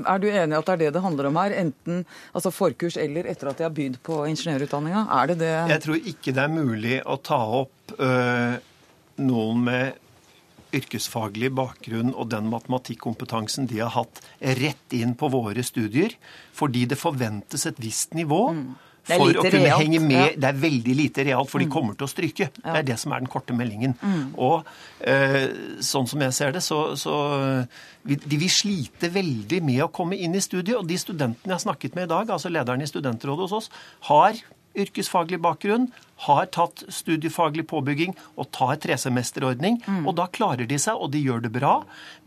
er 0.06 0.20
du 0.20 0.28
enig 0.30 0.54
i 0.54 0.60
at 0.60 0.66
det 0.66 0.74
er 0.74 0.78
det 0.86 0.94
det 0.94 1.02
handler 1.02 1.26
om 1.32 1.36
her? 1.42 1.56
Enten 1.64 2.06
altså 2.36 2.52
forkurs 2.54 2.98
eller 2.98 3.26
etter 3.32 3.50
at 3.50 3.58
de 3.58 3.64
har 3.64 3.74
begynt 3.74 4.02
på 4.04 4.22
ingeniørutdanninga? 4.30 5.08
Er 5.22 5.28
det 5.34 5.40
det 5.40 5.52
Jeg 5.74 5.82
tror 5.88 5.96
ikke 6.14 6.34
det 6.36 6.44
er 6.44 6.54
mulig 6.54 7.02
å 7.06 7.18
ta 7.24 7.40
opp 7.63 7.63
øh, 7.98 8.56
noen 9.24 9.68
med 9.68 10.00
yrkesfaglig 10.74 11.52
bakgrunn 11.54 12.14
og 12.16 12.32
den 12.32 12.48
matematikkompetansen 12.52 13.68
de 13.70 13.84
har 13.84 13.94
hatt, 13.94 14.24
rett 14.60 14.96
inn 14.98 15.14
på 15.18 15.30
våre 15.34 15.64
studier, 15.66 16.16
fordi 16.56 16.88
det 16.90 16.98
forventes 16.98 17.68
et 17.70 17.80
visst 17.82 18.18
nivå. 18.18 18.48
Mm. 18.58 18.74
For 19.04 19.36
å 19.36 19.44
kunne 19.44 19.66
realt, 19.66 19.84
henge 19.84 20.00
med. 20.00 20.16
ja. 20.16 20.28
Mm. 20.32 20.40
Det 20.40 20.48
er 20.48 20.60
veldig 20.62 20.94
lite 20.96 21.24
realt, 21.28 21.50
for 21.52 21.60
de 21.60 21.68
kommer 21.72 21.98
til 22.00 22.08
å 22.08 22.12
stryke. 22.12 22.48
Det 22.56 22.76
er 22.80 22.86
det 22.88 22.96
som 23.02 23.12
er 23.12 23.20
den 23.20 23.32
korte 23.32 23.56
meldingen. 23.56 23.98
Og 24.40 24.64
eh, 25.04 25.52
sånn 25.84 26.08
som 26.08 26.24
jeg 26.24 26.36
ser 26.38 26.56
det, 26.56 26.64
så, 26.64 26.80
så 27.00 27.18
vi, 28.08 28.16
de 28.16 28.40
vil 28.40 28.52
slite 28.52 29.12
veldig 29.12 29.60
med 29.68 29.84
å 29.84 29.92
komme 29.92 30.16
inn 30.16 30.40
i 30.40 30.44
studiet. 30.44 30.78
Og 30.80 30.88
de 30.88 31.00
studentene 31.02 31.52
jeg 31.52 31.58
har 31.58 31.66
snakket 31.66 32.00
med 32.00 32.08
i 32.08 32.14
dag, 32.14 32.32
altså 32.32 32.52
lederen 32.54 32.86
i 32.86 32.88
studentrådet 32.88 33.50
hos 33.50 33.58
oss, 33.60 33.70
har 34.08 34.40
yrkesfaglig 34.80 35.42
bakgrunn, 35.44 35.92
har 36.28 36.46
tatt 36.56 36.84
studiefaglig 36.94 37.66
påbygging 37.72 38.16
og 38.40 38.52
tar 38.56 38.76
tresemesterordning. 38.84 39.82
Og 40.06 40.14
da 40.20 40.28
klarer 40.34 40.68
de 40.70 40.80
seg, 40.82 40.96
og 41.00 41.12
de 41.14 41.24
gjør 41.24 41.44
det 41.48 41.54
bra. 41.56 41.80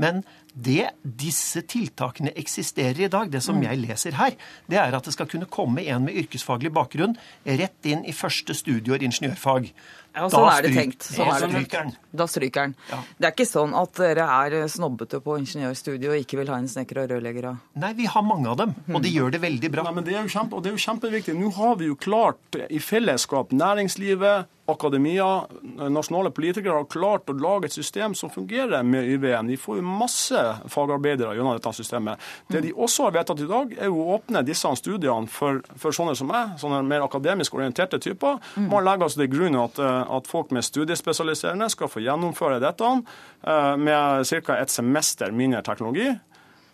Men 0.03 0.23
det 0.57 0.87
disse 1.05 1.61
tiltakene 1.69 2.31
eksisterer 2.41 3.03
i 3.05 3.11
dag, 3.13 3.29
det 3.29 3.43
som 3.45 3.59
jeg 3.61 3.77
leser 3.83 4.17
her, 4.17 4.39
det 4.73 4.79
er 4.81 4.95
at 4.97 5.05
det 5.05 5.13
skal 5.13 5.29
kunne 5.29 5.45
komme 5.53 5.85
en 5.85 6.07
med 6.07 6.17
yrkesfaglig 6.17 6.71
bakgrunn 6.73 7.13
rett 7.45 7.85
inn 7.93 8.07
i 8.09 8.15
første 8.17 8.57
studieår 8.57 9.05
ingeniørfag. 9.05 9.69
Ja, 10.17 10.31
sånn 10.33 10.47
er 10.49 10.63
det 10.65 10.71
stryk- 10.71 10.79
tenkt. 10.81 11.03
Sånn 11.13 11.29
er 11.29 11.43
det 11.45 11.51
tenkt. 11.53 11.75
den. 11.77 11.91
Da 12.17 12.25
stryker 12.25 12.63
den. 12.71 12.75
Ja. 12.89 13.03
Det 13.21 13.27
er 13.29 13.35
ikke 13.35 13.47
sånn 13.51 13.75
at 13.77 13.93
dere 14.01 14.25
er 14.25 14.55
snobbete 14.73 15.21
på 15.21 15.35
ingeniørstudiet 15.43 16.09
og 16.09 16.17
ikke 16.25 16.39
vil 16.41 16.49
ha 16.49 16.57
en 16.57 16.71
snekker 16.73 17.03
og 17.03 17.11
rørleggere? 17.13 17.53
Nei, 17.77 17.93
vi 17.99 18.07
har 18.09 18.25
mange 18.25 18.49
av 18.49 18.57
dem, 18.63 18.73
og 18.97 19.03
de 19.05 19.13
gjør 19.13 19.33
det 19.37 19.43
veldig 19.45 19.71
bra. 19.77 19.85
Nei, 19.85 19.93
men 19.99 20.05
det 20.09 20.15
er 20.17 20.23
jo 20.25 20.33
kjempe, 20.39 20.57
og 20.57 20.65
det 20.65 20.73
er 20.73 20.79
jo 20.79 20.85
kjempeviktig. 20.87 21.37
Nå 21.37 21.53
har 21.59 21.77
vi 21.77 21.91
jo 21.91 21.99
klart 22.01 22.57
i 22.73 22.81
fellesskap, 22.81 23.53
næringslivet, 23.87 24.47
akademia, 24.69 25.47
nasjonale 25.89 26.33
politikere 26.35 26.81
har 26.81 26.89
klart 26.91 27.31
å 27.31 27.35
lage 27.39 27.69
et 27.69 27.73
system 27.73 28.15
som 28.15 28.31
fungerer 28.31 28.83
med 28.83 29.07
YVM. 29.07 29.47
Vi 29.47 29.57
får 29.57 29.79
jo 29.79 29.83
masse 29.87 30.41
fagarbeidere 30.69 31.37
gjennom 31.37 31.55
dette 31.55 31.73
systemet. 31.73 32.19
Det 32.51 32.65
de 32.65 32.73
også 32.75 33.07
har 33.07 33.15
vedtatt 33.15 33.41
i 33.41 33.47
dag, 33.47 33.77
er 33.79 33.89
å 33.89 34.09
åpne 34.17 34.43
disse 34.43 34.73
studiene 34.77 35.31
for, 35.31 35.63
for 35.79 35.95
sånne 35.95 36.17
som 36.19 36.27
meg, 36.27 36.57
sånne 36.59 36.83
mer 36.83 37.07
akademisk 37.07 37.55
orienterte 37.55 38.01
typer. 38.03 38.41
Man 38.57 38.85
legger 38.85 39.07
altså 39.07 39.23
til 39.23 39.31
grunn 39.31 39.61
at, 39.61 39.79
eh, 39.79 40.03
at 40.19 40.27
folk 40.27 40.51
med 40.51 40.67
studiespesialiserende 40.67 41.71
skal 41.71 41.93
få 41.93 42.03
gjennomføre 42.03 42.59
dette 42.61 42.91
eh, 42.91 43.77
med 43.79 44.27
ca. 44.27 44.59
et 44.59 44.75
semester 44.75 45.31
mindre 45.31 45.63
teknologi 45.63 46.11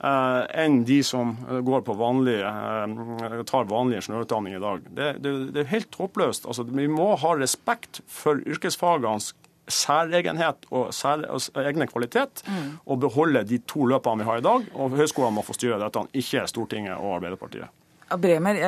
enn 0.02 0.80
de 0.84 0.98
som 1.06 1.36
eh, 1.48 1.60
går 1.62 1.84
på 1.86 1.94
vanlig, 1.98 2.40
eh, 2.42 3.42
tar 3.48 3.68
vanlig 3.70 4.00
ingeniørutdanning 4.00 4.56
i 4.56 4.62
dag. 4.62 4.88
Det, 4.88 5.12
det, 5.22 5.34
det 5.54 5.62
er 5.62 5.74
helt 5.76 5.98
håpløst. 5.98 6.48
Altså, 6.48 6.66
vi 6.66 6.88
må 6.90 7.12
ha 7.22 7.36
respekt 7.38 8.02
for 8.10 8.42
yrkesfagenes 8.42 9.32
særegenhet 9.70 10.66
og, 10.74 10.90
sær, 10.94 11.22
og 11.30 11.62
egne 11.62 11.86
kvalitet, 11.86 12.42
og 12.82 12.98
beholde 13.04 13.44
de 13.46 13.60
to 13.70 13.86
løpene 13.86 14.24
vi 14.24 14.26
har 14.26 14.40
i 14.40 14.44
dag. 14.44 14.66
Og 14.74 14.98
høyskolene 14.98 15.38
må 15.38 15.46
få 15.46 15.54
styre 15.54 15.78
dette, 15.80 16.02
ikke 16.18 16.42
Stortinget 16.50 16.98
og 16.98 17.20
Arbeiderpartiet. 17.20 17.70
Ja, 18.12 18.18
Bremer, 18.20 18.58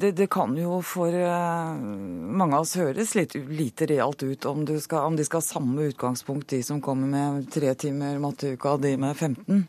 det, 0.00 0.14
det 0.16 0.30
kan 0.32 0.54
jo 0.56 0.78
for 0.80 1.12
eh, 1.12 1.72
mange 1.76 2.56
av 2.56 2.62
oss 2.64 2.78
høres 2.80 3.12
litt 3.18 3.34
lite 3.36 3.90
realt 3.90 4.22
ut 4.22 4.46
om, 4.48 4.62
du 4.64 4.78
skal, 4.80 5.10
om 5.10 5.18
de 5.18 5.26
skal 5.26 5.42
ha 5.42 5.44
samme 5.44 5.90
utgangspunkt, 5.90 6.54
de 6.54 6.62
som 6.64 6.80
kommer 6.80 7.10
med 7.10 7.50
tre 7.52 7.74
timer 7.76 8.16
matteuka, 8.22 8.78
og 8.78 8.86
de 8.86 8.94
med 8.96 9.12
15. 9.18 9.66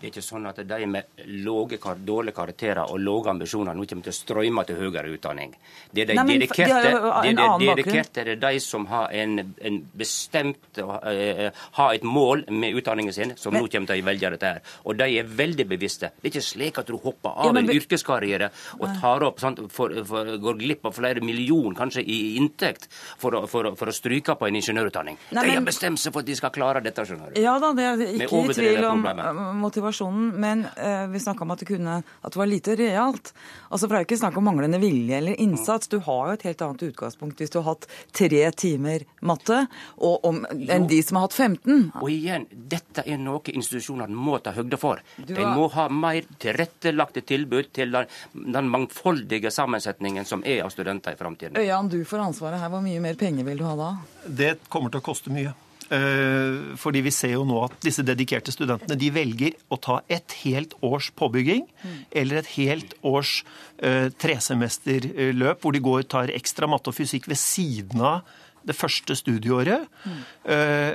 Det 0.00 0.08
er 0.08 0.12
ikke 0.12 0.24
sånn 0.24 0.46
at 0.50 0.60
de 0.68 0.86
med 0.90 1.22
låge, 1.44 1.78
dårlige 2.04 2.36
karakterer 2.36 2.90
og 2.90 3.00
lave 3.00 3.32
ambisjoner 3.34 3.76
nå 3.76 3.86
kommer 3.88 4.06
til 4.06 4.12
å 4.12 4.16
strømme 4.16 4.64
til 4.68 4.80
høyere 4.80 5.12
utdanning. 5.14 5.54
Det 5.90 6.04
er 6.04 6.10
de 6.10 6.16
Nei, 6.18 6.24
men 6.28 6.42
dedikerte, 6.42 6.92
er 6.92 7.36
de 7.38 7.68
dedikerte, 7.68 8.24
det 8.26 8.34
er 8.36 8.40
de 8.42 8.60
som 8.62 8.86
har 8.90 9.12
en, 9.14 9.38
en 9.40 9.80
bestemt 9.94 10.80
uh, 10.80 11.50
Har 11.78 11.94
et 11.94 12.04
mål 12.04 12.44
med 12.50 12.76
utdanningen 12.78 13.14
sin, 13.14 13.34
som 13.40 13.54
nå 13.54 13.64
kommer 13.70 13.92
til 13.92 14.02
å 14.02 14.06
velge 14.08 14.32
dette 14.34 14.50
her. 14.54 14.74
Og 14.84 14.98
de 14.98 15.08
er 15.20 15.28
veldig 15.28 15.66
bevisste. 15.70 16.10
Det 16.18 16.28
er 16.28 16.32
ikke 16.34 16.44
slik 16.48 16.80
at 16.82 16.90
du 16.90 16.96
hopper 16.98 17.30
av 17.30 17.48
Ja, 17.48 17.54
men 17.56 17.68
en 17.68 17.76
yrkeskarriere 17.78 18.50
og 18.78 18.86
tar 19.00 19.24
opp 19.26 19.40
sant, 19.42 19.60
for, 19.72 19.92
for, 20.08 20.34
går 20.42 20.60
glipp 20.60 20.88
av 20.90 20.96
flere 20.96 21.22
millioner 21.24 21.76
kanskje 21.78 22.04
i 22.04 22.18
inntekt 22.40 22.88
for 22.90 23.38
å, 23.38 23.44
for, 23.50 23.70
for 23.78 23.90
å 23.90 23.94
stryke 23.94 24.36
på 24.38 24.48
en 24.48 24.58
ingeniørutdanning. 24.60 25.18
Nei, 25.36 25.46
de 25.48 25.56
har 25.58 25.66
bestemt 25.66 26.02
seg 26.02 26.14
for 26.14 26.24
at 26.24 26.30
de 26.30 26.38
skal 26.38 26.52
klare 26.54 26.82
dette. 26.84 27.06
skjønner 27.06 27.34
du. 27.34 27.40
Ja 27.42 27.56
da, 27.62 27.72
det 27.76 27.88
er 27.88 28.04
ikke 28.14 28.42
i 28.44 28.56
tvil 28.58 28.88
om 28.88 29.04
problemet. 29.04 29.42
Motivasjonen, 29.84 30.28
men 30.40 30.66
eh, 30.76 31.06
vi 31.06 31.20
snakka 31.20 31.44
om 31.44 31.50
at 31.50 31.58
det, 31.58 31.66
kunne, 31.66 32.02
at 32.20 32.32
det 32.32 32.38
var 32.38 32.46
lite 32.46 32.76
realt. 32.76 33.32
Altså, 33.68 33.86
For 33.86 33.92
det 33.92 33.98
er 33.98 34.04
jo 34.04 34.08
ikke 34.08 34.18
snakk 34.22 34.38
om 34.38 34.46
manglende 34.48 34.80
vilje 34.80 35.18
eller 35.18 35.40
innsats. 35.40 35.88
Du 35.88 35.98
har 35.98 36.28
jo 36.28 36.36
et 36.38 36.46
helt 36.48 36.62
annet 36.62 36.82
utgangspunkt 36.88 37.40
hvis 37.40 37.52
du 37.52 37.60
har 37.60 37.74
hatt 37.74 37.88
tre 38.12 38.42
timer 38.56 39.04
matte 39.20 39.64
og 39.96 40.24
om, 40.24 40.42
enn 40.50 40.88
de 40.88 41.00
som 41.04 41.18
har 41.18 41.28
hatt 41.28 41.36
15. 41.36 41.90
Og 42.00 42.08
igjen, 42.10 42.46
dette 42.50 43.04
er 43.04 43.20
noe 43.20 43.42
institusjonene 43.52 44.14
må 44.14 44.38
ta 44.42 44.54
høgde 44.56 44.80
for. 44.80 45.02
Har... 45.18 45.28
De 45.28 45.44
må 45.44 45.68
ha 45.74 45.88
mer 45.92 46.24
tilrettelagte 46.40 47.24
tilbud 47.26 47.72
til 47.74 47.92
den, 47.94 48.08
den 48.32 48.70
mangfoldige 48.72 49.52
sammensetningen 49.54 50.24
som 50.28 50.44
er 50.46 50.64
av 50.64 50.72
studenter 50.72 51.14
i 51.14 51.20
framtiden. 51.20 51.60
Øyan, 51.60 51.92
du 51.92 52.00
får 52.08 52.24
ansvaret 52.30 52.62
her. 52.62 52.72
Hvor 52.72 52.82
mye 52.84 53.02
mer 53.02 53.18
penger 53.20 53.46
vil 53.46 53.60
du 53.60 53.68
ha 53.68 53.76
da? 53.78 53.92
Det 54.24 54.56
kommer 54.72 54.92
til 54.92 55.02
å 55.02 55.08
koste 55.12 55.32
mye. 55.34 55.52
Eh, 55.92 56.76
Fordi 56.80 57.02
vi 57.04 57.12
ser 57.12 57.34
jo 57.34 57.44
nå 57.48 57.58
at 57.66 57.76
disse 57.84 58.04
dedikerte 58.06 58.54
studentene 58.54 58.96
de 58.98 59.10
velger 59.12 59.56
å 59.68 59.76
ta 59.76 60.00
et 60.08 60.36
helt 60.44 60.72
års 60.84 61.10
påbygging 61.18 61.66
eller 62.10 62.40
et 62.40 62.52
helt 62.56 62.94
års 63.04 63.42
eh, 63.78 64.08
tresemesterløp 64.08 65.60
hvor 65.60 65.76
de 65.76 65.84
går 65.84 66.04
og 66.04 66.12
tar 66.16 66.32
ekstra 66.34 66.70
matte 66.70 66.92
og 66.92 66.96
fysikk 66.96 67.28
ved 67.28 67.40
siden 67.40 68.00
av 68.00 68.22
det 68.64 68.76
første 68.76 69.16
studieåret. 69.18 69.84
Eh, 70.48 70.94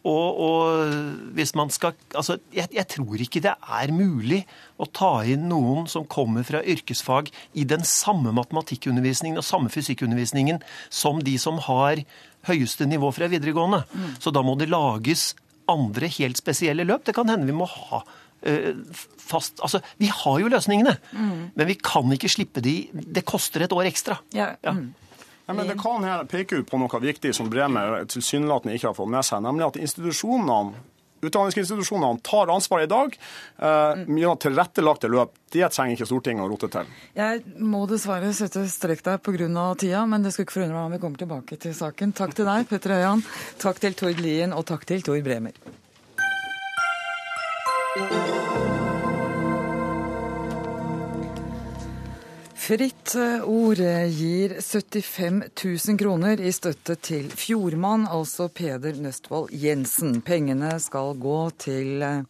og, 0.00 0.38
og 0.40 0.94
hvis 1.36 1.50
man 1.58 1.68
skal 1.68 1.92
Altså, 2.16 2.38
jeg, 2.54 2.70
jeg 2.72 2.86
tror 2.88 3.20
ikke 3.20 3.42
det 3.44 3.52
er 3.52 3.92
mulig 3.92 4.40
å 4.80 4.86
ta 4.88 5.10
inn 5.28 5.44
noen 5.50 5.90
som 5.92 6.06
kommer 6.08 6.46
fra 6.46 6.62
yrkesfag 6.64 7.28
i 7.52 7.66
den 7.68 7.84
samme 7.84 8.32
matematikkundervisningen 8.36 9.40
og 9.40 9.44
samme 9.46 9.72
fysikkundervisningen 9.72 10.62
som 10.88 11.20
de 11.24 11.36
som 11.40 11.60
har 11.68 12.00
høyeste 12.48 12.86
nivå 12.88 13.10
fra 13.12 13.28
videregående. 13.28 13.82
Så 14.22 14.32
da 14.32 14.42
må 14.42 14.56
det 14.58 14.70
lages 14.70 15.34
andre 15.70 16.08
helt 16.10 16.40
spesielle 16.40 16.84
løp. 16.88 17.04
Det 17.06 17.14
kan 17.14 17.28
hende 17.30 17.46
vi 17.46 17.52
må 17.56 17.66
ha 17.68 18.02
eh, 18.42 18.72
fast 19.20 19.60
Altså, 19.62 19.80
vi 20.00 20.08
har 20.10 20.40
jo 20.42 20.48
løsningene, 20.50 20.96
men 21.54 21.66
vi 21.68 21.76
kan 21.78 22.10
ikke 22.16 22.30
slippe 22.32 22.62
de 22.64 22.88
Det 22.92 23.22
koster 23.28 23.62
et 23.66 23.72
år 23.76 23.86
ekstra. 23.90 24.18
Ja, 24.34 24.54
Ja. 24.62 24.72
mm. 24.72 24.94
Ja, 25.50 25.54
men 25.54 25.66
Det 25.66 25.80
kan 25.82 26.04
her 26.06 26.24
peke 26.30 26.60
ut 26.60 26.68
på 26.70 26.78
noe 26.78 27.00
viktig 27.02 27.32
som 27.34 27.48
Bremer 27.50 28.04
tilsynelatende 28.06 28.76
ikke 28.76 28.86
har 28.92 28.94
fått 28.94 29.10
med 29.10 29.24
seg, 29.26 29.42
nemlig 29.42 29.66
at 29.66 29.78
institusjonene 29.82 30.74
Utdanningsinstitusjonene 31.20 32.20
tar 32.26 32.52
ansvar 32.52 32.84
i 32.84 32.88
dag. 32.90 33.16
Eh, 33.58 34.04
mye 34.06 34.30
av 34.30 34.38
tilrettelagte 34.40 35.10
løp 35.12 35.36
det 35.50 35.66
trenger 35.74 35.96
ikke 35.96 36.06
Stortinget 36.06 36.46
å 36.46 36.50
rote 36.52 36.70
til. 36.70 36.90
Jeg 37.16 37.42
må 37.58 37.82
dessverre 37.90 38.30
sette 38.36 38.62
strek 38.70 39.02
der 39.06 39.18
pga. 39.18 39.74
tida, 39.74 40.06
men 40.06 40.22
det 40.22 40.32
skulle 40.32 40.46
ikke 40.46 40.58
forundre 40.60 40.76
meg 40.76 40.84
om 40.84 40.92
vi 40.92 41.02
kommer 41.02 41.18
tilbake 41.18 41.58
til 41.58 41.74
saken. 41.74 42.12
Takk 42.14 42.34
til 42.34 42.46
deg, 42.46 42.68
Petter 42.68 42.90
Øyan. 42.96 43.24
Takk 43.58 43.80
til 43.80 43.94
Tord 43.94 44.20
Lien, 44.20 44.52
og 44.52 44.66
takk 44.66 44.86
til 44.86 45.02
Tor 45.02 45.20
Bremer. 45.20 45.52
Fritt 52.70 53.16
Ord 53.44 53.80
gir 54.08 54.60
75 54.60 55.42
000 55.88 55.98
kroner 55.98 56.40
i 56.40 56.52
støtte 56.54 56.94
til 57.02 57.24
Fjordmann, 57.34 58.04
altså 58.06 58.46
Peder 58.46 58.94
Nøstvold 58.94 59.50
Jensen. 59.50 60.20
Pengene 60.22 60.76
skal 60.78 61.16
gå 61.18 61.38
til 61.58 62.04
eh, 62.06 62.20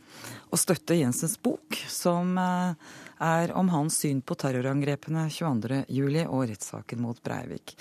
å 0.49 0.57
støtte 0.57 0.97
Jensens 0.97 1.37
bok, 1.45 1.77
som 1.93 2.41
eh, 2.41 2.89
er 3.21 3.53
om 3.53 3.69
hans 3.69 3.99
syn 4.01 4.23
på 4.25 4.39
terrorangrepene 4.41 5.27
22.07. 5.29 6.25
og 6.25 6.47
rettssaken 6.49 7.05
mot 7.05 7.21
Breivik. 7.21 7.75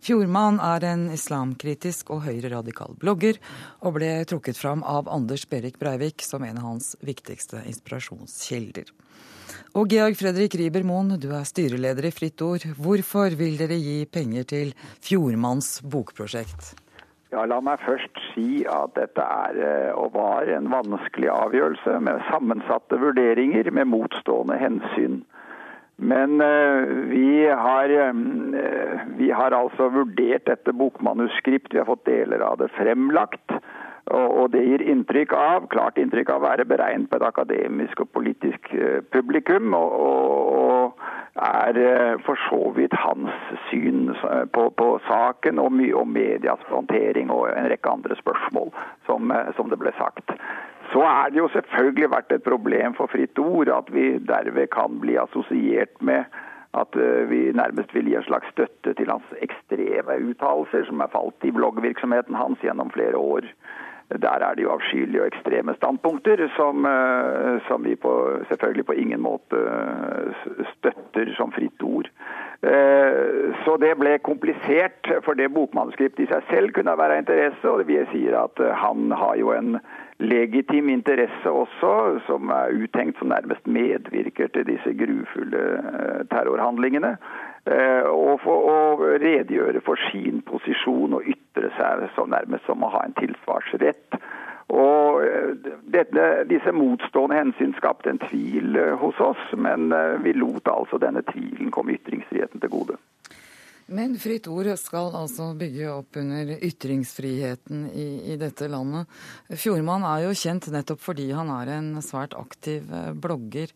Fjordmann 0.00 0.62
er 0.64 0.88
en 0.88 1.10
islamkritisk 1.12 2.14
og 2.16 2.24
høyreradikal 2.24 2.96
blogger, 2.96 3.36
og 3.84 3.98
ble 3.98 4.14
trukket 4.32 4.56
fram 4.56 4.80
av 4.80 5.12
Anders 5.12 5.44
Berik 5.52 5.76
Breivik 5.76 6.24
som 6.24 6.48
en 6.48 6.56
av 6.56 6.70
hans 6.70 6.94
viktigste 7.04 7.66
inspirasjonskilder. 7.68 8.94
Og 9.78 9.88
Georg 9.92 10.18
Fredrik 10.18 10.56
Riiber-Moen, 10.58 11.14
du 11.20 11.30
er 11.36 11.46
styreleder 11.48 12.08
i 12.08 12.12
Fritt 12.14 12.42
Ord. 12.44 12.66
Hvorfor 12.78 13.34
vil 13.38 13.56
dere 13.60 13.78
gi 13.78 14.02
penger 14.10 14.46
til 14.48 14.74
Fjordmanns 15.04 15.78
bokprosjekt? 15.86 16.74
Ja, 17.28 17.42
La 17.44 17.58
meg 17.60 17.82
først 17.84 18.20
si 18.32 18.62
at 18.64 18.94
dette 18.96 19.20
er 19.20 19.58
eh, 19.60 19.90
og 19.92 20.14
var 20.14 20.48
en 20.48 20.70
vanskelig 20.72 21.28
avgjørelse 21.28 21.98
med 22.00 22.22
sammensatte 22.30 22.96
vurderinger 23.02 23.68
med 23.76 23.90
motstående 23.92 24.56
hensyn. 24.56 25.20
Men 25.98 26.38
uh, 26.38 26.86
vi, 27.10 27.48
har, 27.50 27.90
uh, 27.90 29.00
vi 29.18 29.32
har 29.34 29.50
altså 29.56 29.88
vurdert 29.90 30.46
dette 30.46 30.72
bokmanuskript, 30.72 31.72
vi 31.74 31.80
har 31.82 31.88
fått 31.88 32.06
deler 32.06 32.44
av 32.46 32.60
det 32.60 32.70
fremlagt. 32.76 33.56
Og, 34.14 34.50
det 34.52 34.62
gir 34.64 34.82
inntrykk 34.88 35.34
av, 35.36 35.66
klart 35.72 35.98
inntrykk 36.00 36.30
av 36.32 36.40
å 36.40 36.46
være 36.46 36.64
beregnet 36.68 37.10
på 37.10 37.18
et 37.18 37.26
akademisk 37.26 38.00
og 38.04 38.10
politisk 38.16 38.70
uh, 38.74 39.00
publikum. 39.12 39.74
og, 39.74 40.98
er 41.38 42.18
for 42.26 42.40
så 42.48 42.72
vidt 42.74 42.94
hans 42.98 43.30
syn 43.68 44.08
på, 44.50 44.64
på 44.74 44.86
saken 45.06 45.60
og 45.62 45.70
mye 45.70 45.94
om 45.94 46.10
medias 46.10 46.64
håndtering 46.66 47.30
og 47.30 47.44
en 47.52 47.68
rekke 47.70 47.92
andre 47.92 48.16
spørsmål, 48.18 48.72
som, 49.06 49.30
som 49.54 49.70
det 49.70 49.78
ble 49.78 49.92
sagt. 50.00 50.34
Så 50.92 51.04
er 51.04 51.30
det 51.30 51.38
jo 51.38 51.48
selvfølgelig 51.52 52.10
vært 52.10 52.32
et 52.32 52.42
problem 52.42 52.94
for 52.98 53.12
Fritt 53.12 53.38
Ord 53.38 53.70
at 53.70 53.90
vi 53.92 54.16
derved 54.18 54.70
kan 54.72 54.98
bli 55.02 55.18
assosiert 55.20 55.94
med 56.00 56.24
at 56.76 56.96
eh, 56.96 57.28
vi 57.28 57.40
nærmest 57.56 57.92
vil 57.94 58.08
gi 58.08 58.16
en 58.16 58.24
slags 58.28 58.48
støtte 58.54 58.94
til 58.96 59.10
hans 59.10 59.28
ekstreme 59.44 60.18
uttalelser, 60.30 60.86
som 60.88 61.00
er 61.00 61.12
falt 61.12 61.44
i 61.44 61.52
bloggvirksomheten 61.52 62.36
hans 62.36 62.64
gjennom 62.64 62.92
flere 62.94 63.20
år. 63.20 63.48
Der 64.08 64.40
er 64.40 64.54
det 64.56 64.64
jo 64.64 64.72
avskyelige 64.72 65.20
og 65.20 65.28
ekstreme 65.28 65.74
standpunkter 65.76 66.46
som, 66.56 66.86
eh, 66.88 67.58
som 67.68 67.84
vi 67.84 67.94
på, 67.96 68.12
selvfølgelig 68.48 68.86
på 68.86 68.96
ingen 69.04 69.20
måte 69.20 69.60
eh, 69.60 70.46
støtter 70.78 71.34
som 71.36 71.52
fritt 71.52 71.82
ord. 71.82 72.10
Så 72.58 73.76
det 73.78 73.92
ble 74.00 74.16
komplisert, 74.26 75.06
for 75.22 75.38
det 75.38 75.46
bokmanuskriptet 75.54 76.24
i 76.24 76.26
seg 76.26 76.48
selv 76.48 76.72
kunne 76.74 76.96
være 76.98 77.14
av 77.14 77.20
interesse. 77.22 77.62
Og 77.70 77.84
vi 77.86 78.00
sier 78.10 78.34
at 78.34 78.58
han 78.80 79.12
har 79.14 79.36
jo 79.38 79.52
en 79.54 79.76
legitim 80.18 80.88
interesse 80.90 81.50
også, 81.50 82.18
som 82.26 82.50
er 82.50 82.74
uttenkt 82.74 83.18
som 83.20 83.30
nærmest 83.30 83.66
medvirker 83.70 84.50
til 84.54 84.66
disse 84.66 84.94
grufulle 84.98 85.62
eh, 85.78 86.24
terrorhandlingene. 86.32 87.14
Eh, 87.68 88.06
og 88.08 88.40
for 88.40 88.68
og 88.72 89.02
redegjøre 89.20 89.82
for 89.84 90.00
sin 90.08 90.40
posisjon 90.46 91.18
og 91.18 91.26
ytre 91.28 91.70
seg 91.76 92.06
som 92.16 92.30
nærmest 92.32 92.68
som 92.68 92.84
å 92.84 92.92
ha 92.94 93.04
en 93.04 93.16
tilsvarsrett. 93.18 94.18
Og 94.72 95.20
eh, 95.24 95.68
dette, 95.92 96.28
Disse 96.48 96.72
motstående 96.76 97.38
hensyn 97.40 97.74
skapte 97.76 98.12
en 98.12 98.22
tvil 98.24 98.78
hos 99.02 99.20
oss, 99.20 99.44
men 99.56 99.92
vi 100.24 100.32
lot 100.36 100.70
altså 100.72 101.00
denne 101.02 101.24
tvilen 101.28 101.72
komme 101.74 101.98
ytringsfriheten 101.98 102.64
til 102.64 102.72
gode. 102.72 102.98
Men 103.88 104.18
Fritt 104.20 104.44
Ord 104.52 104.68
skal 104.76 105.14
altså 105.16 105.54
bygge 105.56 105.86
opp 105.88 106.18
under 106.20 106.50
ytringsfriheten 106.60 107.86
i, 107.88 108.34
i, 108.34 108.36
dette 108.36 108.68
landet. 108.68 109.08
Fjordmann 109.56 110.04
er 110.04 110.26
jo 110.26 110.34
kjent 110.36 110.68
nettopp 110.74 111.00
fordi 111.00 111.30
han 111.32 111.48
er 111.54 111.72
en 111.78 111.88
svært 112.04 112.36
aktiv 112.36 112.84
eh, 112.92 113.14
blogger. 113.16 113.72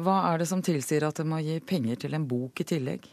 Hva 0.00 0.16
er 0.30 0.40
det 0.40 0.48
som 0.48 0.64
tilsier 0.64 1.04
at 1.04 1.20
det 1.20 1.28
må 1.28 1.42
gi 1.44 1.58
penger 1.60 2.00
til 2.06 2.16
en 2.16 2.24
bok 2.28 2.64
i 2.64 2.68
tillegg? 2.72 3.04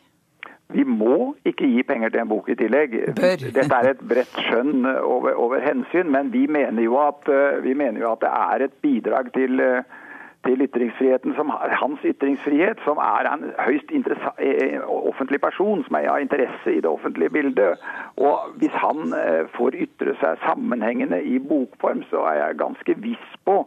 Vi 0.71 0.83
må 0.87 1.33
ikke 1.45 1.67
gi 1.67 1.83
penger 1.87 2.13
til 2.13 2.23
en 2.23 2.31
bok 2.31 2.49
i 2.51 2.57
tillegg. 2.59 2.95
Bør. 3.17 3.43
Dette 3.57 3.79
er 3.79 3.89
et 3.91 4.03
bredt 4.11 4.37
skjønn 4.47 4.85
over, 4.85 5.33
over 5.35 5.63
hensyn, 5.63 6.11
men 6.13 6.31
vi 6.33 6.45
mener, 6.47 6.81
at, 7.07 7.27
eh, 7.31 7.59
vi 7.63 7.73
mener, 7.73 8.01
jo 8.01 8.11
at, 8.11 8.23
det 8.23 8.31
er 8.31 8.65
et 8.65 8.77
bidrag 8.83 9.31
til 9.35 9.61
uh, 9.63 9.83
til 10.45 10.63
ytringsfriheten, 10.65 11.35
som 11.37 11.51
er 11.53 11.75
hans 11.77 12.01
ytringsfrihet, 12.05 12.81
som 12.85 12.97
er 13.01 13.29
en 13.29 13.45
høyst 13.59 13.91
eh, 13.93 14.79
offentlig 14.87 15.41
person, 15.41 15.83
som 15.85 15.97
er 15.99 16.09
av 16.09 16.21
interesse 16.23 16.73
i 16.73 16.81
det 16.81 16.89
offentlige 16.89 17.29
bildet. 17.29 17.83
Og 18.17 18.55
hvis 18.61 18.73
han 18.83 19.13
eh, 19.17 19.45
får 19.57 19.77
ytre 19.85 20.15
seg 20.21 20.41
sammenhengende 20.45 21.21
i 21.21 21.37
bokform, 21.39 22.03
så 22.09 22.25
er 22.31 22.39
jeg 22.41 22.61
ganske 22.63 22.97
viss 23.05 23.35
på 23.45 23.61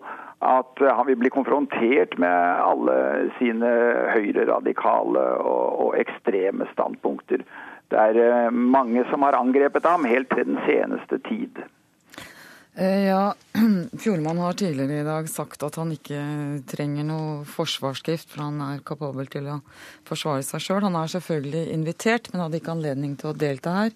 at 0.45 0.83
eh, 0.83 0.97
han 0.97 1.07
vil 1.11 1.21
bli 1.23 1.33
konfrontert 1.35 2.19
med 2.19 2.65
alle 2.65 2.99
sine 3.39 3.71
høyreradikale 4.17 5.29
og, 5.45 5.87
og 5.87 6.01
ekstreme 6.03 6.67
standpunkter. 6.73 7.47
Det 7.93 8.01
er 8.01 8.51
mange 8.51 9.05
som 9.11 9.23
har 9.23 9.39
angrepet 9.39 9.87
ham 9.87 10.09
helt 10.09 10.33
til 10.35 10.49
den 10.49 10.59
seneste 10.67 11.21
tid. 11.29 11.63
Eh, 12.77 13.05
ja, 13.07 13.35
Fjordmann 13.99 14.39
har 14.39 14.53
tidligere 14.53 15.01
i 15.01 15.07
dag 15.07 15.29
sagt 15.31 15.63
at 15.63 15.77
han 15.79 15.93
ikke 15.95 16.19
trenger 16.67 17.07
noe 17.07 17.35
forsvarsskrift, 17.47 18.33
for 18.33 18.49
han 18.49 18.59
er 18.67 18.81
kapabel 18.87 19.29
til 19.31 19.47
å 19.47 19.61
forsvare 20.09 20.43
seg 20.43 20.65
sjøl. 20.65 20.81
Han 20.89 20.99
er 20.99 21.13
selvfølgelig 21.13 21.69
invitert, 21.71 22.33
men 22.33 22.43
hadde 22.43 22.59
ikke 22.59 22.73
anledning 22.75 23.13
til 23.21 23.31
å 23.31 23.37
delta 23.39 23.77
her. 23.77 23.93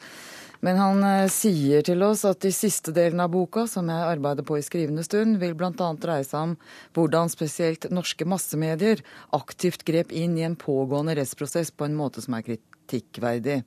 Men 0.63 0.79
han 0.79 1.03
eh, 1.07 1.31
sier 1.31 1.83
til 1.87 2.05
oss 2.07 2.23
at 2.29 2.39
de 2.45 2.53
siste 2.55 2.95
delene 2.95 3.27
av 3.27 3.35
boka, 3.35 3.67
som 3.71 3.91
jeg 3.91 4.13
arbeider 4.13 4.47
på 4.47 4.61
i 4.61 4.67
skrivende 4.67 5.03
stund, 5.07 5.41
vil 5.43 5.59
bl.a. 5.59 5.73
dreie 5.99 6.27
seg 6.27 6.53
om 6.53 6.55
hvordan 6.95 7.35
spesielt 7.35 7.89
norske 7.91 8.27
massemedier 8.31 9.03
aktivt 9.35 9.83
grep 9.91 10.15
inn 10.15 10.39
i 10.39 10.47
en 10.47 10.59
pågående 10.59 11.19
rettsprosess 11.19 11.75
på 11.75 11.87
en 11.87 11.99
måte 11.99 12.23
som 12.23 12.39
er 12.39 12.47
kritikkverdig. 12.47 13.59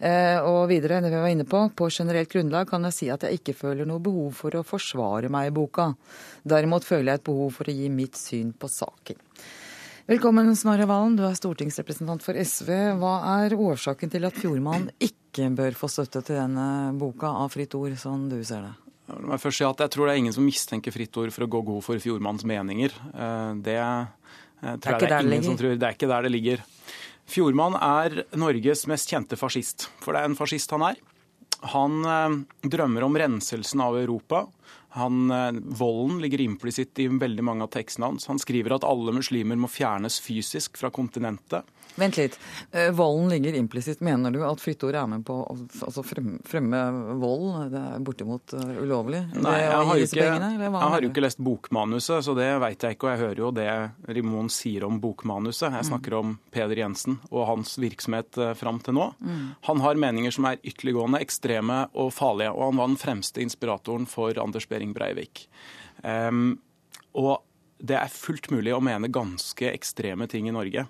Eh, 0.00 0.38
og 0.48 0.70
videre, 0.70 1.02
det 1.04 1.10
vi 1.12 1.20
var 1.20 1.28
inne 1.28 1.44
på, 1.44 1.66
på 1.76 1.90
generelt 1.92 2.30
grunnlag 2.32 2.68
kan 2.70 2.86
jeg 2.88 2.96
si 2.96 3.08
at 3.12 3.26
jeg 3.26 3.40
ikke 3.40 3.56
føler 3.58 3.88
noe 3.88 4.00
behov 4.00 4.32
for 4.38 4.56
å 4.56 4.64
forsvare 4.64 5.28
meg 5.32 5.50
i 5.50 5.54
boka. 5.54 5.90
Derimot 6.48 6.86
føler 6.88 7.12
jeg 7.12 7.20
et 7.20 7.26
behov 7.28 7.58
for 7.58 7.68
å 7.68 7.74
gi 7.76 7.90
mitt 7.92 8.16
syn 8.16 8.54
på 8.56 8.70
saken. 8.72 9.20
Velkommen, 10.10 10.48
Snorre 10.56 10.88
Valen, 10.90 11.18
du 11.18 11.26
er 11.28 11.36
stortingsrepresentant 11.36 12.24
for 12.24 12.34
SV. 12.34 12.70
Hva 12.98 13.12
er 13.44 13.52
årsaken 13.54 14.10
til 14.10 14.24
at 14.26 14.38
Fjordmann 14.40 14.88
ikke 14.96 15.50
bør 15.54 15.76
få 15.78 15.90
støtte 15.92 16.24
til 16.26 16.40
denne 16.40 16.64
boka 16.98 17.28
av 17.44 17.52
Fritt 17.52 17.76
Ord, 17.78 17.92
sånn 18.00 18.24
du 18.32 18.40
ser 18.40 18.64
det? 18.64 18.72
La 19.10 19.34
meg 19.34 19.42
først 19.42 19.60
si 19.60 19.66
at 19.66 19.84
Jeg 19.84 19.92
tror 19.92 20.08
det 20.08 20.14
er 20.14 20.22
ingen 20.22 20.34
som 20.34 20.46
mistenker 20.46 20.94
Fritt 20.94 21.20
Ord 21.20 21.34
for 21.34 21.44
å 21.44 21.50
gå 21.52 21.60
god 21.68 21.84
for 21.84 22.00
Fjordmanns 22.02 22.46
meninger. 22.48 22.96
Eh, 23.12 23.52
det, 23.68 23.76
er, 23.76 24.10
tror 24.80 24.96
jeg 24.96 25.04
det 25.04 25.14
er 25.20 25.28
ingen 25.28 25.46
som 25.52 25.60
tror. 25.60 25.76
Det 25.76 25.86
er 25.92 25.98
ikke 25.98 26.10
der 26.10 26.26
det 26.26 26.32
ligger. 26.32 26.66
Fjordmann 27.30 27.76
er 27.78 28.24
Norges 28.38 28.88
mest 28.90 29.10
kjente 29.12 29.38
fascist, 29.38 29.86
for 30.02 30.14
det 30.14 30.22
er 30.22 30.30
en 30.30 30.38
fascist 30.38 30.72
han 30.74 30.82
er. 30.88 30.98
Han 31.70 32.00
eh, 32.08 32.38
drømmer 32.72 33.04
om 33.06 33.18
renselsen 33.20 33.82
av 33.84 33.98
Europa. 34.00 34.46
Han, 34.96 35.30
eh, 35.30 35.52
volden 35.78 36.18
ligger 36.22 36.42
implisitt 36.42 36.98
i 36.98 37.06
veldig 37.06 37.44
mange 37.46 37.66
av 37.66 37.70
tekstene 37.74 38.08
hans. 38.10 38.26
Han 38.30 38.40
skriver 38.42 38.74
at 38.74 38.86
alle 38.88 39.14
muslimer 39.14 39.60
må 39.60 39.70
fjernes 39.70 40.18
fysisk 40.24 40.80
fra 40.80 40.90
kontinentet. 40.90 41.68
Vent 42.00 42.16
litt. 42.16 42.38
Eh, 42.72 42.90
volden 42.96 43.28
ligger 43.28 43.56
implisitt. 43.58 44.00
Mener 44.00 44.32
du 44.32 44.40
at 44.46 44.60
Fritt 44.62 44.82
Ord 44.86 44.96
er 44.96 45.08
med 45.10 45.24
på 45.28 45.36
å 45.42 45.56
altså 45.84 46.04
fremme, 46.06 46.80
vold? 47.20 47.48
Det 47.72 47.80
er 47.80 48.04
bortimot 48.04 48.54
uh, 48.56 48.70
ulovlig? 48.80 49.20
Nei, 49.36 49.56
jeg 49.60 49.82
har, 49.90 50.04
ikke, 50.04 50.20
pengene, 50.22 50.50
jeg 50.56 50.92
har 50.94 51.04
jo 51.04 51.10
ikke 51.10 51.24
lest 51.24 51.42
bokmanuset, 51.44 52.24
så 52.24 52.36
det 52.38 52.48
veit 52.62 52.86
jeg 52.86 52.96
ikke. 52.96 53.08
Og 53.08 53.12
jeg 53.12 53.22
hører 53.24 53.42
jo 53.42 53.50
det 53.56 53.68
Rimon 54.16 54.48
sier 54.52 54.86
om 54.88 54.96
bokmanuset. 55.02 55.68
Jeg 55.68 55.84
mm. 55.84 55.90
snakker 55.90 56.16
mm. 56.16 56.22
om 56.22 56.54
Peder 56.54 56.82
Jensen 56.82 57.20
og 57.28 57.44
hans 57.50 57.76
virksomhet 57.82 58.40
uh, 58.40 58.54
fram 58.58 58.80
til 58.84 58.96
nå. 58.96 59.10
Mm. 59.20 59.44
Han 59.68 59.84
har 59.84 60.00
meninger 60.06 60.34
som 60.36 60.48
er 60.48 60.62
ytterliggående, 60.64 61.20
ekstreme 61.20 61.82
og 61.92 62.14
farlige. 62.16 62.54
Og 62.56 62.70
han 62.70 62.80
var 62.80 62.90
den 62.94 63.00
fremste 63.04 63.44
inspiratoren 63.44 64.08
for 64.08 64.40
Anders 64.40 64.68
Behring 64.70 64.96
Breivik. 64.96 65.44
Um, 66.00 66.56
og 67.12 67.42
det 67.80 67.96
er 67.96 68.12
fullt 68.12 68.50
mulig 68.52 68.72
å 68.76 68.82
mene 68.84 69.10
ganske 69.12 69.68
ekstreme 69.72 70.28
ting 70.30 70.48
i 70.48 70.54
Norge. 70.54 70.86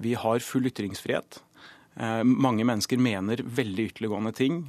Vi 0.00 0.14
har 0.18 0.44
full 0.44 0.68
ytringsfrihet. 0.70 1.40
Eh, 1.96 2.22
mange 2.24 2.66
mennesker 2.68 3.00
mener 3.00 3.40
veldig 3.40 3.90
ytterliggående 3.90 4.34
ting. 4.36 4.60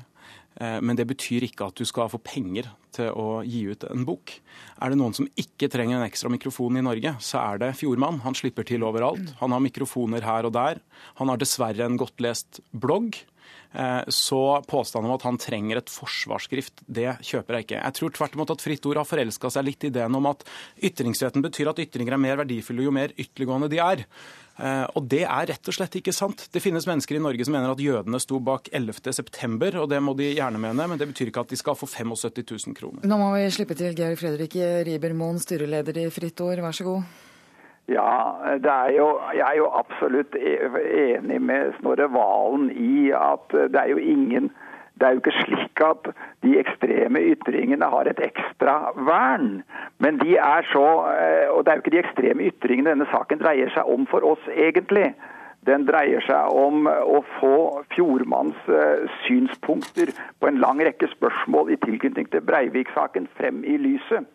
Eh, 0.57 0.79
men 0.81 0.97
det 0.97 1.07
betyr 1.09 1.45
ikke 1.47 1.69
at 1.69 1.77
du 1.77 1.85
skal 1.87 2.09
få 2.11 2.19
penger 2.23 2.69
til 2.95 3.11
å 3.13 3.43
gi 3.45 3.65
ut 3.69 3.85
en 3.91 4.05
bok. 4.07 4.33
Er 4.81 4.91
det 4.91 4.99
noen 4.99 5.15
som 5.15 5.29
ikke 5.37 5.69
trenger 5.73 5.99
en 5.99 6.07
ekstra 6.07 6.31
mikrofon 6.33 6.79
i 6.79 6.85
Norge, 6.85 7.13
så 7.21 7.41
er 7.43 7.61
det 7.61 7.75
Fjordmann. 7.77 8.21
Han 8.25 8.37
slipper 8.37 8.65
til 8.67 8.85
overalt. 8.87 9.35
Han 9.41 9.53
har 9.53 9.63
mikrofoner 9.63 10.25
her 10.25 10.47
og 10.49 10.55
der. 10.57 10.81
Han 11.21 11.29
har 11.29 11.41
dessverre 11.41 11.85
en 11.85 11.99
godt 11.99 12.23
lest 12.23 12.61
blogg. 12.73 13.19
Eh, 13.73 14.01
så 14.07 14.63
påstanden 14.67 15.11
om 15.11 15.17
at 15.17 15.25
han 15.27 15.37
trenger 15.41 15.81
et 15.81 15.91
forsvarsskrift, 15.91 16.81
det 16.87 17.17
kjøper 17.25 17.57
jeg 17.57 17.67
ikke. 17.67 17.83
Jeg 17.83 17.97
tror 17.99 18.15
tvert 18.15 18.37
imot 18.37 18.55
at 18.55 18.63
Fritt 18.63 18.87
Ord 18.89 19.01
har 19.01 19.07
forelska 19.09 19.51
seg 19.53 19.67
litt 19.67 19.85
i 19.85 19.91
ideen 19.91 20.17
om 20.17 20.29
at 20.31 20.45
ytringsretten 20.79 21.43
betyr 21.45 21.73
at 21.73 21.81
ytringer 21.83 22.15
er 22.15 22.23
mer 22.23 22.39
verdifulle 22.41 22.87
jo 22.87 22.95
mer 22.95 23.13
ytterliggående 23.17 23.69
de 23.71 23.81
er. 23.83 24.05
Eh, 24.57 24.85
og 24.97 25.05
det 25.11 25.21
er 25.27 25.51
rett 25.51 25.69
og 25.69 25.75
slett 25.75 25.99
ikke 25.99 26.15
sant. 26.15 26.47
Det 26.53 26.63
finnes 26.63 26.87
mennesker 26.89 27.19
i 27.19 27.21
Norge 27.21 27.45
som 27.45 27.53
mener 27.57 27.75
at 27.75 27.83
jødene 27.83 28.21
sto 28.23 28.39
bak 28.41 28.71
11.9, 28.71 29.75
og 29.83 29.91
det 29.91 30.01
må 30.01 30.15
de 30.17 30.31
gjerne 30.31 30.63
mene, 30.63 30.89
men 30.89 31.01
det 31.01 31.11
betyr 31.11 31.33
ikke 31.33 31.45
at 31.45 31.53
de 31.53 31.59
skal 31.59 31.77
få 31.77 31.89
75 31.91 32.41
000 32.71 32.77
kroner. 32.77 33.05
Nå 33.05 33.19
må 33.21 33.33
vi 33.35 33.45
slippe 33.53 33.77
til 33.77 33.93
Georg 33.97 34.17
Fredrik 34.21 34.57
Ribermoen, 34.87 35.41
styreleder 35.43 36.05
i 36.05 36.09
Fritt 36.13 36.41
Ord, 36.45 36.63
vær 36.63 36.75
så 36.75 36.87
god. 36.87 37.26
Ja, 37.87 38.35
er 38.59 38.89
jo, 38.97 39.07
jeg 39.33 39.45
er 39.47 39.57
jo 39.57 39.67
absolutt 39.71 40.35
e-, 40.35 40.71
enig 41.15 41.41
med 41.41 41.73
Snorre 41.79 42.09
Valen 42.11 42.67
i 42.71 43.11
at 43.15 43.53
det 43.53 43.79
er 43.79 43.93
jo 43.93 43.97
ingen 43.97 44.51
det 44.99 45.07
er 45.07 45.13
jo 45.13 45.21
ikke 45.21 45.43
slik 45.43 45.81
at 45.85 46.07
de 46.43 46.57
ekstreme 46.59 47.21
ytringene 47.31 47.85
har 47.85 48.09
et 48.09 48.19
ekstra 48.23 48.75
vern. 48.95 49.61
Men 50.01 50.17
de 50.21 50.37
er 50.41 50.65
så 50.71 50.85
eh, 51.11 51.49
Og 51.53 51.65
det 51.65 51.71
er 51.71 51.75
jo 51.75 51.83
ikke 51.85 51.95
de 51.95 52.01
ekstreme 52.01 52.47
ytringene 52.49 52.95
denne 52.95 53.09
saken 53.11 53.41
dreier 53.41 53.69
seg 53.75 53.89
om 53.93 54.07
for 54.09 54.25
oss, 54.25 54.47
egentlig. 54.53 55.11
Den 55.69 55.85
dreier 55.85 56.23
seg 56.25 56.53
om 56.55 56.87
å 56.87 57.21
få 57.37 57.57
Fjordmanns 57.93 58.71
eh, 58.71 59.05
synspunkter 59.27 60.13
på 60.39 60.49
en 60.49 60.61
lang 60.63 60.81
rekke 60.81 61.11
spørsmål 61.13 61.75
i 61.75 61.81
tilknytning 61.85 62.31
til 62.31 62.45
Breivik-saken 62.49 63.29
frem 63.37 63.61
i 63.67 63.77
lyset. 63.77 64.25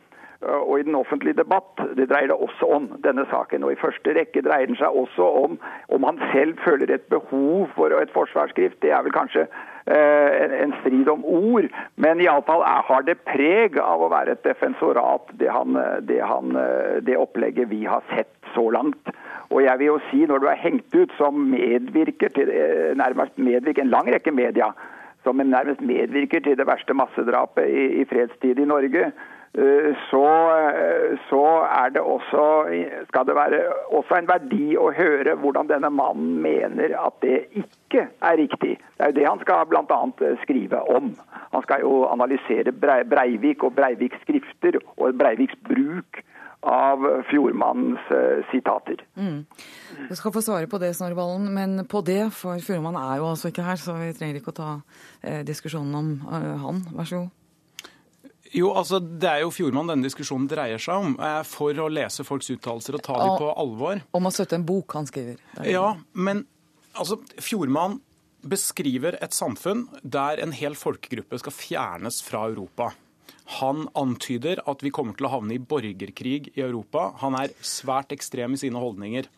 Eh, 0.43 0.63
og 0.69 0.81
i 0.81 0.87
den 0.87 0.95
offentlige 0.95 1.39
debatt. 1.39 1.81
Det 1.97 2.09
dreier 2.11 2.33
det 2.33 2.39
også 2.39 2.71
om, 2.77 2.89
denne 3.05 3.27
saken. 3.31 3.65
Og 3.65 3.73
i 3.73 3.83
første 3.83 4.15
rekke 4.17 4.45
dreier 4.45 4.71
den 4.71 4.81
seg 4.81 5.03
også 5.03 5.29
om 5.45 5.59
om 5.93 6.09
han 6.09 6.19
selv 6.33 6.59
føler 6.65 6.91
et 6.95 7.05
behov 7.13 7.69
for 7.77 7.95
et 8.01 8.11
forsvarsskrift. 8.15 8.81
Det 8.83 8.91
er 8.91 9.05
vel 9.05 9.15
kanskje 9.15 9.47
Eh, 9.87 10.63
en 10.63 10.73
strid 10.81 11.09
om 11.11 11.25
ord. 11.27 11.67
Men 11.99 12.21
iallfall 12.23 12.63
har 12.63 13.03
det 13.03 13.17
preg 13.27 13.81
av 13.83 14.05
å 14.05 14.11
være 14.13 14.37
et 14.37 14.45
defensorat, 14.47 15.33
det, 15.41 15.49
han, 15.51 15.75
det, 16.07 16.21
han, 16.23 16.55
det 17.03 17.17
opplegget 17.19 17.67
vi 17.73 17.81
har 17.91 18.05
sett 18.13 18.31
så 18.55 18.69
langt. 18.71 19.11
Og 19.51 19.65
jeg 19.65 19.81
vil 19.81 19.91
jo 19.91 19.99
si, 20.07 20.23
når 20.31 20.39
du 20.39 20.47
er 20.53 20.63
hengt 20.63 20.95
ut 20.95 21.11
som 21.19 21.51
medvirker 21.51 22.31
til 22.31 22.55
nærmest 22.95 23.35
medvirker, 23.43 23.83
en 23.83 23.91
lang 23.91 24.07
rekke 24.15 24.31
media, 24.31 24.71
som 25.27 25.43
nærmest 25.43 25.83
medvirker 25.83 26.47
til 26.47 26.55
det 26.63 26.71
verste 26.71 26.95
massedrapet 26.95 27.67
i, 27.67 27.89
i 28.05 28.07
fredstid 28.07 28.63
i 28.63 28.71
Norge, 28.71 29.11
Eh, 29.11 29.32
så, 30.11 30.27
eh, 30.57 31.19
så, 31.29 31.45
det 31.93 32.01
også, 32.01 32.45
skal 33.09 33.27
det 33.27 33.35
være 33.37 33.59
også 33.93 34.17
en 34.17 34.29
verdi 34.31 34.77
å 34.81 34.89
høre 34.97 35.35
hvordan 35.37 35.69
denne 35.69 35.91
mannen 35.93 36.39
mener 36.41 36.95
at 36.97 37.19
det 37.21 37.43
ikke 37.61 38.07
er 38.09 38.39
riktig. 38.41 38.79
Det 38.81 39.05
er 39.05 39.13
jo 39.13 39.19
det 39.19 39.27
han 39.29 39.43
skal 39.45 39.67
bl.a. 39.69 39.99
Eh, 40.25 40.39
skrive 40.45 40.81
om. 40.97 41.13
Han 41.53 41.65
skal 41.67 41.85
jo 41.85 42.07
analysere 42.09 42.73
Breivik 42.73 43.67
og 43.69 43.77
Breiviks 43.77 44.25
skrifter 44.25 44.81
og 44.97 45.21
Breiviks 45.21 45.61
bruk 45.69 46.23
av 46.63 47.05
Fjordmannens 47.27 48.09
sitater. 48.53 49.03
Mm. 49.19 49.43
Du 50.09 50.15
skal 50.17 50.33
få 50.33 50.41
svare 50.41 50.71
på 50.71 50.79
det, 50.79 50.95
Snorre 50.97 51.27
men 51.43 51.85
på 51.91 52.01
det, 52.07 52.31
for 52.33 52.57
Fjordmann 52.63 52.97
er 52.97 53.19
jo 53.19 53.29
altså 53.35 53.51
ikke 53.51 53.67
her, 53.67 53.77
så 53.77 53.99
vi 53.99 54.13
trenger 54.17 54.41
ikke 54.41 54.55
å 54.55 54.61
ta 54.63 54.73
eh, 55.21 55.43
diskusjonen 55.45 55.95
om 56.01 56.13
han. 56.31 56.85
Vær 56.95 57.05
så 57.05 57.25
god. 57.25 57.42
Jo, 58.53 58.73
altså 58.77 58.99
Det 59.01 59.29
er 59.29 59.43
jo 59.45 59.53
Fjordmann 59.55 59.89
denne 59.89 60.05
diskusjonen 60.05 60.49
dreier 60.51 60.81
seg 60.83 61.07
om. 61.09 61.15
For 61.49 61.79
å 61.81 61.89
lese 61.93 62.25
folks 62.29 62.51
uttalelser 62.53 62.99
og 62.99 63.05
ta 63.07 63.19
dem 63.21 63.37
på 63.41 63.53
alvor. 63.65 64.03
Om 64.13 64.29
å 64.29 64.33
støtte 64.35 64.59
en 64.61 64.67
bok 64.69 64.97
han 64.99 65.09
skriver. 65.09 65.41
Ja, 65.69 65.95
men 66.13 66.45
altså, 66.93 67.21
Fjordmann 67.41 68.01
beskriver 68.43 69.17
et 69.23 69.35
samfunn 69.37 69.87
der 70.03 70.41
en 70.43 70.53
hel 70.57 70.75
folkegruppe 70.79 71.39
skal 71.41 71.55
fjernes 71.55 72.21
fra 72.27 72.45
Europa. 72.51 72.91
Han 73.59 73.87
antyder 73.99 74.63
at 74.71 74.83
vi 74.85 74.93
kommer 74.95 75.17
til 75.19 75.27
å 75.29 75.33
havne 75.35 75.57
i 75.57 75.61
borgerkrig 75.61 76.53
i 76.55 76.63
Europa. 76.63 77.11
Han 77.21 77.37
er 77.39 77.55
svært 77.65 78.15
ekstrem 78.15 78.55
i 78.57 78.61
sine 78.61 78.81
holdninger. 78.81 79.29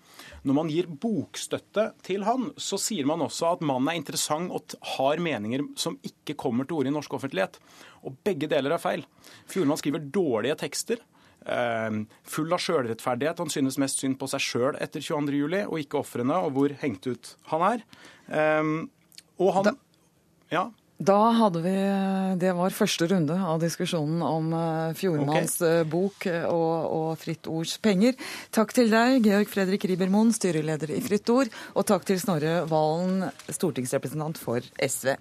Når 0.44 0.56
man 0.56 0.70
gir 0.70 0.86
bokstøtte 0.88 1.88
til 2.06 2.26
han, 2.26 2.50
så 2.60 2.78
sier 2.80 3.08
man 3.08 3.24
også 3.24 3.54
at 3.54 3.64
mannen 3.64 3.90
er 3.90 3.98
interessant 3.98 4.52
og 4.54 4.76
har 4.94 5.22
meninger 5.22 5.64
som 5.80 5.96
ikke 6.06 6.36
kommer 6.38 6.68
til 6.68 6.78
orde 6.78 6.92
i 6.92 6.94
norsk 6.94 7.16
offentlighet. 7.16 7.58
Og 8.04 8.20
begge 8.26 8.50
deler 8.50 8.76
er 8.76 8.82
feil. 8.82 9.04
Fjordmann 9.50 9.80
skriver 9.80 10.04
dårlige 10.14 10.58
tekster. 10.66 11.02
Uh, 11.44 12.04
full 12.28 12.52
av 12.56 12.62
sjølrettferdighet. 12.64 13.40
Han 13.42 13.52
synes 13.52 13.80
mest 13.80 14.00
synd 14.00 14.18
på 14.20 14.28
seg 14.32 14.44
sjøl 14.44 14.78
etter 14.84 15.02
22.07, 15.04 15.64
og 15.66 15.80
ikke 15.80 16.00
ofrene 16.00 16.38
og 16.44 16.54
hvor 16.56 16.76
hengt 16.84 17.08
ut 17.08 17.34
han 17.50 17.66
er. 17.72 17.84
Um, 18.60 18.76
og 19.40 19.56
han 19.58 19.76
Ja. 20.52 20.68
Da 20.98 21.18
hadde 21.34 21.60
vi 21.64 21.74
Det 22.38 22.52
var 22.54 22.74
første 22.74 23.08
runde 23.10 23.34
av 23.34 23.58
diskusjonen 23.62 24.22
om 24.22 24.52
uh, 24.54 24.94
Fjordmanns 24.94 25.56
okay. 25.58 25.82
uh, 25.82 25.88
bok 25.90 26.26
og, 26.30 26.74
og, 26.86 27.08
Fritt 27.18 27.50
Ords 27.50 27.76
penger. 27.82 28.14
Takk 28.54 28.74
til 28.76 28.92
deg, 28.92 29.18
Georg 29.26 29.50
Fredrik 29.50 29.88
Ribermoen, 29.90 30.30
styreleder 30.34 30.94
i 30.94 31.02
Fritt 31.04 31.30
Ord, 31.34 31.50
og 31.74 31.88
takk 31.90 32.06
til 32.06 32.20
Snorre 32.22 32.62
Valen, 32.70 33.26
stortingsrepresentant 33.50 34.38
for 34.38 34.62
SV. 34.78 35.16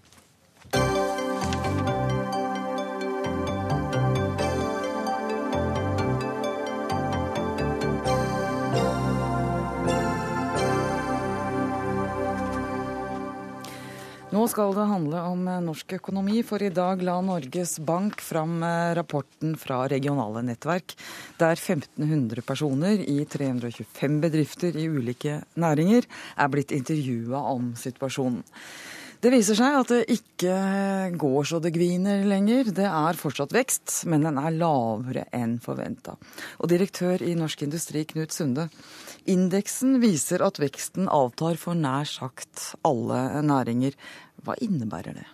Nå 14.43 14.49
skal 14.51 14.73
det 14.75 14.83
handle 14.89 15.19
om 15.23 15.45
eh, 15.47 15.61
norsk 15.63 15.93
økonomi, 15.95 16.41
for 16.43 16.59
i 16.59 16.71
dag 16.75 16.99
la 17.07 17.13
Norges 17.23 17.77
Bank 17.87 18.19
fram 18.19 18.57
eh, 18.67 18.89
rapporten 18.97 19.53
fra 19.55 19.77
regionale 19.87 20.41
nettverk, 20.43 20.97
der 21.39 21.55
1500 21.55 22.43
personer 22.43 22.99
i 22.99 23.21
325 23.23 24.17
bedrifter 24.25 24.75
i 24.75 24.89
ulike 24.91 25.37
næringer 25.55 26.09
er 26.35 26.51
blitt 26.51 26.75
intervjua 26.75 27.39
om 27.53 27.71
situasjonen. 27.79 28.43
Det 29.23 29.31
viser 29.31 29.55
seg 29.55 29.75
at 29.77 29.91
det 29.93 30.01
ikke 30.11 30.53
går 31.15 31.45
så 31.47 31.61
det 31.63 31.69
gviner 31.77 32.25
lenger. 32.27 32.73
Det 32.75 32.87
er 32.89 33.15
fortsatt 33.15 33.53
vekst, 33.55 34.01
men 34.11 34.25
den 34.27 34.35
er 34.41 34.51
lavere 34.57 35.23
enn 35.31 35.53
forventa. 35.63 36.17
Og 36.59 36.67
direktør 36.67 37.23
i 37.23 37.31
Norsk 37.39 37.63
Industri, 37.63 38.03
Knut 38.09 38.35
Sunde, 38.35 38.67
indeksen 39.23 40.01
viser 40.03 40.43
at 40.43 40.59
veksten 40.59 41.07
avtar 41.07 41.55
for 41.61 41.79
nær 41.79 42.09
sagt 42.09 42.73
alle 42.83 43.45
næringer. 43.47 43.95
Hva 44.43 44.57
innebærer 44.59 45.15
det? 45.21 45.29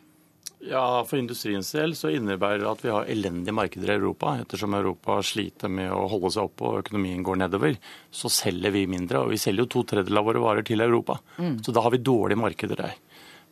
Ja, 0.60 1.06
For 1.08 1.18
industriens 1.18 1.72
del 1.72 1.94
så 1.96 2.12
innebærer 2.12 2.62
det 2.62 2.70
at 2.70 2.82
vi 2.84 2.92
har 2.92 3.10
elendige 3.10 3.56
markeder 3.56 3.94
i 3.94 3.96
Europa. 3.96 4.36
Ettersom 4.44 4.76
Europa 4.76 5.18
sliter 5.24 5.72
med 5.72 5.90
å 5.96 6.04
holde 6.12 6.34
seg 6.36 6.50
oppe 6.50 6.68
og 6.68 6.82
økonomien 6.84 7.24
går 7.26 7.40
nedover, 7.42 7.78
så 8.12 8.30
selger 8.30 8.76
vi 8.76 8.84
mindre. 8.92 9.24
Og 9.24 9.34
vi 9.34 9.40
selger 9.42 9.66
jo 9.66 9.72
to 9.74 9.86
tredjedeler 9.88 10.22
av 10.22 10.28
våre 10.30 10.44
varer 10.44 10.68
til 10.68 10.84
Europa. 10.84 11.18
Mm. 11.40 11.62
Så 11.64 11.74
da 11.74 11.82
har 11.86 11.96
vi 11.96 12.04
dårlige 12.04 12.44
markeder 12.44 12.84
der. 12.84 13.00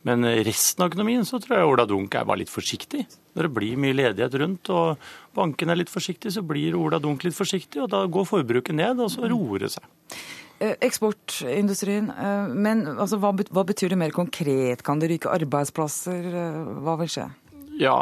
Men 0.08 0.24
resten 0.48 0.86
av 0.86 0.92
økonomien 0.94 1.26
så 1.28 1.40
tror 1.44 1.58
jeg 1.58 1.68
Ola 1.68 1.86
Dunk 1.90 2.16
er 2.16 2.28
bare 2.28 2.42
litt 2.46 2.52
forsiktig. 2.52 3.04
Når 3.36 3.50
det 3.50 3.54
blir 3.58 3.80
mye 3.82 3.96
ledighet 3.98 4.38
rundt 4.40 4.72
og 4.72 5.10
bankene 5.36 5.76
er 5.76 5.82
litt 5.84 5.92
forsiktige, 5.92 6.32
så 6.34 6.46
blir 6.48 6.78
Ola 6.80 7.02
Dunk 7.04 7.28
litt 7.28 7.36
forsiktig, 7.36 7.84
og 7.84 7.92
da 7.92 8.06
går 8.08 8.30
forbruket 8.30 8.78
ned, 8.78 9.04
og 9.04 9.12
så 9.14 9.28
roer 9.28 9.66
det 9.66 9.74
seg. 9.76 9.90
Eh, 10.58 10.74
eksportindustrien, 10.82 12.10
eh, 12.10 12.48
men 12.50 12.82
altså, 12.96 13.20
hva, 13.22 13.30
betyr 13.36 13.94
det 13.94 14.00
mer 14.02 14.16
konkret? 14.16 14.82
Kan 14.82 14.98
det 14.98 15.12
ryke 15.12 15.30
arbeidsplasser? 15.30 16.24
Eh, 16.32 16.72
hva 16.82 16.96
vil 17.04 17.12
skje? 17.14 17.28
Ja, 17.78 17.94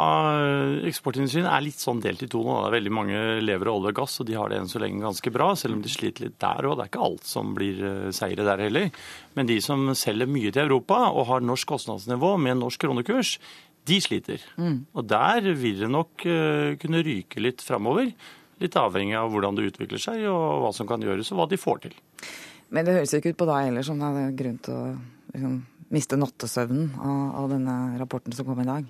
eksportindustrien 0.88 1.46
er 1.50 1.60
litt 1.60 1.80
sånn 1.82 1.98
delt 2.00 2.22
i 2.24 2.28
to 2.32 2.40
nå. 2.40 2.54
Det 2.62 2.70
er 2.70 2.74
Veldig 2.78 2.92
mange 2.96 3.18
lever 3.44 3.68
av 3.68 3.76
olje 3.76 3.92
og 3.92 3.98
gass, 3.98 4.14
og 4.22 4.28
de 4.28 4.36
har 4.38 4.48
det 4.48 4.60
enn 4.62 4.70
så 4.72 4.80
lenge 4.80 5.04
ganske 5.04 5.32
bra. 5.34 5.50
Selv 5.58 5.76
om 5.76 5.82
de 5.84 5.92
sliter 5.92 6.24
litt 6.24 6.38
der 6.40 6.64
òg. 6.64 6.78
Det 6.78 6.86
er 6.86 6.90
ikke 6.92 7.04
alt 7.10 7.28
som 7.28 7.52
blir 7.56 7.82
eh, 7.84 8.08
seire 8.16 8.46
der 8.46 8.62
heller. 8.64 8.88
Men 9.36 9.50
de 9.50 9.58
som 9.64 9.84
selger 9.98 10.30
mye 10.32 10.54
til 10.54 10.64
Europa 10.64 11.02
og 11.10 11.28
har 11.28 11.44
norsk 11.44 11.68
kostnadsnivå 11.74 12.32
med 12.40 12.62
norsk 12.62 12.86
kronekurs, 12.86 13.36
de 13.86 14.00
sliter. 14.02 14.42
Mm. 14.56 14.80
Og 14.96 15.06
der 15.12 15.52
vil 15.54 15.84
det 15.84 15.92
nok 15.92 16.24
uh, 16.26 16.72
kunne 16.80 17.04
ryke 17.06 17.42
litt 17.44 17.62
framover. 17.62 18.10
Litt 18.62 18.76
avhengig 18.80 19.14
av 19.20 19.30
hvordan 19.30 19.58
det 19.58 19.68
utvikler 19.70 20.00
seg 20.02 20.24
og 20.30 20.64
hva 20.64 20.72
som 20.74 20.88
kan 20.88 21.04
gjøres 21.04 21.30
og 21.30 21.42
hva 21.42 21.46
de 21.52 21.60
får 21.60 21.84
til. 21.84 21.94
Men 22.74 22.88
det 22.88 22.96
høres 22.96 23.14
ikke 23.14 23.34
ut 23.34 23.40
på 23.44 23.48
deg 23.52 23.68
heller 23.68 23.86
som 23.86 24.00
det 24.00 24.08
er 24.10 24.36
grunn 24.40 24.58
til 24.64 24.74
å 24.74 24.84
liksom, 25.36 25.58
miste 25.94 26.18
nattesøvnen 26.18 26.96
av, 26.98 27.20
av 27.44 27.50
denne 27.52 27.76
rapporten 28.00 28.34
som 28.34 28.48
kom 28.48 28.64
i 28.64 28.66
dag? 28.66 28.88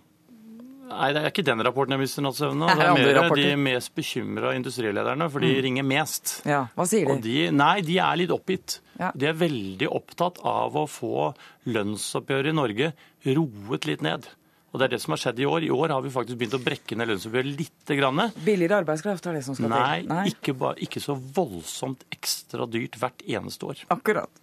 Nei, 0.86 1.10
det 1.14 1.22
er 1.22 1.32
ikke 1.32 1.44
den 1.46 1.62
rapporten 1.66 1.96
jeg 1.96 2.02
mister 2.04 2.22
nattsøvnen 2.22 2.62
av. 2.66 2.78
Det 2.78 2.86
er 2.86 3.18
mer 3.18 3.34
de 3.40 3.50
mest 3.58 3.92
bekymra 3.96 4.52
industrilederne, 4.54 5.26
for 5.32 5.42
de 5.42 5.50
mm. 5.50 5.60
ringer 5.66 5.86
mest. 5.86 6.34
Ja, 6.46 6.62
Hva 6.78 6.86
sier 6.88 7.10
de? 7.10 7.18
de? 7.26 7.36
Nei, 7.54 7.74
de 7.86 7.98
er 8.04 8.20
litt 8.20 8.34
oppgitt. 8.34 8.78
Ja. 9.00 9.10
De 9.16 9.28
er 9.28 9.36
veldig 9.36 9.90
opptatt 9.92 10.38
av 10.46 10.78
å 10.78 10.86
få 10.90 11.30
lønnsoppgjøret 11.68 12.52
i 12.52 12.56
Norge 12.56 12.92
roet 13.26 13.88
litt 13.90 14.04
ned. 14.06 14.28
Og 14.72 14.80
Det 14.80 14.86
er 14.86 14.92
det 14.92 15.00
som 15.00 15.14
har 15.14 15.20
skjedd 15.22 15.38
i 15.40 15.46
år. 15.48 15.64
I 15.64 15.72
år 15.72 15.94
har 15.94 16.02
vi 16.04 16.12
faktisk 16.12 16.38
begynt 16.38 16.58
å 16.58 16.60
brekke 16.60 16.98
ned 16.98 17.08
lønnsoppgjøret 17.08 17.60
litt. 17.62 17.92
Grann. 17.96 18.26
Billigere 18.44 18.82
arbeidskraft 18.82 19.28
er 19.30 19.38
det 19.38 19.44
som 19.46 19.56
skal 19.56 19.70
til? 19.70 19.72
Nei, 19.72 20.00
Nei. 20.10 20.24
Ikke, 20.32 20.52
ikke, 20.84 21.00
så 21.00 21.14
voldsomt 21.16 22.02
ekstra 22.12 22.66
dyrt 22.68 22.98
hvert 23.00 23.22
eneste 23.24 23.70
år. 23.72 23.86
Akkurat. 23.94 24.42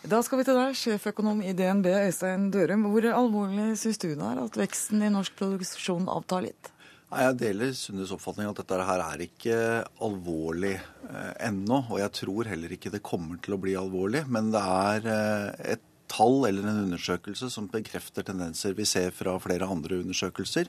Da 0.00 0.22
skal 0.24 0.40
vi 0.40 0.46
til 0.48 0.56
deg, 0.56 0.76
sjeføkonom 0.80 1.42
i 1.44 1.50
DNB, 1.52 1.84
Øystein 2.06 2.46
Dørum. 2.54 2.86
Hvor 2.88 3.04
alvorlig 3.12 3.74
syns 3.76 4.00
du 4.00 4.06
det 4.08 4.24
er 4.24 4.38
at 4.40 4.54
veksten 4.56 5.02
i 5.04 5.10
norsk 5.12 5.34
produksjon 5.36 6.08
avtar 6.08 6.46
litt? 6.46 6.70
Jeg 7.10 7.36
deler 7.36 7.74
Sundes 7.76 8.12
oppfatning 8.14 8.48
at 8.48 8.62
dette 8.62 8.78
her 8.86 9.02
er 9.04 9.24
ikke 9.26 9.58
alvorlig 10.06 10.72
eh, 10.78 11.32
ennå. 11.50 11.82
Og 11.90 12.00
jeg 12.00 12.14
tror 12.16 12.48
heller 12.48 12.72
ikke 12.72 12.94
det 12.94 13.02
kommer 13.04 13.42
til 13.44 13.58
å 13.58 13.60
bli 13.60 13.74
alvorlig. 13.76 14.24
Men 14.32 14.48
det 14.54 14.62
er 14.62 15.10
eh, 15.12 15.74
et 15.74 15.84
tall 16.10 16.44
eller 16.48 16.66
en 16.66 16.82
undersøkelse 16.86 17.48
som 17.52 17.68
bekrefter 17.70 18.26
tendenser 18.26 18.74
vi 18.76 18.86
ser 18.88 19.14
fra 19.14 19.36
flere 19.42 19.68
andre 19.70 20.00
undersøkelser. 20.02 20.68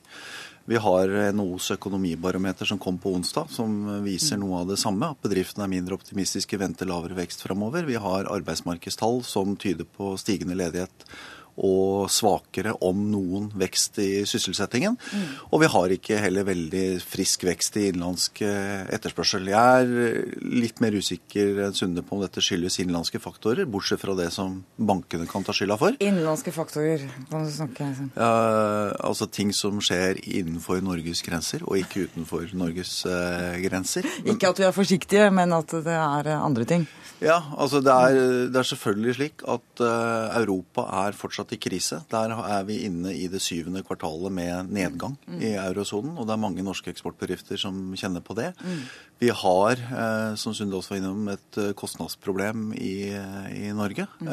Vi 0.70 0.78
har 0.78 1.10
NHOs 1.34 1.72
økonomibarometer 1.74 2.68
som 2.68 2.80
kom 2.82 3.00
på 3.02 3.12
onsdag, 3.16 3.50
som 3.50 3.74
viser 4.06 4.38
noe 4.38 4.62
av 4.62 4.70
det 4.70 4.78
samme. 4.80 5.10
At 5.10 5.22
bedriftene 5.26 5.66
er 5.66 5.74
mindre 5.74 5.98
optimistiske, 5.98 6.60
venter 6.62 6.88
lavere 6.88 7.18
vekst 7.18 7.42
framover. 7.44 7.88
Vi 7.88 7.98
har 7.98 8.30
arbeidsmarkedstall 8.30 9.24
som 9.26 9.56
tyder 9.58 9.88
på 9.98 10.14
stigende 10.22 10.58
ledighet 10.58 11.06
og 11.60 12.08
svakere, 12.12 12.72
om 12.84 13.02
noen, 13.12 13.50
vekst 13.58 13.98
i 14.02 14.24
sysselsettingen. 14.28 14.96
Mm. 14.96 15.26
Og 15.52 15.62
vi 15.62 15.70
har 15.74 15.94
ikke 15.96 16.20
heller 16.22 16.46
veldig 16.48 16.86
frisk 17.04 17.44
vekst 17.44 17.76
i 17.80 17.88
innenlandsk 17.90 18.42
eh, 18.46 18.86
etterspørsel. 18.96 19.50
Jeg 19.52 19.82
er 19.82 20.32
litt 20.40 20.80
mer 20.84 20.96
usikker 20.96 21.60
enn 21.66 21.76
Sunde 21.76 22.04
på 22.06 22.16
om 22.16 22.22
dette 22.24 22.42
skyldes 22.44 22.78
innenlandske 22.82 23.20
faktorer, 23.22 23.68
bortsett 23.68 24.00
fra 24.00 24.16
det 24.18 24.30
som 24.34 24.60
bankene 24.76 25.28
kan 25.30 25.44
ta 25.44 25.54
skylda 25.56 25.76
for. 25.80 25.98
Innenlandske 26.00 26.54
faktorer, 26.54 27.04
kan 27.30 27.44
du 27.44 27.52
snakke 27.52 27.88
om? 27.90 28.10
Ja, 28.16 28.32
altså 29.02 29.28
ting 29.28 29.52
som 29.56 29.80
skjer 29.84 30.20
innenfor 30.22 30.80
Norges 30.84 31.24
grenser, 31.26 31.66
og 31.66 31.80
ikke 31.80 32.06
utenfor 32.08 32.48
Norges 32.56 33.02
uh, 33.08 33.58
grenser. 33.62 34.08
Ikke 34.24 34.52
at 34.52 34.60
vi 34.60 34.68
er 34.68 34.76
forsiktige, 34.76 35.30
men 35.34 35.52
at 35.56 35.72
det 35.84 35.96
er 35.96 36.32
andre 36.38 36.68
ting? 36.68 36.88
Ja, 37.22 37.38
altså 37.54 37.78
det 37.84 37.92
er, 37.92 38.16
det 38.50 38.58
er 38.58 38.66
selvfølgelig 38.66 39.14
slik 39.14 39.44
at 39.46 39.82
uh, 39.82 40.32
Europa 40.40 40.86
er 41.04 41.14
fortsatt 41.14 41.41
i 41.50 41.58
krise. 41.58 41.98
Der 42.12 42.30
er 42.30 42.62
vi 42.68 42.78
inne 42.86 43.10
i 43.18 43.26
det 43.32 43.42
syvende 43.42 43.82
kvartalet 43.82 44.30
med 44.32 44.70
nedgang 44.70 45.16
mm. 45.26 45.40
i 45.42 45.50
eurosonen. 45.56 46.14
Og 46.14 46.28
det 46.28 46.36
er 46.36 46.42
mange 46.44 46.62
norske 46.62 46.92
eksportbedrifter 46.94 47.58
som 47.58 47.80
kjenner 47.98 48.22
på 48.22 48.36
det. 48.38 48.52
Mm. 48.62 48.84
Vi 49.22 49.32
har, 49.42 49.82
uh, 49.90 50.38
som 50.38 50.54
Sunde 50.54 50.78
også 50.78 50.94
var 50.94 51.02
innom, 51.02 51.28
et 51.34 51.58
uh, 51.58 51.72
kostnadsproblem 51.78 52.70
i, 52.78 52.94
i 53.58 53.72
Norge. 53.74 54.06
Mm. 54.22 54.30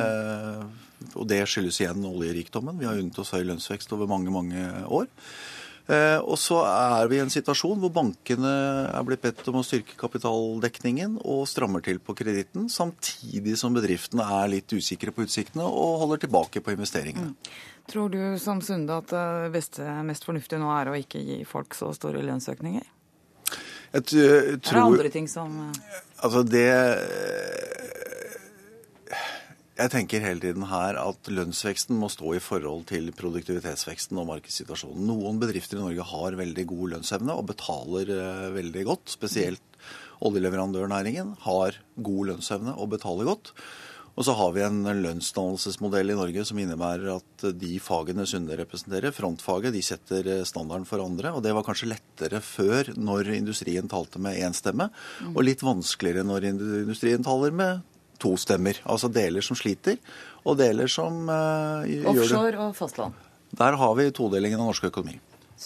og 1.15 1.25
det 1.29 1.41
skyldes 1.47 1.79
igjen 1.81 2.05
oljerikdommen. 2.05 2.77
Vi 2.77 2.85
har 2.85 2.99
unnet 2.99 3.17
oss 3.21 3.33
høy 3.33 3.41
lønnsvekst 3.47 3.93
over 3.95 4.09
mange, 4.11 4.29
mange 4.35 4.67
år. 4.85 5.09
Eh, 5.89 6.19
og 6.21 6.37
så 6.37 6.59
er 6.69 7.07
vi 7.09 7.17
i 7.17 7.21
en 7.23 7.31
situasjon 7.33 7.79
hvor 7.81 7.89
bankene 7.93 8.51
er 8.93 9.05
blitt 9.07 9.23
bedt 9.23 9.47
om 9.49 9.57
å 9.57 9.65
styrke 9.65 9.97
kapitaldekningen 9.97 11.15
og 11.23 11.47
strammer 11.49 11.81
til 11.85 11.97
på 12.03 12.13
kreditten, 12.19 12.67
samtidig 12.69 13.55
som 13.57 13.73
bedriftene 13.73 14.27
er 14.37 14.51
litt 14.53 14.69
usikre 14.69 15.13
på 15.15 15.25
utsiktene 15.25 15.65
og 15.65 16.03
holder 16.03 16.21
tilbake 16.27 16.61
på 16.61 16.75
investeringene. 16.75 17.33
Mm. 17.33 17.57
Tror 17.89 18.13
du 18.13 18.21
som 18.37 18.61
Sunde 18.61 18.99
at 19.01 19.09
det 19.09 19.49
beste, 19.55 19.87
mest 20.05 20.27
fornuftige 20.29 20.61
nå 20.61 20.69
er 20.75 20.91
å 20.91 20.97
ikke 20.99 21.23
gi 21.25 21.41
folk 21.49 21.73
så 21.73 21.89
store 21.97 22.21
lønnsøkninger? 22.21 22.85
Jeg 23.89 24.05
tror, 24.05 24.29
er 24.29 24.59
det 24.61 24.81
andre 24.83 25.09
ting 25.09 25.25
som 25.25 25.55
Altså 26.21 26.43
det 26.45 26.69
jeg 29.79 29.91
tenker 29.93 30.23
hele 30.23 30.43
tiden 30.43 30.65
her 30.67 30.97
at 30.99 31.29
lønnsveksten 31.31 31.97
må 31.99 32.09
stå 32.11 32.33
i 32.35 32.41
forhold 32.43 32.85
til 32.89 33.09
produktivitetsveksten 33.15 34.19
og 34.19 34.27
markedssituasjonen. 34.33 35.05
Noen 35.07 35.39
bedrifter 35.39 35.79
i 35.79 35.83
Norge 35.85 36.07
har 36.11 36.39
veldig 36.39 36.65
god 36.69 36.95
lønnsevne 36.95 37.35
og 37.39 37.47
betaler 37.53 38.11
eh, 38.15 38.47
veldig 38.57 38.87
godt. 38.89 39.13
Spesielt 39.15 39.79
oljeleverandørnæringen 40.25 41.37
har 41.45 41.77
god 41.95 42.33
lønnsevne 42.33 42.75
og 42.75 42.91
betaler 42.95 43.29
godt. 43.29 43.53
Og 44.19 44.25
så 44.27 44.33
har 44.35 44.51
vi 44.51 44.65
en 44.65 44.81
lønnsdannelsesmodell 44.99 46.11
i 46.11 46.17
Norge 46.17 46.43
som 46.43 46.59
innebærer 46.59 47.13
at 47.13 47.45
de 47.55 47.77
fagene 47.79 48.25
Sunde 48.27 48.57
representerer, 48.59 49.15
frontfaget, 49.15 49.71
de 49.71 49.83
setter 49.85 50.27
eh, 50.27 50.47
standarden 50.49 50.87
for 50.89 51.05
andre. 51.05 51.31
Og 51.31 51.45
det 51.45 51.53
var 51.55 51.63
kanskje 51.67 51.93
lettere 51.93 52.43
før 52.43 52.91
når 52.99 53.31
industrien 53.37 53.87
talte 53.87 54.19
med 54.19 54.41
én 54.43 54.57
stemme, 54.57 54.89
og 55.31 55.45
litt 55.45 55.63
vanskeligere 55.63 56.27
når 56.27 56.49
industrien 56.51 57.23
taler 57.23 57.55
med 57.55 57.87
to 58.21 58.35
stemmer. 58.39 58.79
Altså 58.89 59.09
deler 59.13 59.45
som 59.45 59.57
sliter, 59.57 59.97
og 60.43 60.59
deler 60.59 60.91
som 60.91 61.25
uh, 61.29 61.87
gjør 61.87 62.13
det 62.13 62.21
Offshore 62.25 62.67
og 62.67 62.77
fastland. 62.77 63.25
Der 63.59 63.79
har 63.81 63.97
vi 63.97 64.11
todelingen 64.13 64.61
av 64.61 64.69
norsk 64.69 64.91
økonomi. 64.91 65.17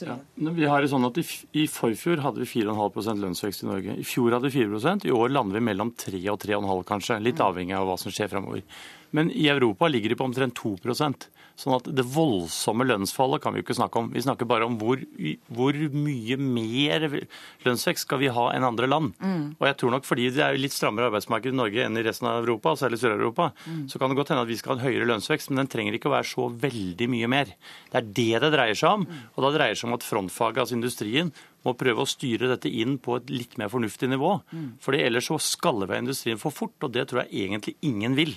Ja. 0.01 0.15
Vi 0.35 0.65
har 0.65 0.81
det 0.81 0.89
sånn 0.89 1.05
at 1.05 1.17
I, 1.21 1.23
i 1.61 1.63
forfjor 1.69 2.23
hadde 2.23 2.41
vi 2.41 2.47
4,5% 2.49 3.21
lønnsvekst 3.21 3.61
i 3.61 3.67
Norge. 3.69 3.97
I 4.01 4.05
fjor 4.07 4.33
hadde 4.33 4.49
vi 4.49 4.63
4% 4.63 5.05
I 5.05 5.13
år 5.13 5.29
lander 5.29 5.59
vi 5.59 5.67
mellom 5.67 5.91
3 5.93 6.21
og 6.33 6.39
3,5 6.41 6.81
kanskje. 6.89 7.19
Litt 7.21 7.41
avhengig 7.43 7.75
av 7.77 7.85
hva 7.89 7.97
som 8.01 8.13
skjer 8.13 8.31
fremover. 8.31 8.63
Men 9.13 9.29
i 9.29 9.45
Europa 9.53 9.89
ligger 9.91 10.09
de 10.09 10.17
på 10.17 10.25
omtrent 10.25 10.57
2 10.57 10.73
Sånn 11.63 11.77
at 11.77 11.85
det 11.95 12.03
voldsomme 12.11 12.83
lønnsfallet 12.83 13.39
kan 13.43 13.53
vi 13.53 13.61
jo 13.61 13.63
ikke 13.63 13.77
snakke 13.77 14.01
om. 14.01 14.09
Vi 14.11 14.23
snakker 14.25 14.47
bare 14.49 14.65
om 14.67 14.75
hvor, 14.81 14.99
hvor 15.47 15.77
mye 15.95 16.35
mer 16.35 17.05
lønnsvekst 17.63 18.03
skal 18.03 18.19
vi 18.19 18.31
ha 18.35 18.49
enn 18.51 18.65
andre 18.67 18.89
land. 18.89 19.13
Mm. 19.23 19.45
Og 19.55 19.67
jeg 19.69 19.77
tror 19.79 19.93
nok 19.95 20.07
fordi 20.07 20.25
det 20.35 20.43
er 20.43 20.59
litt 20.59 20.75
strammere 20.75 21.07
arbeidsmarked 21.07 21.53
i 21.53 21.59
Norge 21.61 21.85
enn 21.85 21.99
i 21.99 22.03
resten 22.03 22.27
av 22.27 22.41
Europa, 22.41 22.73
særlig 22.81 22.99
Sør-Europa, 22.99 23.53
mm. 23.63 23.85
så 23.93 24.01
kan 24.01 24.11
det 24.11 24.19
godt 24.19 24.33
hende 24.33 24.43
at 24.43 24.51
vi 24.51 24.57
skal 24.59 24.73
ha 24.73 24.81
en 24.81 24.83
høyere 24.89 25.07
lønnsvekst, 25.13 25.51
men 25.51 25.63
den 25.63 25.71
trenger 25.71 25.95
ikke 25.95 26.11
å 26.11 26.15
være 26.17 26.29
så 26.33 26.49
veldig 26.65 27.07
mye 27.13 27.29
mer. 27.31 27.53
Det 27.93 28.01
er 28.01 28.11
det 28.19 28.43
det 28.43 28.51
dreier 28.57 28.79
seg 28.79 28.99
om. 28.99 29.07
Mm. 29.07 29.21
Og 29.31 29.47
da 29.47 29.53
dreier 29.55 29.77
det 29.77 29.79
seg 29.79 29.87
om 29.87 29.95
at 29.95 30.07
frontfaget, 30.07 30.63
altså 30.65 30.77
industrien, 30.77 31.31
må 31.63 31.75
prøve 31.79 32.03
å 32.03 32.09
styre 32.09 32.49
dette 32.51 32.67
inn 32.67 32.97
på 32.99 33.15
et 33.21 33.31
litt 33.31 33.55
mer 33.61 33.71
fornuftig 33.71 34.11
nivå. 34.11 34.35
Mm. 34.51 34.67
Fordi 34.83 34.99
ellers 35.05 35.31
så 35.31 35.39
skaller 35.39 35.87
vi 35.87 36.01
industrien 36.03 36.41
for 36.41 36.51
fort, 36.51 36.75
og 36.83 36.91
det 36.91 37.07
tror 37.07 37.23
jeg 37.23 37.47
egentlig 37.47 37.77
ingen 37.87 38.19
vil. 38.19 38.35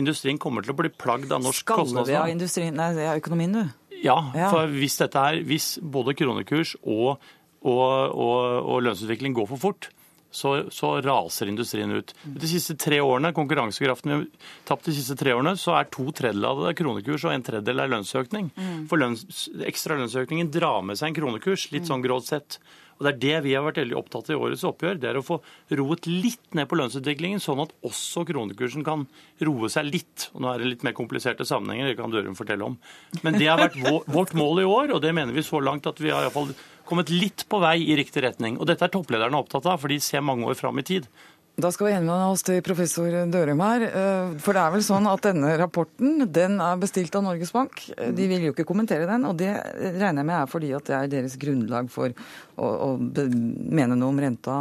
Industrien 0.00 0.40
kommer 0.40 0.64
til 0.64 0.72
å 0.74 0.78
bli 0.78 0.90
plagd 0.90 1.32
av 1.34 1.42
norsk 1.44 1.66
kostnadsnivå. 1.68 2.06
Skaller 2.06 2.12
vi 2.12 2.20
av 2.20 2.32
industrien, 2.32 2.76
nei, 2.78 2.90
det 2.96 3.06
er 3.08 3.20
økonomien, 3.20 3.56
du? 3.58 3.98
Ja, 4.02 4.18
ja, 4.34 4.48
for 4.50 4.70
hvis 4.72 4.98
dette 4.98 5.20
er, 5.20 5.42
hvis 5.46 5.76
både 5.78 6.14
kronekurs 6.18 6.74
og, 6.82 7.22
og, 7.62 7.82
og, 8.10 8.38
og 8.72 8.80
lønnsutvikling 8.88 9.36
går 9.36 9.50
for 9.52 9.62
fort, 9.62 9.90
så, 10.32 10.70
så, 10.72 10.94
raser 11.04 11.50
industrien 11.52 11.92
ut. 11.92 12.14
De 12.24 12.48
siste 12.48 12.74
tre 12.80 13.02
årene, 13.04 13.34
konkurransekraften 13.36 14.10
vi 14.10 14.16
har 14.16 14.52
tapt 14.68 14.88
de 14.88 14.94
siste 14.96 15.16
tre 15.20 15.34
årene, 15.36 15.52
så 15.60 15.76
er 15.76 15.90
to 15.92 16.06
tredjedeler 16.08 16.48
av 16.48 16.62
det 16.66 16.76
kronekurs 16.78 17.26
og 17.28 17.34
en 17.34 17.44
tredjedel 17.44 17.84
er 17.84 17.92
lønnsøkning. 17.92 18.48
Mm. 18.56 18.86
For 18.90 19.02
lønns, 19.02 19.26
ekstra 19.68 19.98
lønnsøkningen 20.00 20.48
drar 20.54 20.80
med 20.88 20.98
seg 20.98 21.12
en 21.12 21.18
kronekurs, 21.20 21.68
litt 21.74 21.90
sånn 21.90 22.04
grovt 22.04 22.32
sett. 22.32 22.58
Og 22.98 23.06
Det 23.06 23.12
er 23.12 23.20
det 23.22 23.36
vi 23.46 23.54
har 23.56 23.64
vært 23.66 23.80
veldig 23.82 23.98
opptatt 23.98 24.30
av 24.30 24.36
i 24.36 24.40
årets 24.46 24.64
oppgjør. 24.68 25.00
Det 25.02 25.08
er 25.10 25.18
å 25.18 25.24
få 25.26 25.38
roet 25.78 26.08
litt 26.10 26.54
ned 26.58 26.68
på 26.70 26.78
lønnsutviklingen, 26.78 27.42
sånn 27.42 27.64
at 27.64 27.72
også 27.86 28.24
kronekursen 28.28 28.84
kan 28.86 29.06
roe 29.42 29.70
seg 29.72 29.88
litt. 29.88 30.28
Og 30.34 30.44
Nå 30.44 30.52
er 30.52 30.62
det 30.62 30.70
litt 30.70 30.86
mer 30.86 30.96
kompliserte 30.96 31.46
sammenhenger, 31.48 31.90
det 31.92 31.98
kan 32.00 32.12
Dørum 32.12 32.38
fortelle 32.38 32.68
om. 32.68 32.78
Men 33.22 33.38
det 33.38 33.48
har 33.50 33.60
vært 33.60 33.80
vårt 34.16 34.36
mål 34.38 34.62
i 34.62 34.68
år, 34.68 34.94
og 34.96 35.02
det 35.04 35.14
mener 35.16 35.34
vi 35.34 35.46
så 35.46 35.62
langt 35.62 35.88
at 35.90 36.00
vi 36.02 36.12
har 36.12 36.26
iallfall 36.26 36.54
kommet 36.88 37.12
litt 37.14 37.46
på 37.48 37.60
vei 37.62 37.78
i 37.84 37.96
riktig 37.98 38.24
retning. 38.24 38.58
Og 38.60 38.68
dette 38.68 38.84
er 38.86 38.92
topplederne 38.92 39.38
opptatt 39.38 39.66
av, 39.70 39.80
for 39.80 39.92
de 39.92 40.00
ser 40.02 40.24
mange 40.24 40.48
år 40.48 40.58
fram 40.58 40.78
i 40.82 40.86
tid. 40.86 41.06
Da 41.52 41.68
skal 41.68 41.86
vi 41.86 41.92
henvende 41.92 42.30
oss 42.32 42.40
til 42.46 42.62
professor 42.64 43.12
Dørum 43.28 43.60
her. 43.60 43.82
Eh, 43.84 44.30
for 44.40 44.56
det 44.56 44.62
er 44.62 44.72
vel 44.72 44.84
sånn 44.86 45.08
at 45.10 45.26
denne 45.26 45.50
rapporten 45.60 46.24
den 46.32 46.56
er 46.64 46.80
bestilt 46.80 47.12
av 47.18 47.26
Norges 47.26 47.52
Bank. 47.52 47.82
Eh, 47.92 48.08
de 48.16 48.28
vil 48.30 48.46
jo 48.46 48.54
ikke 48.54 48.66
kommentere 48.68 49.04
den, 49.10 49.26
og 49.28 49.36
det 49.40 49.50
regner 49.98 50.22
jeg 50.22 50.28
med 50.30 50.38
er 50.38 50.48
fordi 50.48 50.72
at 50.78 50.88
det 50.88 50.96
er 50.96 51.12
deres 51.12 51.36
grunnlag 51.40 51.90
for 51.92 52.08
å, 52.56 52.70
å 52.88 52.88
mene 52.96 53.98
noe 53.98 54.14
om 54.14 54.22
renta 54.24 54.56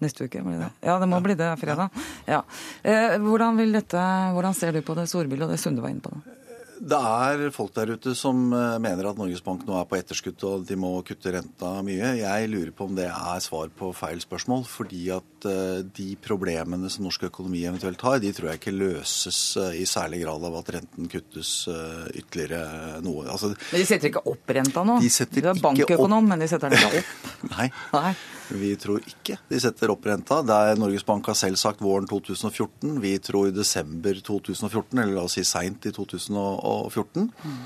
neste 0.00 0.24
uke. 0.24 0.40
Blir 0.46 0.62
det? 0.64 0.72
Ja, 0.88 0.96
det 1.02 1.10
må 1.12 1.20
bli 1.20 1.36
det 1.36 1.52
fredag. 1.60 1.92
Ja. 2.24 2.40
Eh, 2.80 3.18
hvordan, 3.20 3.60
dette, 3.76 4.08
hvordan 4.32 4.56
ser 4.56 4.72
du 4.72 4.80
på 4.86 4.96
det 4.96 5.10
storbildet 5.12 5.50
og 5.50 5.52
det 5.52 5.60
Sunde 5.60 5.84
var 5.84 5.92
inne 5.92 6.08
på? 6.08 6.16
det? 6.16 6.37
Det 6.78 6.98
er 6.98 7.50
folk 7.54 7.72
der 7.74 7.90
ute 7.96 8.14
som 8.18 8.52
eh, 8.54 8.76
mener 8.82 9.10
at 9.10 9.18
Norges 9.18 9.42
Bank 9.44 9.64
nå 9.66 9.74
er 9.78 9.86
på 9.88 9.98
etterskudd 9.98 10.44
og 10.46 10.66
de 10.68 10.76
må 10.78 10.92
kutte 11.06 11.32
renta 11.34 11.72
mye. 11.86 12.12
Jeg 12.20 12.50
lurer 12.52 12.70
på 12.76 12.86
om 12.86 12.94
det 12.98 13.08
er 13.10 13.42
svar 13.44 13.72
på 13.74 13.90
feil 13.96 14.22
spørsmål. 14.22 14.64
Fordi 14.68 15.02
at 15.14 15.48
eh, 15.50 15.82
de 15.98 16.08
problemene 16.22 16.90
som 16.92 17.06
norsk 17.08 17.28
økonomi 17.30 17.64
eventuelt 17.66 18.02
har, 18.06 18.20
de 18.22 18.32
tror 18.36 18.52
jeg 18.52 18.62
ikke 18.62 18.76
løses 18.76 19.42
eh, 19.60 19.80
i 19.82 19.86
særlig 19.88 20.22
grad 20.24 20.48
av 20.48 20.58
at 20.62 20.72
renten 20.78 21.10
kuttes 21.10 21.52
ytterligere 21.68 23.02
noe. 23.04 23.26
Altså, 23.28 23.52
men 23.52 23.82
de 23.82 23.86
setter 23.88 24.12
ikke 24.12 24.24
opp 24.30 24.56
renta 24.58 24.84
nå? 24.86 24.98
De 25.02 25.12
setter 25.12 25.44
du 25.44 25.52
er 25.52 25.62
bankøkonom, 25.62 26.30
men 26.30 26.42
de 26.44 26.50
setter 26.50 26.70
den 26.70 26.78
ikke 26.80 27.02
opp? 27.02 27.32
Nei. 27.56 27.70
Nei. 27.94 28.12
Vi 28.48 28.70
tror 28.80 29.02
ikke 29.04 29.36
de 29.50 29.60
setter 29.60 29.92
opp 29.92 30.06
renta. 30.08 30.40
Det 30.46 30.54
er 30.54 30.80
Norges 30.80 31.04
Bank 31.06 31.26
har 31.28 31.36
selv 31.38 31.58
sagt 31.60 31.82
våren 31.84 32.08
2014. 32.08 32.96
Vi 33.02 33.14
tror 33.22 33.50
i 33.50 33.54
desember 33.54 34.20
2014, 34.24 34.98
eller 35.02 35.14
la 35.16 35.24
oss 35.28 35.36
si 35.38 35.44
seint 35.46 35.88
i 35.88 35.92
2014. 35.94 37.28
Mm. 37.28 37.58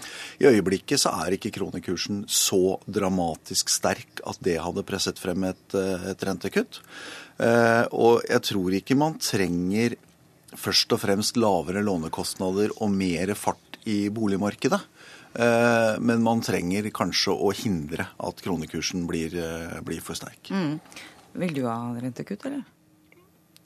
I 0.42 0.48
øyeblikket 0.50 1.02
så 1.04 1.14
er 1.22 1.36
ikke 1.36 1.54
kronekursen 1.54 2.24
så 2.26 2.78
dramatisk 2.86 3.72
sterk 3.72 4.22
at 4.26 4.40
det 4.44 4.58
hadde 4.62 4.86
presset 4.86 5.20
frem 5.22 5.48
et, 5.50 5.66
et 5.76 6.26
rentekutt. 6.26 6.82
Eh, 7.42 7.84
og 7.92 8.22
jeg 8.28 8.44
tror 8.50 8.78
ikke 8.78 8.98
man 8.98 9.18
trenger 9.22 9.96
først 10.58 10.92
og 10.92 11.00
fremst 11.00 11.38
lavere 11.40 11.82
lånekostnader 11.84 12.74
og 12.82 12.92
mer 12.92 13.32
fart 13.38 13.78
i 13.88 14.06
boligmarkedet. 14.14 14.80
Eh, 15.34 15.94
men 16.00 16.22
man 16.24 16.42
trenger 16.44 16.90
kanskje 16.94 17.32
å 17.32 17.52
hindre 17.56 18.10
at 18.20 18.44
kronekursen 18.44 19.06
blir, 19.08 19.34
eh, 19.36 19.80
blir 19.84 20.04
for 20.04 20.18
sterk. 20.18 20.50
Mm. 20.50 20.78
Vil 21.32 21.54
du 21.54 21.64
ha 21.66 21.78
rentekutt, 21.96 22.46
eller? 22.46 22.64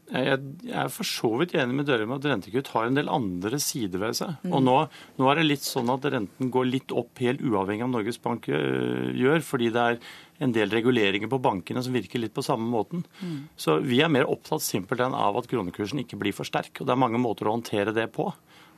Jeg, 0.07 0.39
er 0.71 0.91
for 0.95 1.09
så 1.09 1.33
vidt 1.41 1.57
enig 1.59 1.75
med 1.81 1.89
Dørum 1.89 2.13
at 2.15 2.27
rentekutt 2.29 2.69
har 2.77 2.87
en 2.87 2.95
del 2.95 3.09
andre 3.11 3.59
sider 3.59 3.99
ved 3.99 4.15
seg. 4.15 4.37
Mm. 4.45 4.53
Og 4.55 4.63
nå, 4.63 4.77
nå, 5.19 5.27
er 5.27 5.41
det 5.41 5.47
litt 5.49 5.67
sånn 5.67 5.91
at 5.91 6.07
renten 6.15 6.53
går 6.55 6.69
litt 6.69 6.95
opp 6.95 7.19
helt 7.25 7.43
uavhengig 7.43 7.83
av 7.83 7.91
Norges 7.91 8.21
Bank 8.23 8.47
øh, 8.47 9.11
gjør, 9.19 9.43
fordi 9.43 9.73
det 9.75 9.83
er 9.83 9.99
en 10.47 10.55
del 10.55 10.71
reguleringer 10.71 11.31
på 11.33 11.43
bankene 11.43 11.83
som 11.83 11.97
virker 11.97 12.23
litt 12.23 12.37
på 12.37 12.45
samme 12.47 12.71
måten. 12.71 13.03
Mm. 13.19 13.49
Så 13.59 13.81
vi 13.83 13.99
er 14.05 14.13
mer 14.13 14.31
opptatt 14.31 14.63
simpelthen 14.63 15.17
av 15.17 15.41
at 15.41 15.51
kronekursen 15.51 16.05
ikke 16.05 16.21
blir 16.23 16.37
for 16.37 16.47
sterk. 16.47 16.71
Og 16.79 16.87
det 16.87 16.95
er 16.95 17.03
mange 17.03 17.19
måter 17.19 17.51
å 17.51 17.57
håndtere 17.57 17.97
det 17.97 18.07
på. 18.15 18.31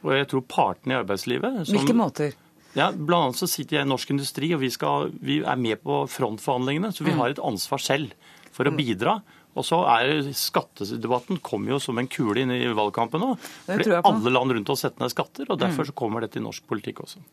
Og 0.06 0.12
jeg 0.14 0.30
tror 0.30 0.48
partene 0.48 0.94
i 0.94 1.00
arbeidslivet 1.02 1.64
som, 1.66 1.76
Hvilke 1.76 1.98
måter? 1.98 2.36
Ja, 2.76 2.90
Blant 2.92 3.30
annet 3.30 3.40
så 3.40 3.48
sitter 3.50 3.78
jeg 3.78 3.86
i 3.86 3.88
Norsk 3.88 4.10
Industri, 4.12 4.52
og 4.56 4.62
vi, 4.62 4.70
skal, 4.74 5.12
vi 5.24 5.40
er 5.40 5.60
med 5.60 5.80
på 5.84 6.02
frontforhandlingene. 6.12 6.92
Så 6.94 7.06
vi 7.06 7.14
mm. 7.14 7.22
har 7.22 7.34
et 7.34 7.42
ansvar 7.50 7.82
selv 7.82 8.12
for 8.54 8.68
å 8.68 8.74
mm. 8.74 8.80
bidra. 8.80 9.18
Og 9.58 9.66
så 9.66 9.80
er 9.90 10.28
Skattedebatten 10.36 11.40
kommer 11.42 11.74
jo 11.74 11.80
som 11.82 11.98
en 11.98 12.10
kule 12.10 12.44
inn 12.44 12.52
i 12.54 12.60
valgkampen 12.76 13.24
nå. 13.24 13.32
Fordi 13.66 13.96
alle 13.98 14.34
land 14.34 14.54
rundt 14.54 14.70
oss 14.74 14.84
setter 14.84 15.02
ned 15.02 15.14
skatter, 15.14 15.48
og 15.48 15.58
derfor 15.58 15.86
mm. 15.86 15.90
så 15.90 15.98
kommer 15.98 16.24
dette 16.24 16.38
i 16.38 16.44
norsk 16.44 16.68
politikk 16.70 17.02
også. 17.06 17.24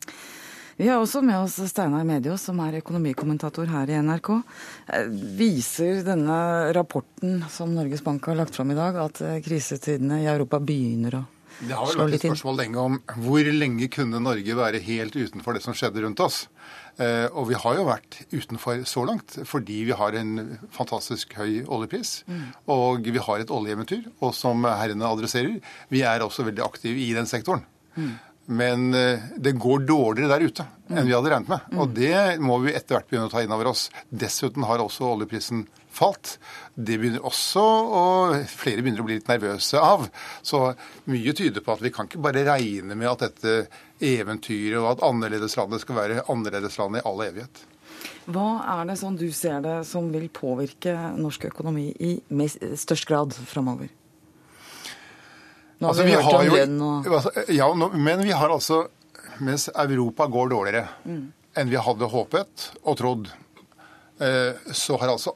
Vi 0.76 0.90
har 0.90 1.00
også 1.00 1.22
med 1.24 1.38
oss 1.40 1.54
Steinar 1.70 2.04
Medios, 2.04 2.42
som 2.44 2.58
er 2.60 2.82
økonomikommentator 2.82 3.70
her 3.72 3.88
i 3.88 4.00
NRK. 4.04 4.28
Eh, 4.92 5.06
viser 5.38 6.02
denne 6.04 6.36
rapporten 6.76 7.38
som 7.52 7.72
Norges 7.72 8.04
Bank 8.04 8.26
har 8.28 8.36
lagt 8.36 8.58
fram 8.58 8.74
i 8.74 8.76
dag, 8.76 8.98
at 9.06 9.22
eh, 9.24 9.38
krisetidene 9.44 10.20
i 10.20 10.28
Europa 10.28 10.60
begynner 10.60 11.22
å? 11.22 11.24
Det 11.60 11.76
har 11.76 11.88
vel 11.88 12.02
vært 12.02 12.18
et 12.18 12.26
spørsmål 12.26 12.58
lenge 12.60 12.82
om 12.82 12.98
hvor 13.24 13.48
lenge 13.54 13.88
kunne 13.92 14.20
Norge 14.20 14.56
være 14.58 14.82
helt 14.84 15.16
utenfor 15.16 15.56
det 15.56 15.62
som 15.64 15.76
skjedde 15.76 16.02
rundt 16.04 16.20
oss. 16.20 16.42
Eh, 17.00 17.26
og 17.32 17.48
vi 17.50 17.56
har 17.60 17.76
jo 17.76 17.86
vært 17.88 18.18
utenfor 18.32 18.84
så 18.88 19.04
langt 19.08 19.38
fordi 19.48 19.82
vi 19.88 19.96
har 19.96 20.16
en 20.16 20.58
fantastisk 20.72 21.32
høy 21.38 21.62
oljepris. 21.64 22.18
Mm. 22.28 22.44
Og 22.72 23.08
vi 23.08 23.24
har 23.28 23.42
et 23.42 23.52
oljeeventyr. 23.52 24.04
Og 24.20 24.36
som 24.36 24.64
herrene 24.68 25.08
adresserer, 25.08 25.58
vi 25.92 26.04
er 26.04 26.24
også 26.24 26.46
veldig 26.48 26.64
aktive 26.66 27.00
i 27.00 27.12
den 27.16 27.28
sektoren. 27.30 27.64
Mm. 27.96 28.14
Men 28.46 28.94
eh, 28.94 29.24
det 29.42 29.56
går 29.58 29.86
dårligere 29.88 30.36
der 30.36 30.46
ute 30.46 30.68
enn 30.86 31.08
vi 31.08 31.16
hadde 31.16 31.32
regnet 31.32 31.50
med. 31.50 31.72
Og 31.80 31.96
det 31.96 32.38
må 32.38 32.60
vi 32.62 32.76
etter 32.76 32.98
hvert 32.98 33.08
begynne 33.10 33.30
å 33.30 33.32
ta 33.32 33.42
inn 33.42 33.54
over 33.54 33.72
oss. 33.72 33.88
Dessuten 34.10 34.66
har 34.68 34.84
også 34.84 35.08
oljeprisen 35.16 35.64
falt. 35.96 36.36
Det 36.74 36.98
begynner 37.00 37.24
også 37.26 37.64
og 38.00 38.36
flere 38.50 38.84
begynner 38.84 39.04
å 39.04 39.08
bli 39.08 39.18
litt 39.18 39.30
nervøse 39.30 39.80
av. 39.82 40.06
Så 40.46 40.62
mye 41.10 41.36
tyder 41.36 41.64
på 41.64 41.76
at 41.76 41.84
vi 41.84 41.92
kan 41.94 42.10
ikke 42.10 42.22
bare 42.24 42.44
regne 42.48 42.98
med 42.98 43.10
at 43.12 43.26
dette 43.26 43.56
eventyret 44.04 44.78
og 44.82 44.90
at 44.94 45.06
annerledeslandet 45.06 45.82
skal 45.82 46.00
være 46.00 46.26
annerledeslandet 46.32 47.02
i 47.02 47.08
all 47.08 47.24
evighet. 47.24 47.64
Hva 48.26 48.48
er 48.76 48.88
det 48.88 48.98
sånn 49.00 49.16
du 49.18 49.28
ser 49.34 49.62
det 49.64 49.78
som 49.88 50.08
vil 50.12 50.26
påvirke 50.34 50.94
norsk 51.16 51.46
økonomi 51.50 51.88
i 51.94 52.16
størst 52.76 53.06
grad 53.08 53.36
framover? 53.46 53.88
Nå 55.78 55.86
har 55.86 55.92
altså, 55.92 56.04
vi, 56.04 56.10
vi 56.10 56.20
hørt 56.24 56.34
om 56.34 56.52
lønn 56.56 56.76
og 56.84 57.08
altså, 57.18 57.32
Ja, 57.52 57.66
men 57.76 58.22
vi 58.24 58.32
har 58.32 58.52
altså 58.52 58.86
Mens 59.44 59.68
Europa 59.68 60.24
går 60.32 60.48
dårligere 60.48 60.86
mm. 61.04 61.24
enn 61.60 61.68
vi 61.68 61.76
hadde 61.76 62.08
håpet 62.08 62.70
og 62.80 62.94
trodd, 62.96 63.26
eh, 64.24 64.56
så 64.72 64.96
har 64.96 65.12
altså 65.12 65.34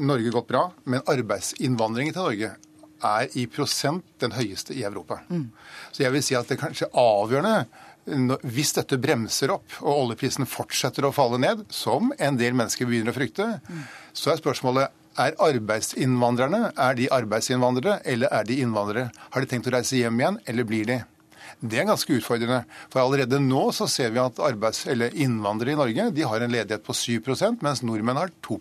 Norge 0.00 0.32
gått 0.34 0.48
bra, 0.48 0.64
men 0.84 1.04
arbeidsinnvandringen 1.10 2.16
til 2.16 2.26
Norge 2.26 2.50
er 3.00 3.36
i 3.38 3.46
prosent 3.48 4.04
den 4.20 4.34
høyeste 4.36 4.74
i 4.76 4.84
Europa. 4.84 5.20
Mm. 5.28 5.48
Så 5.92 6.04
jeg 6.04 6.14
vil 6.14 6.24
si 6.24 6.36
at 6.36 6.48
det 6.48 6.58
er 6.58 6.64
kanskje 6.66 6.90
avgjørende 6.96 7.64
hvis 8.48 8.72
dette 8.74 8.96
bremser 8.98 9.52
opp 9.54 9.76
og 9.82 9.92
oljeprisen 9.92 10.48
fortsetter 10.48 11.04
å 11.06 11.12
falle 11.14 11.38
ned, 11.42 11.66
som 11.68 12.14
en 12.18 12.38
del 12.40 12.56
mennesker 12.56 12.88
begynner 12.88 13.12
å 13.12 13.18
frykte, 13.18 13.46
mm. 13.60 13.84
så 14.16 14.32
er 14.32 14.40
spørsmålet 14.40 14.96
er 15.20 15.36
arbeidsinnvandrerne 15.42 16.70
er 16.80 16.96
de 16.96 17.08
arbeidsinnvandrere, 17.12 17.98
eller 18.08 18.32
er 18.32 18.46
de 18.48 18.60
innvandrere? 18.64 19.10
Har 19.34 19.42
de 19.42 19.50
tenkt 19.50 19.68
å 19.68 19.74
reise 19.74 19.98
hjem 19.98 20.20
igjen, 20.22 20.38
eller 20.48 20.68
blir 20.68 20.86
de? 20.88 21.00
Det 21.60 21.80
er 21.82 21.88
ganske 21.88 22.14
utfordrende. 22.16 22.62
For 22.88 23.02
allerede 23.02 23.40
nå 23.42 23.66
så 23.76 23.88
ser 23.90 24.14
vi 24.14 24.22
at 24.22 24.38
arbeids- 24.40 24.86
eller 24.88 25.12
innvandrere 25.12 25.74
i 25.74 25.80
Norge 25.80 26.10
de 26.16 26.24
har 26.24 26.40
en 26.40 26.52
ledighet 26.54 26.86
på 26.86 26.96
7% 26.96 27.60
mens 27.66 27.82
nordmenn 27.84 28.16
har 28.16 28.32
2 28.46 28.56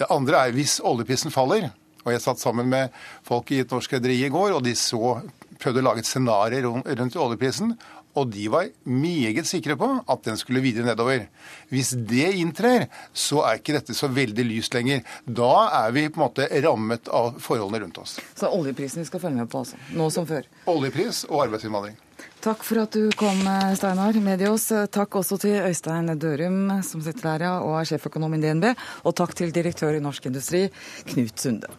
det 0.00 0.10
andre 0.12 0.46
er 0.46 0.56
hvis 0.56 0.78
oljeprisen 0.84 1.34
faller. 1.34 1.70
Og 2.02 2.12
jeg 2.14 2.22
satt 2.24 2.42
sammen 2.42 2.68
med 2.70 2.94
folk 3.26 3.52
i 3.54 3.62
et 3.62 3.72
norsk 3.72 3.92
rederi 3.98 4.18
i 4.26 4.30
går, 4.32 4.56
og 4.56 4.64
de 4.66 4.74
så, 4.78 5.18
prøvde 5.62 5.82
å 5.82 5.86
lage 5.86 6.02
et 6.02 6.08
scenario 6.08 6.80
rundt 6.82 7.18
oljeprisen. 7.20 7.76
Og 8.18 8.28
de 8.28 8.44
var 8.52 8.66
meget 8.84 9.46
sikre 9.48 9.76
på 9.80 9.88
at 10.10 10.26
den 10.26 10.36
skulle 10.36 10.60
videre 10.60 10.84
nedover. 10.84 11.24
Hvis 11.72 11.94
det 11.96 12.28
inntrer, 12.42 12.88
så 13.16 13.40
er 13.48 13.60
ikke 13.60 13.78
dette 13.78 13.96
så 13.96 14.10
veldig 14.12 14.44
lyst 14.50 14.76
lenger. 14.76 15.00
Da 15.24 15.54
er 15.86 15.94
vi 15.96 16.08
på 16.10 16.20
en 16.20 16.26
måte 16.26 16.48
rammet 16.66 17.08
av 17.08 17.38
forholdene 17.40 17.86
rundt 17.86 18.02
oss. 18.02 18.18
Så 18.36 18.52
oljeprisen 18.52 19.00
vi 19.00 19.08
skal 19.08 19.22
følge 19.22 19.40
med 19.40 19.52
på, 19.52 19.64
altså? 19.64 19.80
Nå 19.96 20.10
som 20.12 20.28
før? 20.28 20.50
Oljepris 20.68 21.24
og 21.30 21.46
arbeidsinnvandring. 21.46 21.96
Takk 22.42 22.64
for 22.66 22.80
at 22.82 22.90
du 22.90 23.04
kom, 23.14 23.38
Steinar 23.78 24.16
Medios. 24.18 24.64
Takk 24.90 25.14
også 25.20 25.36
til 25.44 25.60
Øystein 25.62 26.10
Dørum, 26.18 26.72
som 26.82 26.98
sitter 27.04 27.28
der 27.28 27.44
ja, 27.46 27.52
og 27.62 27.76
er 27.78 27.86
sjeføkonom 27.86 28.34
i 28.34 28.40
DNB. 28.42 28.72
Og 29.06 29.14
takk 29.14 29.36
til 29.38 29.54
direktør 29.54 29.94
i 29.94 30.00
Norsk 30.02 30.26
Industri, 30.26 30.64
Knut 31.12 31.38
Sunde. 31.38 31.70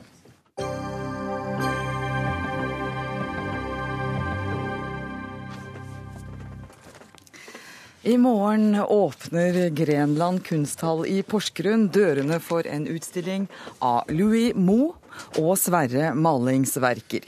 I 8.07 8.15
morgen 8.15 8.79
åpner 8.79 9.59
Grenland 9.75 10.45
kunsthall 10.47 11.03
i 11.11 11.19
Porsgrunn 11.27 11.89
dørene 11.91 12.39
for 12.39 12.63
en 12.63 12.87
utstilling 12.87 13.49
av 13.83 14.07
Louis 14.15 14.55
Moe 14.55 14.95
og 15.41 15.53
Sverre 15.59 16.13
malingsverker. 16.15 17.27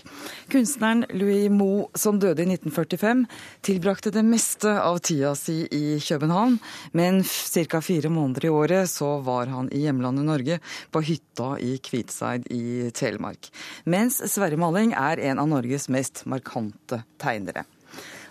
Kunstneren 0.51 1.05
Louis 1.13 1.49
Moe, 1.51 1.87
som 1.97 2.19
døde 2.21 2.43
i 2.43 2.49
1945, 2.49 3.25
tilbrakte 3.65 4.13
det 4.13 4.25
meste 4.25 4.71
av 4.79 4.99
tida 5.05 5.33
si 5.37 5.63
i 5.71 5.99
København, 6.03 6.57
men 6.93 7.21
ca. 7.23 7.81
fire 7.81 8.09
måneder 8.09 8.47
i 8.47 8.53
året 8.53 8.89
så 8.91 9.17
var 9.25 9.51
han 9.53 9.71
i 9.73 9.85
hjemlandet 9.85 10.29
Norge, 10.29 10.59
på 10.91 11.03
hytta 11.05 11.55
i 11.59 11.77
Kvitseid 11.83 12.49
i 12.53 12.91
Telemark. 12.95 13.51
Mens 13.85 14.21
Sverre 14.31 14.59
Maling 14.59 14.93
er 14.97 15.21
en 15.31 15.41
av 15.41 15.49
Norges 15.51 15.89
mest 15.93 16.25
markante 16.29 17.03
tegnere. 17.21 17.65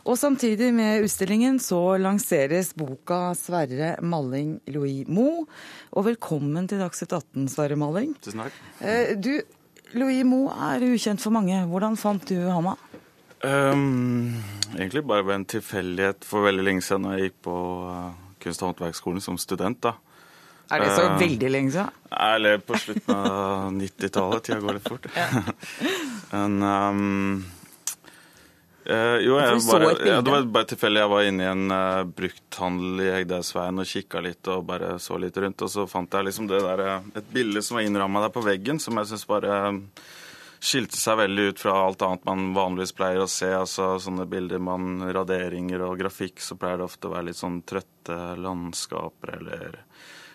Og 0.04 0.18
samtidig 0.20 0.68
med 0.76 1.06
utstillingen 1.06 1.56
så 1.64 1.96
lanseres 1.96 2.74
boka 2.76 3.32
'Sverre 3.32 3.94
Malling 4.04 4.60
Louis 4.68 5.08
Mo'. 5.08 5.46
Og 5.96 6.04
velkommen 6.04 6.68
til 6.68 6.78
Dagsnytt 6.78 7.12
18, 7.12 7.48
Sverre 7.48 7.76
Malling. 7.76 8.12
Tusen 8.20 8.42
takk. 8.44 8.58
Eh, 8.84 9.16
du, 9.16 9.40
Louis 9.94 10.20
Mo 10.24 10.50
er 10.52 10.84
ukjent 10.84 11.20
for 11.24 11.32
mange. 11.32 11.56
Hvordan 11.70 11.96
fant 11.96 12.28
du 12.28 12.36
ham? 12.36 12.74
Um, 13.44 14.36
egentlig 14.76 15.06
bare 15.06 15.24
ved 15.24 15.34
en 15.34 15.44
tilfeldighet 15.44 16.24
for 16.24 16.44
veldig 16.44 16.64
lenge 16.64 16.82
siden 16.82 17.08
da 17.08 17.16
jeg 17.16 17.30
gikk 17.30 17.40
på 17.48 17.56
uh, 17.88 18.12
kunst- 18.44 18.62
og 18.62 18.74
håndverksskolen 18.74 19.24
som 19.24 19.38
student. 19.38 19.80
da. 19.80 19.94
Er 20.70 20.84
det 20.84 20.92
så 20.96 21.08
uh, 21.08 21.20
veldig 21.20 21.50
lenge 21.50 21.72
siden? 21.72 21.90
Eller 22.12 22.58
på 22.58 22.76
slutten 22.76 23.14
av 23.14 23.72
90-tallet. 23.80 24.44
Tida 24.44 24.60
går 24.60 24.82
litt 24.82 24.88
fort. 24.88 25.08
Men 26.32 26.62
um, 26.62 27.44
Eh, 28.84 29.18
jo, 29.24 29.38
jeg, 29.40 29.60
bare, 29.70 29.92
ja, 30.04 30.18
det 30.20 30.32
var 30.32 30.42
bare 30.52 30.68
tilfeldig. 30.68 31.00
Jeg 31.00 31.10
var 31.14 31.28
inne 31.28 31.44
i 31.44 31.48
en 31.48 31.72
uh, 31.72 32.02
brukthandel 32.04 33.00
i 33.00 33.12
Hegdehaugsveien 33.14 33.80
og 33.80 33.88
kikka 33.88 34.20
litt 34.24 34.50
og 34.52 34.66
bare 34.68 34.98
så 35.00 35.16
litt 35.20 35.38
rundt. 35.40 35.64
Og 35.64 35.70
så 35.72 35.86
fant 35.88 36.12
jeg 36.12 36.28
liksom 36.28 36.50
det 36.50 36.60
der, 36.66 36.82
eh, 36.84 37.06
et 37.16 37.30
bilde 37.32 37.62
som 37.64 37.78
var 37.78 37.86
innramma 37.86 38.26
der 38.26 38.34
på 38.34 38.44
veggen, 38.44 38.80
som 38.82 39.00
jeg 39.00 39.08
syns 39.08 39.24
bare 39.30 39.56
uh, 39.72 39.78
skilte 40.64 41.00
seg 41.00 41.16
veldig 41.22 41.46
ut 41.48 41.62
fra 41.62 41.78
alt 41.86 42.04
annet 42.04 42.28
man 42.28 42.50
vanligvis 42.56 42.92
pleier 42.96 43.24
å 43.24 43.30
se. 43.30 43.48
altså 43.56 43.94
Sånne 44.04 44.26
bilder 44.28 44.60
man 44.60 45.00
raderinger 45.16 45.86
og 45.88 45.96
grafikk, 46.00 46.44
så 46.44 46.58
pleier 46.60 46.82
det 46.82 46.88
ofte 46.88 47.08
å 47.08 47.14
være 47.14 47.30
litt 47.30 47.40
sånn 47.40 47.62
trøtte 47.64 48.18
landskaper 48.40 49.38
eller 49.38 49.80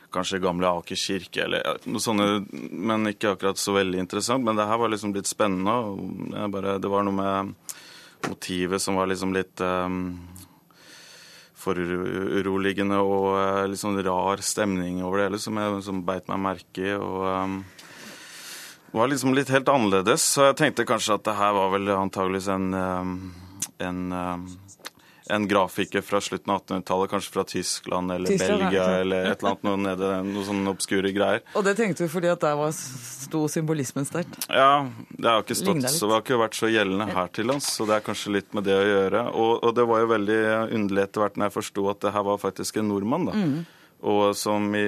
kanskje 0.10 0.40
gamle 0.42 0.72
Aker 0.80 0.98
kirke 0.98 1.44
eller 1.46 1.84
noe 1.86 2.02
sånt, 2.02 2.50
men 2.50 3.12
ikke 3.12 3.36
akkurat 3.36 3.62
så 3.62 3.76
veldig 3.76 4.02
interessant. 4.02 4.42
Men 4.42 4.58
det 4.58 4.66
her 4.66 4.82
var 4.82 4.90
liksom 4.90 5.14
litt 5.14 5.30
spennende. 5.30 5.70
og 5.70 6.50
bare, 6.50 6.80
Det 6.82 6.90
var 6.90 7.06
noe 7.06 7.14
med 7.14 7.78
motivet 8.28 8.82
som 8.82 8.98
var 9.00 9.10
liksom 9.10 9.34
litt 9.36 9.62
um, 9.64 10.18
foruroligende 11.60 13.00
og 13.04 13.28
uh, 13.36 13.66
litt 13.70 13.82
sånn 13.82 14.00
rar 14.06 14.44
stemning 14.44 15.04
over 15.04 15.22
det 15.22 15.28
hele, 15.30 15.42
som 15.44 15.60
jeg 15.60 15.84
som 15.88 16.04
beit 16.08 16.30
meg 16.32 16.44
merke 16.44 16.88
i. 16.92 16.96
og 16.98 17.28
um, 17.28 17.60
var 18.92 19.12
liksom 19.12 19.36
litt 19.38 19.52
helt 19.54 19.70
annerledes. 19.70 20.26
Så 20.34 20.50
jeg 20.50 20.58
tenkte 20.58 20.88
kanskje 20.90 21.20
at 21.20 21.28
det 21.28 21.38
her 21.38 21.54
var 21.54 21.76
vel 21.76 21.92
antageligvis 21.94 22.48
en, 22.50 22.72
en 23.86 24.00
en 25.30 25.48
grafiker 25.48 26.02
fra 26.02 26.22
slutten 26.22 26.54
av 26.54 26.64
1800-tallet, 26.64 27.12
kanskje 27.12 27.34
fra 27.34 27.44
Tyskland 27.44 28.12
eller 28.12 28.34
Tyskland, 28.34 28.64
Belgia 28.64 28.84
ja. 28.84 29.00
eller 29.04 29.32
et 29.32 29.44
eller 29.44 29.52
annet 29.52 29.68
noe 29.68 29.80
nede, 29.84 30.12
noe 30.30 30.46
sånne 30.48 30.74
obskure 30.74 31.14
greier. 31.16 31.44
Og 31.54 31.66
det 31.68 31.76
tenkte 31.80 32.08
du 32.08 32.12
fordi 32.12 32.32
at 32.32 32.42
der 32.44 32.58
var 32.60 32.74
sto 32.76 33.44
symbolismen 33.52 34.08
sterkt? 34.10 34.50
Ja, 34.50 34.88
det 35.12 35.30
har 35.30 35.44
ikke 35.46 35.58
stått, 35.60 35.86
så 35.94 36.10
det 36.10 36.18
har 36.18 36.26
ikke 36.26 36.42
vært 36.42 36.60
så 36.60 36.72
gjeldende 36.72 37.10
her 37.14 37.34
til 37.36 37.50
lands, 37.52 37.70
så 37.76 37.86
det 37.90 38.00
er 38.00 38.06
kanskje 38.06 38.36
litt 38.40 38.56
med 38.58 38.66
det 38.70 38.78
å 38.78 38.86
gjøre. 38.88 39.26
Og, 39.34 39.52
og 39.64 39.76
det 39.78 39.86
var 39.90 40.04
jo 40.04 40.14
veldig 40.16 40.40
underlig 40.80 41.06
etter 41.06 41.26
hvert 41.26 41.38
når 41.38 41.50
jeg 41.52 41.58
forsto 41.60 41.90
at 41.94 42.08
det 42.08 42.16
her 42.16 42.26
var 42.32 42.42
faktisk 42.42 42.82
en 42.82 42.90
nordmann, 42.94 43.30
da. 43.30 43.38
Mm. 43.38 43.60
Og 44.00 44.36
som 44.38 44.70
i, 44.76 44.86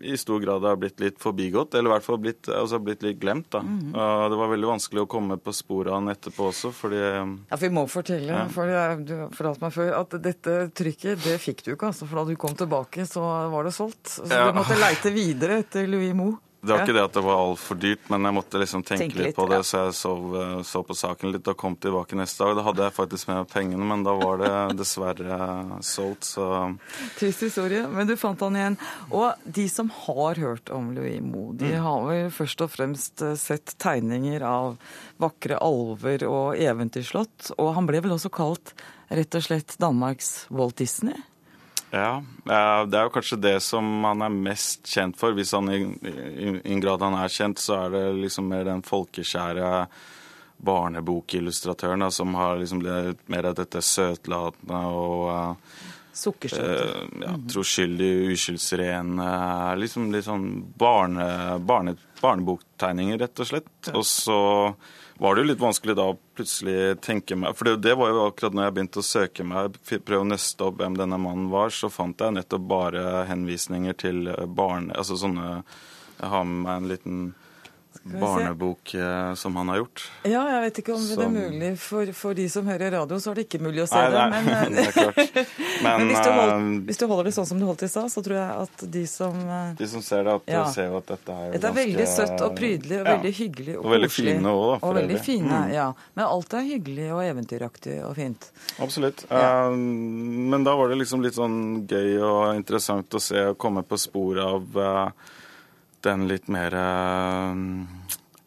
i, 0.00 0.16
stor 0.16 0.40
grad 0.40 0.64
har 0.64 0.78
blitt 0.80 1.00
litt 1.02 1.18
forbigått, 1.20 1.74
eller 1.76 1.90
i 1.90 1.94
hvert 1.94 2.06
fall 2.06 2.20
blitt, 2.22 2.48
altså 2.48 2.80
blitt 2.80 3.04
litt 3.04 3.18
glemt. 3.20 3.50
da. 3.52 3.60
Mm. 3.60 3.92
Det 3.92 4.38
var 4.40 4.52
veldig 4.54 4.70
vanskelig 4.70 5.04
å 5.04 5.10
komme 5.10 5.36
på 5.36 5.52
sporet 5.52 5.92
av 5.92 5.98
han 5.98 6.12
etterpå 6.14 6.48
også, 6.48 6.72
fordi 6.72 7.00
Ja, 7.00 7.26
for 7.52 7.66
vi 7.66 7.72
må 7.76 7.84
fortelle, 7.90 8.32
ja. 8.32 8.46
for 8.52 8.70
du 9.04 9.14
fortalte 9.36 9.66
meg 9.66 9.74
før, 9.76 9.92
at 10.00 10.16
dette 10.24 10.58
trykket, 10.72 11.20
det 11.26 11.36
fikk 11.42 11.64
du 11.66 11.74
ikke. 11.74 11.92
altså, 11.92 12.08
For 12.08 12.22
da 12.22 12.30
du 12.30 12.40
kom 12.40 12.56
tilbake, 12.56 13.04
så 13.08 13.26
var 13.52 13.68
det 13.68 13.74
solgt. 13.76 14.06
Så 14.16 14.30
ja. 14.30 14.48
du 14.48 14.56
måtte 14.56 14.78
leite 14.80 15.12
videre 15.12 15.60
etter 15.60 15.90
Louis 15.90 16.16
Moe. 16.16 16.38
Det 16.60 16.74
var 16.74 16.82
ikke 16.84 16.92
det 16.92 17.02
at 17.06 17.14
det 17.16 17.22
var 17.24 17.38
altfor 17.40 17.78
dyrt, 17.80 18.02
men 18.12 18.26
jeg 18.28 18.36
måtte 18.36 18.60
liksom 18.60 18.82
tenke, 18.84 19.06
tenke 19.06 19.16
litt, 19.16 19.26
litt, 19.30 19.36
på 19.38 19.46
det. 19.48 19.60
Ja. 19.62 19.64
Så 19.64 19.78
jeg 19.80 19.94
så, 19.96 20.12
eh, 20.42 20.56
så, 20.68 20.82
på 20.84 20.96
saken 20.98 21.32
litt 21.32 21.48
og 21.48 21.56
kom 21.60 21.76
tilbake 21.80 22.18
neste 22.20 22.44
dag. 22.44 22.58
Da 22.58 22.64
hadde 22.66 22.84
jeg 22.84 22.96
faktisk 22.98 23.30
med 23.30 23.48
pengene, 23.48 23.86
men 23.88 24.04
da 24.04 24.12
var 24.20 24.42
det 24.42 24.52
dessverre 24.82 25.38
solgt, 25.86 26.28
så 26.28 26.50
Trist 27.16 27.46
historie, 27.46 27.86
men 27.88 28.08
du 28.08 28.12
fant 28.20 28.44
han 28.44 28.58
igjen. 28.60 28.76
Og 29.08 29.40
de 29.44 29.66
som 29.72 29.88
har 30.04 30.40
hørt 30.42 30.72
om 30.74 30.92
Louis 30.96 31.22
Moe, 31.24 31.56
de 31.56 31.72
mm. 31.72 31.80
har 31.86 32.06
vel 32.10 32.30
først 32.34 32.66
og 32.66 32.74
fremst 32.74 33.24
eh, 33.24 33.36
sett 33.40 33.76
tegninger 33.80 34.44
av 34.44 34.76
vakre 35.20 35.56
alver 35.64 36.26
og 36.28 36.60
eventyrslott. 36.60 37.54
Og 37.56 37.72
han 37.78 37.88
ble 37.88 38.04
vel 38.04 38.18
også 38.18 38.32
kalt 38.32 38.74
rett 39.10 39.34
og 39.34 39.48
slett 39.48 39.80
Danmarks 39.80 40.44
Walt 40.52 40.76
Disney? 40.78 41.16
Ja, 41.90 42.22
det 42.44 42.96
er 42.96 43.08
jo 43.08 43.12
kanskje 43.14 43.40
det 43.42 43.56
som 43.66 43.86
han 44.06 44.22
er 44.22 44.30
mest 44.30 44.86
kjent 44.86 45.18
for. 45.18 45.34
Hvis 45.34 45.52
han 45.56 45.70
i, 45.74 45.80
en 46.62 46.82
grad 46.82 47.02
han 47.02 47.18
er 47.18 47.32
kjent, 47.32 47.58
så 47.58 47.84
er 47.84 47.94
det 47.96 48.04
liksom 48.20 48.46
mer 48.50 48.68
den 48.68 48.84
folkeskjære 48.86 49.70
barnebokillustratøren 50.60 52.04
da, 52.04 52.10
som 52.14 52.34
har 52.38 52.60
liksom 52.60 52.82
mer 53.32 53.48
av 53.48 53.56
dette 53.58 53.82
søtlatende 53.82 54.80
og 54.92 55.22
uh, 55.32 55.78
Sukkersøte. 56.20 57.04
Uh, 57.06 57.20
ja, 57.24 57.34
troskyldig, 57.54 58.10
uskyldsren. 58.34 59.14
Uh, 59.16 59.72
liksom 59.80 60.10
litt 60.12 60.26
sånn 60.28 60.48
barne, 60.78 61.58
barne, 61.64 61.96
barneboktegninger, 62.20 63.22
rett 63.24 63.40
og 63.40 63.50
slett. 63.50 63.70
Ja. 63.88 63.96
Og 63.96 64.04
så 64.06 64.40
var 65.20 65.34
det 65.34 65.42
jo 65.42 65.48
litt 65.50 65.60
vanskelig 65.60 65.94
da 65.98 66.06
å 66.10 66.18
plutselig 66.36 66.96
tenke 67.04 67.36
meg 67.36 67.56
For 67.58 67.68
det, 67.68 67.74
det, 67.84 67.92
var 68.00 68.08
jo 68.08 68.22
akkurat 68.24 68.56
når 68.56 68.66
jeg 68.66 68.74
begynte 68.76 69.02
å 69.02 69.06
søke 69.06 69.44
meg, 69.44 69.76
prøve 69.84 70.22
å 70.24 70.28
nøste 70.30 70.64
opp 70.64 70.78
hvem 70.80 70.96
denne 70.96 71.18
mannen 71.20 71.50
var, 71.52 71.74
så 71.76 71.90
fant 71.92 72.24
jeg 72.24 72.36
nettopp 72.38 72.64
bare 72.70 73.04
henvisninger 73.28 73.98
til 74.00 74.30
barne... 74.48 74.96
Altså 74.96 75.18
sånne 75.20 75.60
Jeg 76.20 76.32
har 76.32 76.48
med 76.48 76.64
meg 76.64 76.74
en 76.76 76.90
liten 76.90 77.20
barnebok 78.18 78.94
eh, 78.94 79.34
som 79.34 79.56
han 79.56 79.68
har 79.68 79.80
gjort. 79.82 80.04
Ja, 80.24 80.42
jeg 80.50 80.60
vet 80.64 80.80
ikke 80.82 80.94
om 80.94 81.02
som... 81.04 81.20
det 81.20 81.26
er 81.26 81.50
mulig. 81.50 81.70
For, 81.80 82.12
for, 82.16 82.36
de 82.36 82.46
som 82.52 82.66
hører 82.68 82.92
radio, 82.96 83.18
så 83.22 83.32
er 83.32 83.40
det 83.40 83.46
ikke 83.46 83.60
mulig 83.62 83.84
å 83.84 83.88
se 83.90 84.00
nei, 84.00 84.10
det. 84.14 84.24
Men, 84.34 84.48
eh, 84.50 84.64
det 84.76 84.84
er 84.86 84.96
klart. 84.96 85.20
Men, 85.80 86.02
men 86.02 86.10
hvis, 86.10 86.18
du 86.20 86.28
holder, 86.28 86.50
eh, 86.54 86.80
hvis, 86.90 86.98
du 87.00 87.04
holder, 87.08 87.26
det 87.26 87.32
sånn 87.32 87.46
som 87.48 87.60
du 87.60 87.64
holdt 87.64 87.82
i 87.86 87.88
stad, 87.88 88.10
så 88.12 88.20
tror 88.24 88.36
jeg 88.36 88.64
at 88.66 88.82
de 88.96 89.04
som 89.08 89.36
De 89.78 89.86
som 89.88 90.02
ser 90.04 90.26
det, 90.26 90.34
at 90.36 90.50
ja. 90.52 90.64
ser 90.68 90.92
at 90.98 91.06
dette 91.08 91.36
er 91.36 91.54
Dette 91.54 91.56
er 91.56 91.62
ganske, 91.62 91.76
veldig 91.78 92.06
søtt 92.10 92.44
og 92.44 92.56
prydelig 92.58 92.98
og 92.98 93.00
ja. 93.00 93.14
veldig 93.14 93.32
hyggelig 93.38 93.76
og, 93.78 93.80
og 93.86 93.94
veldig 93.94 94.10
fine 94.12 94.52
også, 94.52 94.66
da. 94.66 94.76
Og 94.90 94.94
veldig 94.98 95.16
det. 95.16 95.22
fine, 95.24 95.62
mm. 95.64 95.72
ja. 95.72 95.86
Men 96.18 96.24
alt 96.26 96.56
er 96.60 96.68
hyggelig 96.68 97.08
og 97.16 97.22
eventyraktig 97.24 97.96
og 98.04 98.14
fint. 98.18 98.50
Absolutt. 98.84 99.24
Ja. 99.30 99.70
Um, 99.72 100.50
men 100.52 100.68
da 100.68 100.76
var 100.76 100.92
det 100.92 101.00
liksom 101.00 101.24
litt 101.24 101.38
sånn 101.38 101.58
gøy 101.88 102.20
og 102.20 102.40
interessant 102.58 103.16
å 103.16 103.22
se 103.22 103.46
og 103.54 103.58
komme 103.60 103.86
på 103.86 103.98
sporet 104.00 104.44
av 104.44 104.80
uh, 104.80 105.30
den 106.06 106.26
litt 106.30 106.48
mer 106.52 106.74
uh, 106.74 107.54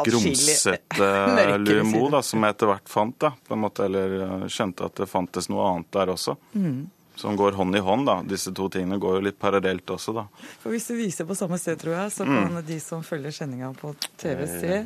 grumsete 0.06 1.58
Lumo, 1.58 2.10
da, 2.10 2.22
som 2.22 2.43
jeg 2.43 2.56
etter 2.56 2.72
hvert 2.72 2.89
fant. 2.89 3.16
da, 3.20 3.34
på 3.47 3.56
en 3.56 3.64
måte, 3.64 3.86
Eller 3.88 4.20
eh, 4.26 4.49
skjønte 4.51 4.89
at 4.89 4.99
det 5.04 5.10
fantes 5.10 5.49
noe 5.51 5.70
annet 5.70 5.89
der 5.93 6.14
også. 6.14 6.36
Mm. 6.58 6.84
Som 7.16 7.36
går 7.38 7.54
hånd 7.54 7.78
i 7.78 7.82
hånd. 7.84 8.08
da. 8.10 8.16
Disse 8.26 8.51
to 8.58 8.66
tingene 8.74 8.97
går 9.01 9.20
jo 9.20 9.26
litt 9.28 9.38
parallelt 9.39 9.91
også, 9.93 10.16
da. 10.18 10.24
For 10.64 10.74
Hvis 10.74 10.88
du 10.89 10.95
viser 10.97 11.28
på 11.30 11.38
samme 11.38 11.60
sted, 11.62 11.78
tror 11.82 11.93
jeg, 11.93 12.14
så 12.16 12.26
kan 12.26 12.56
mm. 12.56 12.62
de 12.66 12.80
som 12.82 13.04
følger 13.06 13.36
sendinga 13.36 13.70
på 13.78 13.93
TV, 14.18 14.45
se. 14.49 14.80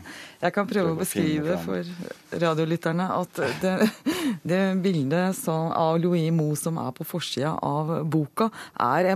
Jeg 0.43 0.55
kan 0.55 0.67
prøve 0.67 0.91
å 0.91 0.99
beskrive 0.99 1.55
for 1.63 2.39
radiolytterne 2.43 3.07
at 3.15 3.43
det, 3.63 3.75
det 4.51 4.63
bildet 4.83 5.39
som, 5.39 5.71
av 5.71 6.01
Louis 6.03 6.27
Moe 6.35 6.59
som 6.59 6.79
er 6.83 6.91
på 6.97 7.07
forsida 7.07 7.55
av 7.63 8.01
boka, 8.03 8.51
er 8.75 9.15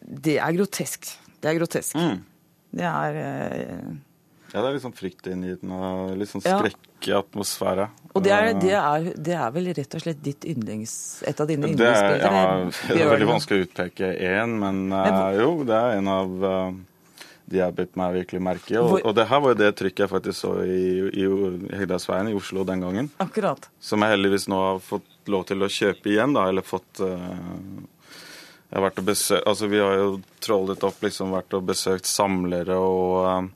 Det 0.00 0.38
er 0.40 0.56
grotesk. 0.56 1.12
Det 1.44 1.52
er 1.52 1.60
grotesk. 1.60 1.92
Mm. 2.00 2.22
Det 2.74 2.88
er 2.90 3.20
eh, 3.20 3.94
ja, 4.54 4.60
det 4.62 4.68
er 4.68 4.74
litt 4.76 4.84
sånn 4.84 4.94
fryktinngytende 4.94 5.76
og 5.82 6.10
litt 6.20 6.30
sånn 6.30 6.42
skrekkatmosfære. 6.44 7.88
Og 8.14 8.22
det 8.22 8.30
er, 8.30 8.52
det, 8.62 8.74
er, 8.78 9.06
det 9.18 9.34
er, 9.34 9.48
vel 9.56 9.70
rett 9.74 9.96
og 9.98 10.04
slett 10.04 10.20
ditt 10.22 10.46
yndlings, 10.46 10.92
et 11.26 11.40
av 11.42 11.48
dine 11.50 11.72
yndlingsbilder? 11.72 12.22
Ja, 12.22 12.52
det 12.86 13.00
er 13.02 13.10
veldig 13.10 13.30
vanskelig 13.32 13.58
å 13.58 13.66
utpeke 13.66 14.12
én, 14.14 14.54
men, 14.60 14.84
men 14.92 15.16
uh, 15.18 15.34
jo, 15.40 15.48
det 15.66 15.74
er 15.74 15.98
en 15.98 16.10
av 16.12 16.46
uh, 16.46 16.76
de 17.50 17.58
jeg 17.58 17.76
bitt 17.80 17.98
meg 17.98 18.14
virkelig 18.20 18.44
merke 18.46 18.76
i. 18.76 18.78
Og, 18.78 18.94
og, 19.00 19.10
det 19.18 19.26
her 19.32 19.42
var 19.42 19.56
jo 19.56 19.58
det 19.64 19.72
trykket 19.80 20.04
jeg 20.04 20.12
faktisk 20.12 20.38
så 20.38 20.52
i, 20.62 20.84
i, 21.10 21.26
i 21.26 21.80
Hegdalsveien 21.80 22.30
i 22.30 22.38
Oslo 22.38 22.62
den 22.68 22.86
gangen. 22.86 23.10
Akkurat. 23.26 23.66
Som 23.82 24.06
jeg 24.06 24.14
heldigvis 24.14 24.46
nå 24.52 24.62
har 24.68 24.80
fått 24.86 25.34
lov 25.34 25.48
til 25.50 25.66
å 25.66 25.72
kjøpe 25.80 26.14
igjen, 26.14 26.38
da, 26.38 26.46
eller 26.52 26.62
fått 26.62 27.02
uh, 27.02 27.18
jeg 28.74 28.80
har 28.80 28.88
vært 28.88 28.96
og 28.98 29.06
besøkt, 29.06 29.44
altså 29.46 29.66
Vi 29.70 29.78
har 29.78 29.92
jo 30.00 30.06
trollet 30.42 30.82
opp, 30.82 30.96
liksom 31.04 31.30
vært 31.30 31.54
og 31.54 31.68
besøkt 31.68 32.08
samlere 32.10 32.74
og 32.74 33.52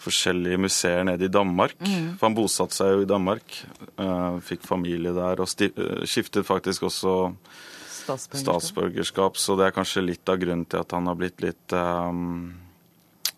forskjellige 0.00 0.56
museer 0.64 1.04
nede 1.04 1.26
i 1.28 1.32
Danmark. 1.32 1.76
Mm. 1.84 2.14
For 2.16 2.30
han 2.30 2.36
bosatte 2.38 2.78
seg 2.78 2.94
jo 2.94 3.02
i 3.04 3.10
Danmark. 3.10 3.58
Uh, 4.00 4.40
fikk 4.40 4.64
familie 4.64 5.12
der 5.12 5.42
og 5.44 5.44
uh, 5.44 6.06
skiftet 6.08 6.48
faktisk 6.48 6.88
også 6.88 7.12
statsborgerskap. 7.44 8.40
statsborgerskap. 8.46 9.36
Så 9.36 9.58
det 9.60 9.68
er 9.68 9.76
kanskje 9.76 10.06
litt 10.06 10.32
av 10.32 10.40
grunnen 10.40 10.64
til 10.64 10.80
at 10.80 10.96
han 10.96 11.12
har 11.12 11.20
blitt 11.20 11.44
litt 11.44 11.76
um, 11.76 12.54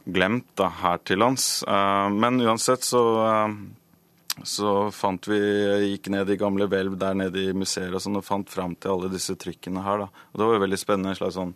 glemt 0.06 0.54
da, 0.54 0.70
her 0.84 1.02
til 1.02 1.18
lands. 1.24 1.64
Uh, 1.66 2.06
men 2.14 2.38
uansett 2.46 2.86
så, 2.86 3.02
så 4.40 4.90
fant 4.94 5.28
vi 5.28 5.38
Gikk 5.92 6.08
ned 6.14 6.30
i 6.32 6.38
gamle 6.40 6.66
hvelv 6.70 6.96
der 7.00 7.18
nede 7.18 7.42
i 7.50 7.52
museer 7.56 7.92
og 7.92 8.00
sånn 8.02 8.16
og 8.16 8.24
fant 8.26 8.48
fram 8.50 8.74
til 8.80 8.94
alle 8.94 9.12
disse 9.12 9.36
trykkene 9.38 9.84
her. 9.84 10.06
da. 10.06 10.26
Og 10.32 10.40
det 10.40 10.48
var 10.48 10.56
jo 10.56 10.64
veldig 10.64 10.80
spennende. 10.80 11.12
en 11.12 11.20
slags 11.20 11.36
sånn 11.36 11.54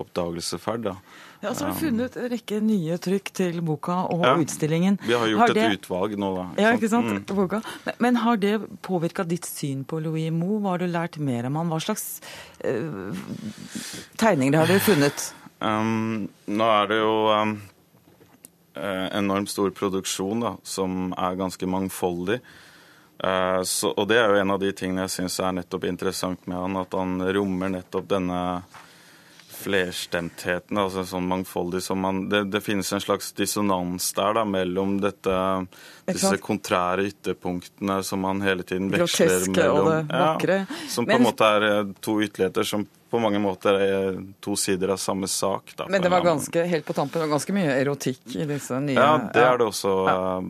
oppdagelsesferd. 0.00 0.88
da. 0.88 0.96
Ja, 1.40 1.54
Så 1.54 1.66
har 1.66 1.74
du 1.74 1.80
funnet 1.80 2.16
en 2.16 2.30
rekke 2.32 2.60
nye 2.64 2.96
trykk 2.98 3.30
til 3.36 3.60
boka 3.60 3.98
og 4.10 4.24
ja, 4.24 4.32
utstillingen. 4.40 4.96
Vi 5.04 5.12
har 5.12 5.28
gjort 5.28 5.42
har 5.44 5.54
det... 5.54 5.66
et 5.66 5.78
utvalg 5.78 6.16
nå, 6.18 6.30
da. 6.38 6.46
Ja, 6.64 6.72
ikke 6.74 6.90
sant? 6.90 7.12
Mm. 7.12 7.36
Boka. 7.36 7.60
Men, 7.84 8.00
men, 8.06 8.18
har 8.24 8.40
det 8.40 8.54
påvirka 8.82 9.26
ditt 9.28 9.46
syn 9.46 9.84
på 9.84 10.00
Louis 10.02 10.32
Moe? 10.32 10.62
Hva 10.64 10.74
har 10.74 10.82
du 10.82 10.88
lært 10.88 11.20
mer 11.20 11.50
om 11.50 11.60
han? 11.60 11.70
Hva 11.70 11.82
slags 11.84 12.08
øh, 12.64 13.12
tegninger 14.20 14.58
har 14.64 14.72
du 14.72 14.80
funnet? 14.82 15.28
Um, 15.60 16.26
nå 16.50 16.72
er 16.80 16.90
det 16.90 16.98
jo 16.98 17.14
um, 17.30 17.54
enormt 18.74 19.50
stor 19.50 19.70
produksjon 19.70 20.40
da, 20.42 20.54
som 20.66 21.12
er 21.14 21.36
ganske 21.38 21.66
mangfoldig. 21.70 22.40
Uh, 23.24 23.62
så, 23.62 23.92
og 23.94 24.08
det 24.10 24.18
er 24.18 24.32
jo 24.32 24.40
en 24.42 24.50
av 24.50 24.58
de 24.58 24.72
tingene 24.74 25.04
jeg 25.06 25.12
syns 25.20 25.38
er 25.38 25.54
nettopp 25.54 25.86
interessant 25.86 26.48
med 26.50 26.58
han, 26.58 26.80
at 26.80 26.96
han 26.98 27.20
rommer 27.36 27.70
nettopp 27.76 28.08
denne 28.10 28.40
flerstemtheten, 29.54 30.78
altså 30.80 31.04
sånn 31.08 31.28
mangfoldig 31.30 31.80
som 31.84 32.02
man 32.02 32.24
det, 32.28 32.42
det, 32.52 32.60
finnes 32.64 32.90
en 32.92 33.00
slags 33.00 33.30
dissonans 33.38 34.10
der 34.16 34.34
da, 34.36 34.42
mellom 34.48 34.96
dette, 35.00 35.36
disse 36.10 36.34
kontrære 36.42 37.06
ytterpunktene 37.12 38.00
som 38.04 38.24
man 38.26 38.42
hele 38.44 38.66
tiden 38.66 38.90
veksler 38.92 39.30
Groteske 39.30 39.54
mellom. 39.54 39.78
Og 39.78 39.90
det 39.94 40.20
vakre. 40.24 40.58
Ja, 40.64 40.82
som 40.96 41.08
på 41.08 41.16
en 41.16 41.24
måte 41.24 41.48
er 41.56 41.68
eh, 41.70 41.94
to 42.04 42.18
ytterligheter 42.26 42.68
som 42.68 42.84
på 43.14 43.20
mange 43.22 43.38
måter 43.38 43.76
er 43.78 44.16
to 44.42 44.56
sider 44.58 44.90
av 44.90 44.98
samme 44.98 45.28
sak. 45.30 45.70
Da, 45.78 45.86
Men 45.86 46.02
det 46.02 46.10
var 46.10 46.24
ganske, 46.24 46.64
helt 46.66 46.86
på 46.86 46.96
tampen, 46.96 47.28
ganske 47.30 47.54
mye 47.54 47.76
erotikk 47.78 48.34
i 48.34 48.46
disse 48.48 48.80
nye 48.82 48.98
Ja, 48.98 49.12
det 49.30 49.44
er 49.44 49.60
det 49.60 49.68
også. 49.70 49.92
Ja. 50.08 50.14
Eh, 50.40 50.48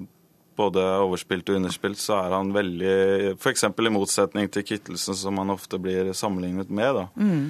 både 0.56 0.84
overspilt 1.02 1.50
og 1.50 1.58
underspilt, 1.58 2.00
så 2.00 2.16
er 2.22 2.32
han 2.32 2.54
veldig 2.54 2.94
F.eks. 3.34 3.66
i 3.68 3.92
motsetning 3.92 4.48
til 4.54 4.64
Kittelsen, 4.64 5.18
som 5.18 5.42
han 5.42 5.52
ofte 5.52 5.80
blir 5.82 6.08
sammenlignet 6.16 6.72
med. 6.72 7.02
da. 7.02 7.04
Mm. 7.20 7.44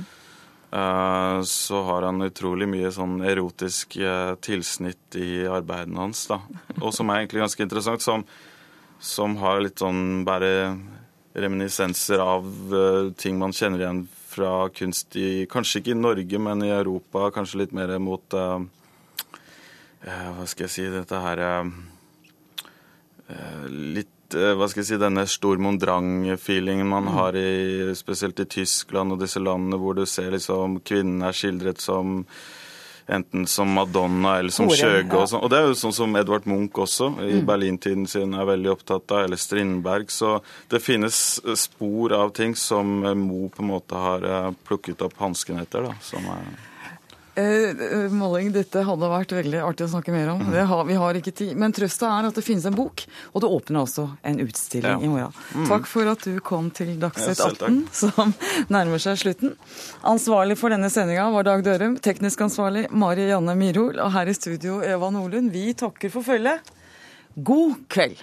Eh, 0.81 1.43
så 1.53 1.85
har 1.87 2.09
han 2.09 2.27
utrolig 2.27 2.67
mye 2.73 2.91
sånn 2.97 3.21
erotisk 3.23 3.95
eh, 4.01 4.33
tilsnitt 4.43 5.21
i 5.21 5.45
arbeidene 5.47 6.09
hans, 6.09 6.25
da. 6.33 6.41
Og 6.81 6.91
som 6.97 7.13
er 7.13 7.23
egentlig 7.23 7.45
ganske 7.45 7.69
interessant, 7.69 8.03
som, 8.03 8.27
som 8.99 9.39
har 9.45 9.63
litt 9.63 9.79
sånn 9.85 10.25
bare 10.27 10.75
reminiscenser 11.39 12.19
av 12.19 12.51
ting 13.19 13.39
man 13.39 13.55
kjenner 13.55 13.83
igjen 13.83 14.05
fra 14.35 14.55
kunst 14.75 15.17
i 15.21 15.47
Kanskje 15.51 15.81
ikke 15.81 15.95
i 15.95 16.01
Norge, 16.01 16.41
men 16.43 16.65
i 16.67 16.73
Europa. 16.75 17.31
Kanskje 17.35 17.63
litt 17.63 17.77
mer 17.77 17.95
mot 18.03 18.37
uh, 18.39 18.59
uh, 18.61 20.31
Hva 20.37 20.49
skal 20.51 20.67
jeg 20.69 20.75
si 20.75 20.89
Dette 20.93 21.23
her 21.25 21.45
Litt 23.71 24.15
Eh, 24.35 24.55
hva 24.57 24.67
skal 24.71 24.83
jeg 24.83 24.89
si, 24.89 25.01
denne 25.01 25.25
stormondrang-feelingen 25.29 26.89
man 26.89 27.07
mm. 27.07 27.15
har 27.17 27.39
i, 27.39 27.95
spesielt 27.99 28.41
i 28.43 28.49
Tyskland 28.51 29.15
og 29.15 29.23
disse 29.23 29.43
landene 29.43 29.79
hvor 29.81 29.97
du 29.99 30.05
ser 30.09 30.33
liksom 30.35 30.81
kvinnene 30.87 31.31
er 31.31 31.37
skildret 31.37 31.83
som 31.83 32.23
enten 33.07 33.47
som 33.47 33.73
Madonna 33.73 34.39
eller 34.39 34.55
som 34.55 34.71
Kjøge. 34.71 35.13
Og, 35.17 35.29
sånn. 35.29 35.43
og 35.45 35.53
det 35.53 35.61
er 35.61 35.69
jo 35.69 35.79
sånn 35.79 35.97
som 35.97 36.17
Edvard 36.19 36.47
Munch 36.49 36.79
også 36.87 37.11
i 37.25 37.39
mm. 37.39 37.47
Berlintiden 37.49 38.07
sin 38.11 38.37
er 38.37 38.49
veldig 38.49 38.73
opptatt 38.75 39.15
av, 39.15 39.25
eller 39.27 39.41
Strindberg. 39.41 40.13
Så 40.13 40.39
det 40.73 40.81
finnes 40.85 41.19
spor 41.61 42.17
av 42.17 42.35
ting 42.37 42.57
som 42.59 42.97
Mo 43.25 43.49
på 43.53 43.63
en 43.63 43.71
måte 43.75 43.99
har 43.99 44.25
eh, 44.29 44.53
plukket 44.67 45.05
opp 45.05 45.19
hansken 45.21 45.61
etter. 45.63 45.89
da, 45.89 45.99
som 46.05 46.25
er 46.33 46.55
Eh, 47.35 48.11
Molling, 48.15 48.53
dette 48.55 48.85
hadde 48.87 49.09
vært 49.11 49.33
veldig 49.35 49.61
artig 49.67 49.89
å 49.89 49.91
snakke 49.97 50.13
mer 50.15 50.31
om. 50.35 50.43
Mm. 50.47 50.59
Har, 50.71 50.85
vi 50.87 50.99
har 51.01 51.19
ikke 51.19 51.33
tid. 51.35 51.55
Men 51.59 51.75
trøsta 51.75 52.11
er 52.19 52.29
at 52.29 52.39
det 52.39 52.45
finnes 52.47 52.67
en 52.69 52.77
bok, 52.77 53.05
og 53.33 53.43
det 53.43 53.51
åpner 53.57 53.81
også 53.83 54.07
en 54.23 54.39
utstilling 54.45 55.01
ja. 55.01 55.01
i 55.03 55.11
morgen. 55.11 55.35
Mm. 55.55 55.67
Takk 55.73 55.89
for 55.91 56.11
at 56.13 56.27
du 56.27 56.39
kom 56.45 56.71
til 56.75 56.95
Dagsnytt 57.03 57.43
18, 57.43 57.81
som 58.05 58.35
nærmer 58.73 59.03
seg 59.03 59.19
slutten. 59.25 59.57
Ansvarlig 60.07 60.59
for 60.61 60.75
denne 60.75 60.91
sendinga 60.93 61.27
var 61.35 61.49
Dag 61.49 61.65
Dørum. 61.67 61.99
Teknisk 62.03 62.47
ansvarlig 62.47 62.87
Mari 62.95 63.27
Janne 63.33 63.57
Myrhol. 63.59 63.99
Og 63.99 64.15
her 64.15 64.31
i 64.31 64.37
studio 64.37 64.79
Eva 64.87 65.11
Nordlund. 65.15 65.51
Vi 65.55 65.73
takker 65.79 66.15
for 66.15 66.27
følget. 66.27 66.73
God 67.35 67.83
kveld. 67.91 68.23